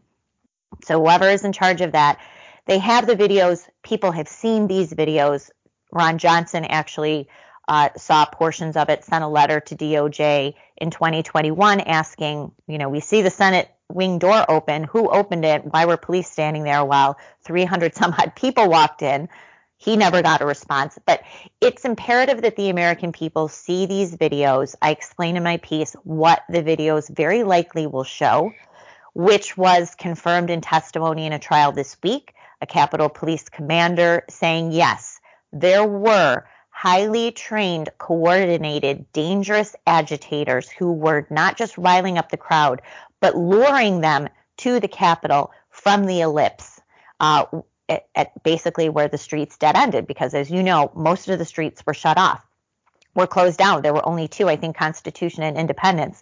So 0.83 1.01
whoever 1.01 1.27
is 1.27 1.43
in 1.43 1.51
charge 1.51 1.81
of 1.81 1.91
that, 1.91 2.19
they 2.65 2.77
have 2.77 3.07
the 3.07 3.15
videos. 3.15 3.67
People 3.83 4.11
have 4.11 4.27
seen 4.27 4.67
these 4.67 4.93
videos. 4.93 5.49
Ron 5.91 6.17
Johnson 6.17 6.63
actually 6.63 7.27
uh, 7.67 7.89
saw 7.97 8.25
portions 8.25 8.77
of 8.77 8.89
it, 8.89 9.03
sent 9.03 9.23
a 9.23 9.27
letter 9.27 9.59
to 9.59 9.75
DOJ 9.75 10.53
in 10.77 10.91
2021 10.91 11.81
asking, 11.81 12.51
you 12.67 12.77
know, 12.77 12.87
we 12.87 13.01
see 13.01 13.21
the 13.21 13.31
Senate 13.31 13.69
wing 13.89 14.19
door 14.19 14.45
open. 14.49 14.83
Who 14.85 15.09
opened 15.09 15.45
it? 15.45 15.63
Why 15.65 15.85
were 15.85 15.97
police 15.97 16.29
standing 16.29 16.63
there 16.63 16.83
while 16.83 17.17
300 17.43 17.95
some 17.95 18.13
odd 18.17 18.35
people 18.35 18.69
walked 18.69 19.01
in? 19.01 19.29
He 19.77 19.97
never 19.97 20.21
got 20.21 20.41
a 20.41 20.45
response. 20.45 20.97
But 21.05 21.21
it's 21.61 21.85
imperative 21.85 22.41
that 22.41 22.55
the 22.55 22.69
American 22.69 23.11
people 23.11 23.47
see 23.47 23.85
these 23.85 24.15
videos. 24.15 24.75
I 24.81 24.91
explain 24.91 25.37
in 25.37 25.43
my 25.43 25.57
piece 25.57 25.93
what 26.03 26.43
the 26.49 26.63
videos 26.63 27.13
very 27.13 27.43
likely 27.43 27.85
will 27.85 28.03
show, 28.03 28.51
which 29.13 29.57
was 29.57 29.95
confirmed 29.95 30.49
in 30.49 30.61
testimony 30.61 31.25
in 31.25 31.33
a 31.33 31.39
trial 31.39 31.71
this 31.71 31.97
week. 32.01 32.33
A 32.61 32.65
Capitol 32.65 33.09
Police 33.09 33.49
commander 33.49 34.23
saying, 34.29 34.71
yes, 34.71 35.19
there 35.51 35.85
were 35.85 36.45
highly 36.85 37.31
trained, 37.31 37.89
coordinated, 37.97 39.11
dangerous 39.11 39.75
agitators 39.87 40.69
who 40.69 40.91
were 40.91 41.25
not 41.31 41.57
just 41.57 41.75
riling 41.79 42.19
up 42.19 42.29
the 42.29 42.37
crowd, 42.37 42.79
but 43.19 43.35
luring 43.35 44.01
them 44.01 44.29
to 44.57 44.79
the 44.79 44.87
Capitol 44.87 45.51
from 45.71 46.05
the 46.05 46.21
ellipse. 46.21 46.79
Uh, 47.19 47.45
at, 47.89 48.05
at 48.13 48.43
basically 48.43 48.89
where 48.89 49.07
the 49.07 49.17
streets 49.17 49.57
dead 49.57 49.75
ended, 49.75 50.05
because 50.05 50.35
as 50.35 50.51
you 50.51 50.61
know, 50.61 50.91
most 50.95 51.27
of 51.27 51.39
the 51.39 51.45
streets 51.45 51.83
were 51.87 51.93
shut 51.95 52.19
off, 52.19 52.45
were 53.15 53.25
closed 53.25 53.57
down. 53.57 53.81
There 53.81 53.93
were 53.93 54.07
only 54.07 54.27
two, 54.27 54.47
I 54.47 54.55
think, 54.55 54.77
Constitution 54.77 55.41
and 55.41 55.57
Independence. 55.57 56.21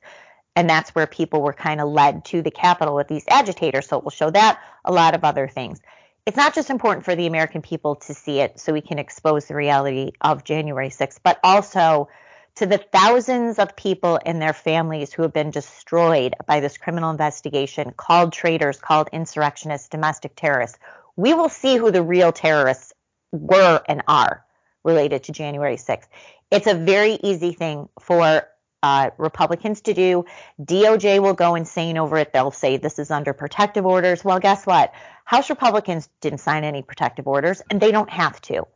And 0.55 0.70
that's 0.70 0.91
where 0.95 1.07
people 1.07 1.41
were 1.41 1.53
kind 1.53 1.82
of 1.82 1.89
led 1.89 2.24
to 2.26 2.41
the 2.41 2.51
Capitol 2.51 2.95
with 2.95 3.09
these 3.09 3.26
agitators. 3.28 3.88
So 3.88 3.97
it 3.97 4.03
will 4.05 4.11
show 4.11 4.30
that, 4.30 4.61
a 4.86 4.93
lot 4.93 5.14
of 5.14 5.26
other 5.26 5.49
things 5.49 5.82
it's 6.26 6.38
not 6.38 6.56
just 6.56 6.70
important 6.70 7.06
for 7.06 7.16
the 7.16 7.28
American 7.28 7.62
people 7.62 7.96
to 7.96 8.14
see 8.14 8.40
it 8.40 8.60
so 8.60 8.72
we 8.72 8.82
can 8.82 9.00
expose 9.00 9.46
the 9.46 9.56
reality 9.56 10.12
of 10.22 10.44
January 10.44 10.90
6th, 10.90 11.20
but 11.24 11.40
also 11.44 12.08
to 12.56 12.66
the 12.66 12.78
thousands 12.78 13.60
of 13.60 13.76
people 13.76 14.20
and 14.26 14.42
their 14.42 14.54
families 14.54 15.12
who 15.12 15.24
have 15.24 15.34
been 15.34 15.52
destroyed 15.52 16.34
by 16.46 16.60
this 16.60 16.78
criminal 16.78 17.10
investigation 17.10 17.92
called 17.98 18.32
traitors, 18.32 18.80
called 18.80 19.10
insurrectionists, 19.12 19.90
domestic 19.90 20.36
terrorists. 20.36 20.78
We 21.16 21.34
will 21.34 21.50
see 21.50 21.78
who 21.78 21.92
the 21.92 22.04
real 22.04 22.32
terrorists 22.32 22.94
were 23.32 23.82
and 23.88 24.04
are 24.08 24.46
related 24.84 25.24
to 25.24 25.32
January 25.32 25.78
6th. 25.78 26.08
It's 26.52 26.68
a 26.68 26.76
very 26.76 27.14
easy 27.24 27.52
thing 27.54 27.90
for 28.00 28.48
uh, 28.84 29.10
Republicans 29.18 29.82
to 29.82 29.94
do. 29.94 30.26
DOJ 30.62 31.20
will 31.22 31.34
go 31.34 31.56
insane 31.56 31.98
over 31.98 32.18
it. 32.18 32.34
They'll 32.34 32.52
say 32.52 32.78
this 32.78 33.00
is 33.00 33.10
under 33.10 33.34
protective 33.34 33.86
orders. 33.86 34.24
Well, 34.24 34.40
guess 34.40 34.66
what? 34.66 34.94
House 35.24 35.50
Republicans 35.50 36.10
didn't 36.20 36.40
sign 36.40 36.66
any 36.66 36.84
protective 36.84 37.26
orders, 37.26 37.62
and 37.72 37.80
they 37.80 37.92
don't 37.92 38.10
have 38.10 38.40
to. 38.42 38.68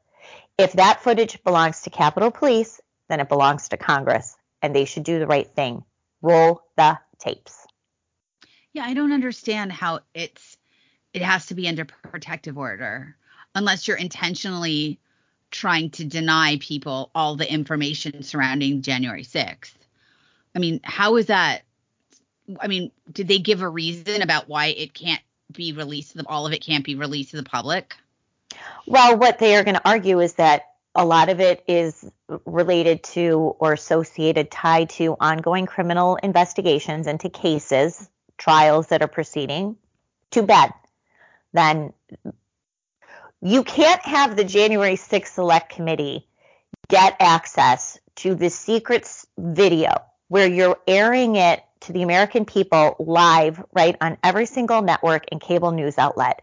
If 0.58 0.74
that 0.74 1.04
footage 1.04 1.44
belongs 1.44 1.82
to 1.82 1.90
Capitol 1.90 2.32
Police, 2.32 2.80
then 3.10 3.20
it 3.20 3.30
belongs 3.30 3.70
to 3.70 3.78
Congress, 3.78 4.36
and 4.62 4.74
they 4.74 4.86
should 4.86 5.04
do 5.04 5.20
the 5.20 5.28
right 5.28 5.48
thing. 5.54 5.84
Roll 6.22 6.64
the 6.78 6.98
tapes. 7.20 7.68
Yeah, 8.72 8.86
I 8.86 8.94
don't 8.94 9.12
understand 9.12 9.72
how 9.72 10.00
it's 10.14 10.58
it 11.14 11.22
has 11.22 11.48
to 11.48 11.56
be 11.56 11.68
under 11.68 11.86
protective 11.86 12.58
order 12.58 13.16
unless 13.56 13.88
you're 13.88 13.98
intentionally 13.98 15.00
trying 15.52 15.90
to 15.90 16.06
deny 16.06 16.58
people 16.62 17.10
all 17.16 17.36
the 17.36 17.52
information 17.52 18.22
surrounding 18.22 18.82
January 18.82 19.24
6th. 19.24 19.77
I 20.58 20.60
mean, 20.60 20.80
how 20.84 21.18
is 21.18 21.28
that? 21.28 21.62
I 22.60 22.68
mean, 22.68 22.92
did 23.12 23.28
they 23.28 23.38
give 23.38 23.62
a 23.62 23.70
reason 23.70 24.24
about 24.24 24.50
why 24.50 24.68
it 24.68 24.92
can't 24.92 25.22
be 25.52 25.72
released? 25.72 26.18
All 26.26 26.48
of 26.48 26.54
it 26.54 26.66
can't 26.66 26.84
be 26.84 26.96
released 26.96 27.30
to 27.32 27.38
the 27.38 27.44
public? 27.44 27.96
Well, 28.88 29.18
what 29.18 29.38
they 29.38 29.56
are 29.56 29.64
going 29.64 29.76
to 29.76 29.88
argue 29.88 30.20
is 30.20 30.34
that 30.34 30.64
a 30.96 31.06
lot 31.06 31.30
of 31.30 31.40
it 31.40 31.64
is 31.68 32.10
related 32.44 33.04
to 33.04 33.56
or 33.60 33.74
associated, 33.74 34.50
tied 34.50 34.90
to 34.92 35.16
ongoing 35.20 35.68
criminal 35.68 36.16
investigations 36.16 37.06
into 37.06 37.30
cases, 37.30 38.10
trials 38.40 38.88
that 38.88 39.04
are 39.04 39.08
proceeding. 39.08 39.78
Too 40.32 40.42
bad. 40.42 40.74
Then 41.54 41.94
you 43.44 43.64
can't 43.64 44.02
have 44.02 44.36
the 44.36 44.44
January 44.44 44.96
6th 44.96 45.28
Select 45.28 45.70
Committee 45.70 46.28
get 46.88 47.16
access 47.20 48.00
to 48.16 48.34
the 48.34 48.50
secrets 48.50 49.28
video 49.38 50.07
where 50.28 50.48
you're 50.48 50.78
airing 50.88 51.36
it 51.36 51.64
to 51.82 51.94
the 51.94 52.04
American 52.04 52.46
people 52.46 52.96
live, 53.00 53.64
right, 53.74 53.96
on 54.02 54.18
every 54.24 54.46
single 54.46 54.82
network 54.82 55.26
and 55.32 55.40
cable 55.40 55.72
news 55.72 55.98
outlet. 55.98 56.42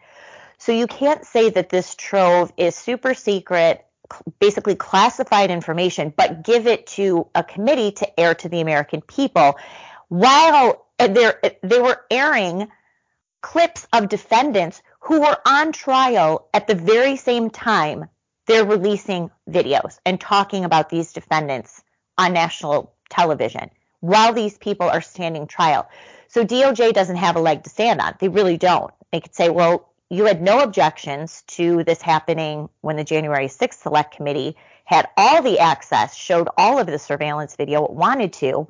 So 0.59 0.72
you 0.72 0.87
can't 0.87 1.24
say 1.24 1.51
that 1.51 1.68
this 1.68 1.95
trove 1.95 2.53
is 2.57 2.74
super 2.74 3.14
secret, 3.14 3.85
basically 4.39 4.76
classified 4.76 5.51
information, 5.51 6.12
but 6.16 6.45
give 6.45 6.66
it 6.66 6.87
to 6.89 7.28
a 7.35 7.43
committee 7.43 7.93
to 7.93 8.20
air 8.20 8.35
to 8.37 8.49
the 8.49 8.61
American 8.61 9.01
people 9.01 9.59
while 10.09 10.87
they 10.99 11.80
were 11.80 12.01
airing 12.11 12.68
clips 13.43 13.87
of 13.93 14.09
defendants 14.09 14.80
who 15.01 15.20
were 15.20 15.37
on 15.47 15.72
trial 15.72 16.49
at 16.55 16.66
the 16.66 16.74
very 16.74 17.16
same 17.16 17.51
time 17.51 18.07
they're 18.47 18.64
releasing 18.64 19.30
videos 19.49 19.99
and 20.05 20.20
talking 20.20 20.64
about 20.64 20.89
these 20.89 21.12
defendants 21.12 21.82
on 22.16 22.32
national 22.32 22.93
television 23.15 23.71
while 24.01 24.33
these 24.33 24.59
people 24.59 24.89
are 24.89 25.01
standing 25.01 25.47
trial. 25.47 25.89
So 26.29 26.45
DOJ 26.45 26.93
doesn't 26.93 27.17
have 27.17 27.37
a 27.37 27.41
leg 27.41 27.65
to 27.65 27.71
stand 27.71 28.01
on. 28.01 28.15
They 28.19 28.29
really 28.29 28.59
don't. 28.59 28.93
They 29.12 29.21
could 29.21 29.35
say, 29.35 29.49
well, 29.49 29.93
you 30.11 30.27
had 30.27 30.43
no 30.43 30.61
objections 30.61 31.43
to 31.49 31.85
this 31.85 32.03
happening 32.03 32.69
when 32.83 32.97
the 32.97 33.05
January 33.05 33.47
6th 33.47 33.75
Select 33.83 34.15
Committee 34.15 34.57
had 34.85 35.09
all 35.17 35.43
the 35.43 35.59
access, 35.59 36.15
showed 36.15 36.49
all 36.59 36.79
of 36.79 36.87
the 36.87 36.99
surveillance 36.99 37.57
video 37.57 37.85
it 37.85 37.93
wanted 37.93 38.33
to, 38.35 38.67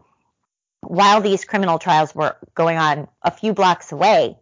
while 0.80 1.20
these 1.20 1.45
criminal 1.45 1.78
trials 1.78 2.14
were 2.14 2.36
going 2.55 2.78
on 2.78 3.09
a 3.22 3.30
few 3.30 3.53
blocks 3.53 3.90
away 3.90 4.36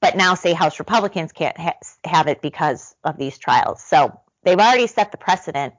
but 0.00 0.16
now 0.16 0.34
say 0.34 0.52
House 0.52 0.78
Republicans 0.78 1.32
can't 1.32 1.58
ha- 1.58 1.78
have 2.04 2.28
it 2.28 2.40
because 2.40 2.94
of 3.04 3.16
these 3.16 3.38
trials. 3.38 3.82
So 3.82 4.20
they've 4.44 4.58
already 4.58 4.86
set 4.86 5.10
the 5.10 5.18
precedent, 5.18 5.74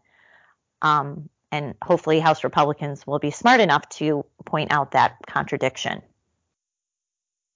um, 0.81 1.29
and 1.51 1.75
hopefully 1.81 2.19
House 2.19 2.43
Republicans 2.43 3.05
will 3.07 3.19
be 3.19 3.31
smart 3.31 3.59
enough 3.59 3.87
to 3.89 4.25
point 4.45 4.71
out 4.71 4.91
that 4.91 5.17
contradiction. 5.27 6.01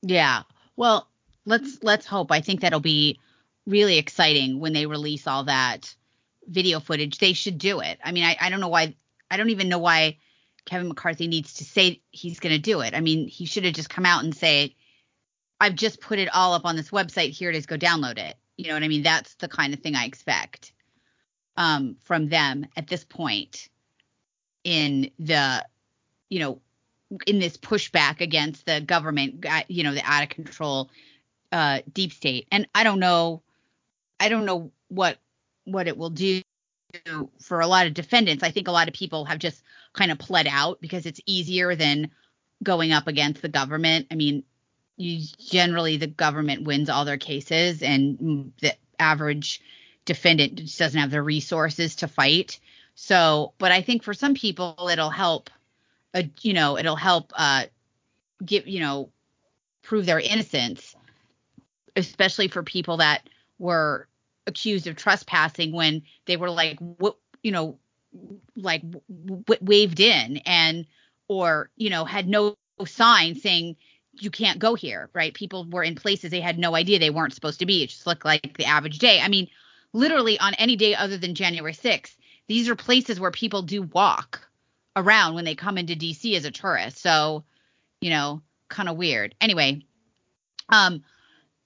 Yeah. 0.02 0.44
Well, 0.76 1.08
let's 1.46 1.80
let's 1.82 2.06
hope. 2.06 2.32
I 2.32 2.42
think 2.42 2.62
that'll 2.62 2.80
be 2.80 3.20
really 3.66 3.98
exciting 3.98 4.60
when 4.60 4.74
they 4.74 4.86
release 4.86 5.28
all 5.28 5.46
that 5.46 5.96
video 6.48 6.80
footage. 6.80 7.18
They 7.18 7.34
should 7.34 7.58
do 7.58 7.80
it. 7.80 8.00
I 8.04 8.12
mean, 8.12 8.24
I, 8.24 8.38
I 8.40 8.50
don't 8.50 8.60
know 8.60 8.68
why. 8.68 8.96
I 9.30 9.38
don't 9.38 9.52
even 9.52 9.70
know 9.70 9.80
why 9.80 10.18
Kevin 10.66 10.88
McCarthy 10.88 11.28
needs 11.28 11.56
to 11.56 11.66
say 11.66 12.02
he's 12.12 12.40
going 12.40 12.54
to 12.54 12.62
do 12.62 12.82
it. 12.82 12.94
I 12.94 13.02
mean, 13.02 13.28
he 13.28 13.46
should 13.46 13.66
have 13.66 13.74
just 13.74 13.90
come 13.90 14.06
out 14.06 14.24
and 14.24 14.36
say 14.36 14.76
I've 15.60 15.76
just 15.76 16.02
put 16.02 16.20
it 16.20 16.34
all 16.34 16.54
up 16.54 16.66
on 16.66 16.76
this 16.76 16.90
website. 16.90 17.32
Here 17.32 17.50
it 17.50 17.56
is. 17.56 17.66
Go 17.66 17.78
download 17.78 18.18
it. 18.18 18.36
You 18.58 18.68
know 18.68 18.74
what 18.74 18.84
I 18.84 18.88
mean? 18.88 19.04
That's 19.04 19.36
the 19.36 19.48
kind 19.48 19.74
of 19.74 19.80
thing 19.80 19.96
I 19.96 20.06
expect 20.06 20.74
um, 21.58 21.96
from 22.04 22.30
them 22.30 22.68
at 22.76 22.88
this 22.88 23.04
point 23.04 23.70
in 24.64 25.12
the, 25.20 25.66
you 26.30 26.40
know, 26.40 26.60
in 27.28 27.40
this 27.40 27.58
pushback 27.58 28.22
against 28.22 28.66
the 28.66 28.82
government, 28.82 29.46
uh, 29.48 29.64
you 29.68 29.84
know, 29.84 29.94
the 29.94 30.02
out 30.04 30.24
of 30.24 30.30
control 30.30 30.90
uh, 31.52 31.82
deep 31.94 32.12
state. 32.12 32.48
And 32.52 32.68
I 32.74 32.84
don't 32.84 33.00
know, 33.00 33.42
I 34.20 34.30
don't 34.30 34.46
know 34.46 34.72
what 34.88 35.18
what 35.66 35.88
it 35.88 35.98
will 35.98 36.10
do 36.10 36.42
for 37.40 37.62
a 37.62 37.68
lot 37.68 37.88
of 37.88 37.94
defendants. 37.94 38.44
I 38.44 38.52
think 38.52 38.68
a 38.68 38.72
lot 38.72 38.88
of 38.88 38.94
people 38.94 39.26
have 39.26 39.40
just 39.40 39.64
kind 39.94 40.12
of 40.12 40.20
pled 40.20 40.48
out 40.48 40.82
because 40.82 41.06
it's 41.06 41.22
easier 41.26 41.76
than 41.76 42.12
going 42.62 42.92
up 42.92 43.08
against 43.08 43.42
the 43.42 43.50
government. 43.50 44.08
I 44.12 44.16
mean, 44.16 44.44
you 44.98 45.26
generally 45.40 45.98
the 45.98 46.08
government 46.08 46.64
wins 46.64 46.90
all 46.90 47.06
their 47.06 47.18
cases 47.18 47.82
and 47.82 48.52
the 48.62 48.76
average 49.00 49.62
defendant 50.06 50.56
just 50.56 50.78
doesn't 50.80 51.00
have 51.00 51.12
the 51.12 51.22
resources 51.22 51.96
to 51.98 52.08
fight 52.08 52.60
so 52.96 53.54
but 53.58 53.72
i 53.72 53.82
think 53.82 54.04
for 54.04 54.14
some 54.14 54.34
people 54.34 54.90
it'll 54.92 55.10
help 55.10 55.50
uh, 56.14 56.24
you 56.42 56.54
know 56.54 56.78
it'll 56.78 56.96
help 56.96 57.32
uh 57.36 57.64
give 58.46 58.68
you 58.68 58.80
know 58.80 59.10
prove 59.82 60.06
their 60.06 60.20
innocence 60.20 60.96
especially 61.96 62.48
for 62.48 62.64
people 62.64 62.98
that 62.98 63.30
were 63.60 64.08
accused 64.48 64.88
of 64.88 64.96
trespassing 64.96 65.72
when 65.72 66.02
they 66.26 66.38
were 66.38 66.50
like 66.50 66.78
what 66.80 67.18
you 67.44 67.52
know 67.52 67.78
like 68.56 68.82
w- 68.82 69.44
w- 69.46 69.60
waved 69.62 70.00
in 70.00 70.38
and 70.46 70.86
or 71.28 71.70
you 71.78 71.90
know 71.90 72.06
had 72.06 72.28
no 72.28 72.56
sign 72.86 73.36
saying 73.36 73.76
you 74.20 74.30
can't 74.30 74.60
go 74.60 74.76
here, 74.76 75.10
right? 75.14 75.34
People 75.34 75.66
were 75.70 75.84
in 75.84 75.96
places 75.96 76.30
they 76.32 76.42
had 76.42 76.60
no 76.60 76.76
idea 76.76 77.00
they 77.00 77.10
weren't 77.10 77.34
supposed 77.34 77.60
to 77.60 77.66
be. 77.66 77.84
It 77.84 77.90
just 77.90 78.06
looked 78.06 78.26
like 78.26 78.58
the 78.58 78.66
average 78.66 79.00
day. 79.00 79.20
I 79.20 79.28
mean, 79.28 79.48
literally 79.92 80.40
on 80.40 80.54
any 80.56 80.76
day 80.76 80.96
other 80.96 81.18
than 81.18 81.36
January 81.36 81.74
6th, 81.74 82.16
these 82.48 82.70
are 82.70 82.76
places 82.76 83.20
where 83.20 83.32
people 83.32 83.62
do 83.62 83.84
walk 83.84 84.48
around 84.96 85.36
when 85.36 85.46
they 85.46 85.56
come 85.56 85.78
into 85.78 85.96
DC 85.96 86.36
as 86.36 86.46
a 86.46 86.52
tourist. 86.52 86.98
So, 87.00 87.44
you 88.02 88.10
know, 88.10 88.42
kind 88.70 88.90
of 88.90 88.98
weird. 88.98 89.36
Anyway, 89.42 89.86
um, 90.70 91.04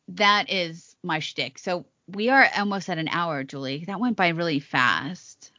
that 0.09 0.51
is 0.51 0.95
my 1.03 1.19
shtick. 1.19 1.59
So 1.59 1.85
we 2.07 2.29
are 2.29 2.47
almost 2.57 2.89
at 2.89 2.97
an 2.97 3.09
hour, 3.09 3.43
Julie. 3.43 3.85
That 3.85 3.99
went 3.99 4.15
by 4.15 4.29
really 4.29 4.59
fast. 4.59 5.51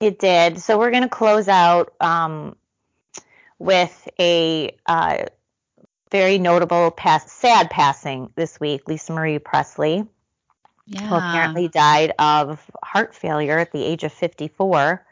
It 0.00 0.18
did. 0.18 0.60
So 0.60 0.78
we're 0.78 0.90
to 1.02 1.08
close 1.08 1.46
out 1.46 1.92
um, 2.00 2.56
with 3.58 4.08
a 4.18 4.74
uh, 4.86 5.24
very 6.10 6.38
notable 6.38 6.90
past, 6.90 7.28
sad 7.28 7.70
passing 7.70 8.32
this 8.34 8.58
week, 8.58 8.88
Lisa 8.88 9.12
Marie 9.12 9.38
Presley, 9.38 10.06
yeah. 10.90 11.06
who 11.06 11.14
apparently 11.14 11.68
died 11.68 12.12
of 12.18 12.68
heart 12.82 13.14
failure 13.14 13.58
at 13.58 13.72
the 13.72 13.82
age 13.82 14.04
of 14.04 14.12
54, 14.12 15.04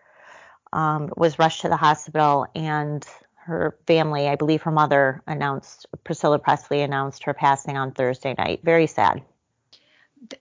um, 0.73 1.13
was 1.17 1.39
rushed 1.39 1.63
to 1.63 1.69
the 1.69 1.77
hospital, 1.77 2.47
and 2.55 3.07
her 3.37 3.77
family, 3.87 4.29
I 4.29 4.35
believe 4.35 4.63
her 4.63 4.71
mother 4.71 5.23
announced, 5.27 5.87
Priscilla 6.05 6.39
Presley 6.39 6.83
announced 6.83 7.25
her 7.25 7.33
passing 7.33 7.77
on 7.79 7.93
Thursday 7.93 8.35
night. 8.37 8.61
Very 8.63 8.87
sad. 8.87 9.23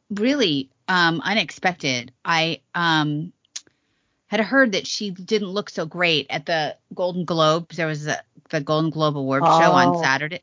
Really 0.09 0.69
um, 0.87 1.21
unexpected. 1.23 2.11
I 2.25 2.61
um, 2.75 3.31
had 4.25 4.41
heard 4.41 4.73
that 4.73 4.87
she 4.87 5.11
didn't 5.11 5.49
look 5.49 5.69
so 5.69 5.85
great 5.85 6.27
at 6.29 6.45
the 6.47 6.75
Golden 6.93 7.25
Globes. 7.25 7.77
There 7.77 7.87
was 7.87 8.07
a, 8.07 8.21
the 8.49 8.59
Golden 8.59 8.89
Globe 8.89 9.17
Award 9.17 9.43
oh. 9.45 9.59
show 9.61 9.71
on 9.71 9.95
oh. 9.95 10.01
Saturday. 10.01 10.41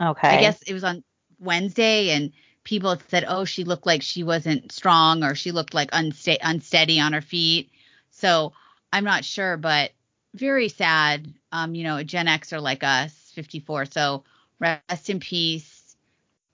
Okay. 0.00 0.28
I 0.28 0.40
guess 0.40 0.62
it 0.62 0.72
was 0.72 0.82
on 0.82 1.04
Wednesday, 1.38 2.10
and 2.10 2.32
people 2.70 2.96
said, 3.08 3.24
"Oh, 3.26 3.44
she 3.44 3.64
looked 3.64 3.84
like 3.84 4.00
she 4.00 4.22
wasn't 4.22 4.70
strong, 4.70 5.24
or 5.24 5.34
she 5.34 5.50
looked 5.50 5.74
like 5.74 5.90
unsta- 5.90 6.38
unsteady 6.40 7.00
on 7.00 7.12
her 7.12 7.20
feet." 7.20 7.68
So 8.10 8.52
I'm 8.92 9.04
not 9.04 9.24
sure, 9.24 9.56
but 9.56 9.90
very 10.34 10.68
sad. 10.68 11.34
Um, 11.50 11.74
you 11.74 11.82
know, 11.82 11.96
a 11.96 12.04
Gen 12.04 12.26
Xer 12.26 12.62
like 12.62 12.84
us, 12.84 13.12
54. 13.34 13.86
So 13.86 14.22
rest 14.60 15.10
in 15.10 15.18
peace, 15.18 15.96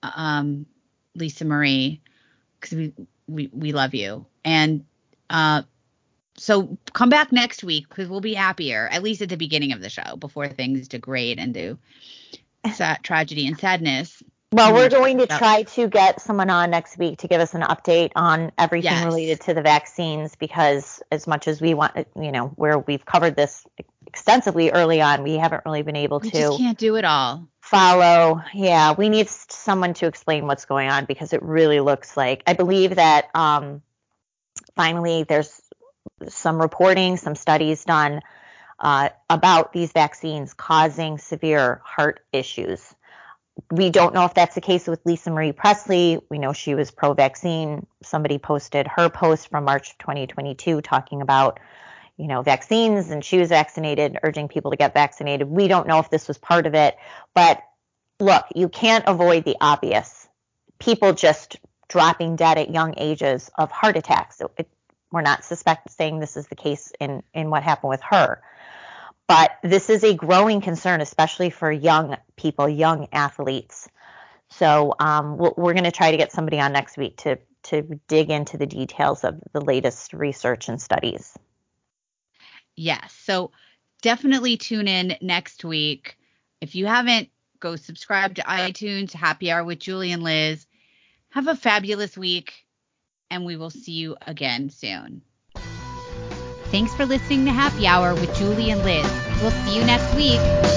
um, 0.01 0.65
Lisa 1.13 1.45
Marie, 1.45 2.01
because 2.59 2.75
we, 2.75 2.93
we 3.27 3.49
we 3.53 3.71
love 3.71 3.93
you. 3.93 4.25
And 4.43 4.85
uh, 5.29 5.61
so 6.35 6.79
come 6.93 7.09
back 7.09 7.31
next 7.31 7.63
week 7.63 7.87
because 7.89 8.09
we'll 8.09 8.21
be 8.21 8.33
happier, 8.33 8.89
at 8.91 9.03
least 9.03 9.21
at 9.21 9.29
the 9.29 9.37
beginning 9.37 9.71
of 9.71 9.81
the 9.81 9.89
show, 9.91 10.15
before 10.15 10.47
things 10.47 10.87
degrade 10.87 11.37
and 11.37 11.53
do 11.53 11.77
sad 12.73 13.03
tragedy 13.03 13.45
and 13.47 13.59
sadness. 13.59 14.23
Well, 14.51 14.73
we're 14.73 14.89
going 14.89 15.17
to 15.17 15.27
try 15.27 15.63
to 15.63 15.89
get 15.89 16.21
someone 16.21 16.49
on 16.49 16.69
next 16.69 16.97
week 16.97 17.19
to 17.19 17.27
give 17.27 17.41
us 17.41 17.53
an 17.53 17.63
update 17.63 18.11
on 18.15 18.53
everything 18.57 18.93
yes. 18.93 19.05
related 19.05 19.41
to 19.41 19.53
the 19.53 19.61
vaccines 19.61 20.35
because 20.35 21.01
as 21.11 21.27
much 21.27 21.49
as 21.49 21.59
we 21.59 21.73
want, 21.73 22.07
you 22.15 22.31
know, 22.31 22.47
where 22.55 22.79
we've 22.79 23.05
covered 23.05 23.35
this 23.35 23.65
extensively 24.07 24.71
early 24.71 25.01
on. 25.01 25.21
We 25.21 25.35
haven't 25.35 25.63
really 25.65 25.83
been 25.83 25.95
able 25.95 26.19
We 26.19 26.31
to 26.31 26.37
just 26.37 26.57
can't 26.57 26.77
do 26.77 26.95
it 26.95 27.05
all. 27.05 27.47
follow. 27.61 28.41
Yeah, 28.53 28.93
we 28.97 29.09
need 29.09 29.29
someone 29.29 29.93
to 29.95 30.07
explain 30.07 30.47
what's 30.47 30.65
going 30.65 30.89
on 30.89 31.05
because 31.05 31.33
it 31.33 31.43
really 31.43 31.81
looks 31.81 32.15
like 32.17 32.41
I 32.47 32.53
believe 32.53 32.95
that 32.95 33.29
um, 33.35 33.81
finally 34.75 35.23
there's 35.23 35.61
some 36.29 36.59
reporting, 36.59 37.17
some 37.17 37.35
studies 37.35 37.83
done 37.83 38.21
uh, 38.79 39.09
about 39.29 39.73
these 39.73 39.91
vaccines 39.91 40.53
causing 40.53 41.17
severe 41.17 41.81
heart 41.83 42.21
issues. 42.31 42.95
We 43.71 43.89
don't 43.89 44.13
know 44.13 44.25
if 44.25 44.33
that's 44.33 44.55
the 44.55 44.61
case 44.61 44.87
with 44.87 45.05
Lisa 45.05 45.31
Marie 45.31 45.51
Presley. 45.51 46.19
We 46.29 46.39
know 46.39 46.53
she 46.53 46.75
was 46.75 46.91
pro 46.91 47.13
vaccine. 47.13 47.85
Somebody 48.03 48.37
posted 48.37 48.87
her 48.87 49.09
post 49.09 49.49
from 49.49 49.65
March 49.65 49.91
of 49.91 49.97
2022 49.97 50.81
talking 50.81 51.21
about, 51.21 51.59
you 52.17 52.27
know, 52.27 52.41
vaccines 52.41 53.09
and 53.09 53.23
she 53.23 53.37
was 53.39 53.49
vaccinated, 53.49 54.19
urging 54.23 54.47
people 54.47 54.71
to 54.71 54.77
get 54.77 54.93
vaccinated. 54.93 55.47
We 55.49 55.67
don't 55.67 55.87
know 55.87 55.99
if 55.99 56.09
this 56.09 56.27
was 56.27 56.37
part 56.37 56.65
of 56.65 56.75
it, 56.75 56.95
but 57.33 57.61
look, 58.19 58.45
you 58.55 58.69
can't 58.69 59.05
avoid 59.07 59.43
the 59.43 59.57
obvious. 59.59 60.27
People 60.79 61.13
just 61.13 61.57
dropping 61.87 62.35
dead 62.35 62.57
at 62.57 62.69
young 62.69 62.93
ages 62.97 63.49
of 63.57 63.71
heart 63.71 63.97
attacks. 63.97 64.41
It, 64.57 64.67
we're 65.11 65.21
not 65.21 65.43
suspect 65.43 65.89
saying 65.91 66.19
this 66.19 66.37
is 66.37 66.47
the 66.47 66.55
case 66.55 66.91
in 66.99 67.23
in 67.33 67.49
what 67.49 67.63
happened 67.63 67.89
with 67.89 68.01
her. 68.01 68.41
But 69.27 69.57
this 69.61 69.89
is 69.89 70.03
a 70.03 70.13
growing 70.13 70.61
concern, 70.61 71.01
especially 71.01 71.49
for 71.49 71.71
young 71.71 72.15
people, 72.37 72.69
young 72.69 73.07
athletes. 73.11 73.89
So 74.49 74.95
um, 74.99 75.37
we're 75.37 75.73
going 75.73 75.83
to 75.83 75.91
try 75.91 76.11
to 76.11 76.17
get 76.17 76.31
somebody 76.31 76.59
on 76.59 76.71
next 76.71 76.97
week 76.97 77.17
to 77.17 77.37
to 77.63 77.81
dig 78.07 78.29
into 78.29 78.57
the 78.57 78.65
details 78.65 79.25
of 79.25 79.41
the 79.51 79.59
latest 79.59 80.13
research 80.13 80.69
and 80.69 80.81
studies. 80.81 81.37
Yes. 82.77 83.13
So 83.23 83.51
definitely 84.01 84.55
tune 84.55 84.87
in 84.87 85.17
next 85.21 85.65
week. 85.65 86.17
If 86.61 86.75
you 86.75 86.85
haven't, 86.85 87.29
go 87.59 87.75
subscribe 87.75 88.35
to 88.35 88.43
iTunes, 88.43 89.11
Happy 89.11 89.51
Hour 89.51 89.65
with 89.65 89.79
Julie 89.79 90.13
and 90.13 90.23
Liz. 90.23 90.65
Have 91.31 91.47
a 91.47 91.55
fabulous 91.55 92.17
week, 92.17 92.65
and 93.29 93.45
we 93.45 93.57
will 93.57 93.69
see 93.69 93.91
you 93.91 94.15
again 94.25 94.69
soon. 94.69 95.23
Thanks 96.69 96.93
for 96.93 97.05
listening 97.05 97.45
to 97.45 97.51
Happy 97.51 97.87
Hour 97.87 98.13
with 98.13 98.33
Julie 98.35 98.71
and 98.71 98.83
Liz. 98.83 99.09
We'll 99.41 99.51
see 99.51 99.79
you 99.79 99.85
next 99.85 100.13
week. 100.15 100.76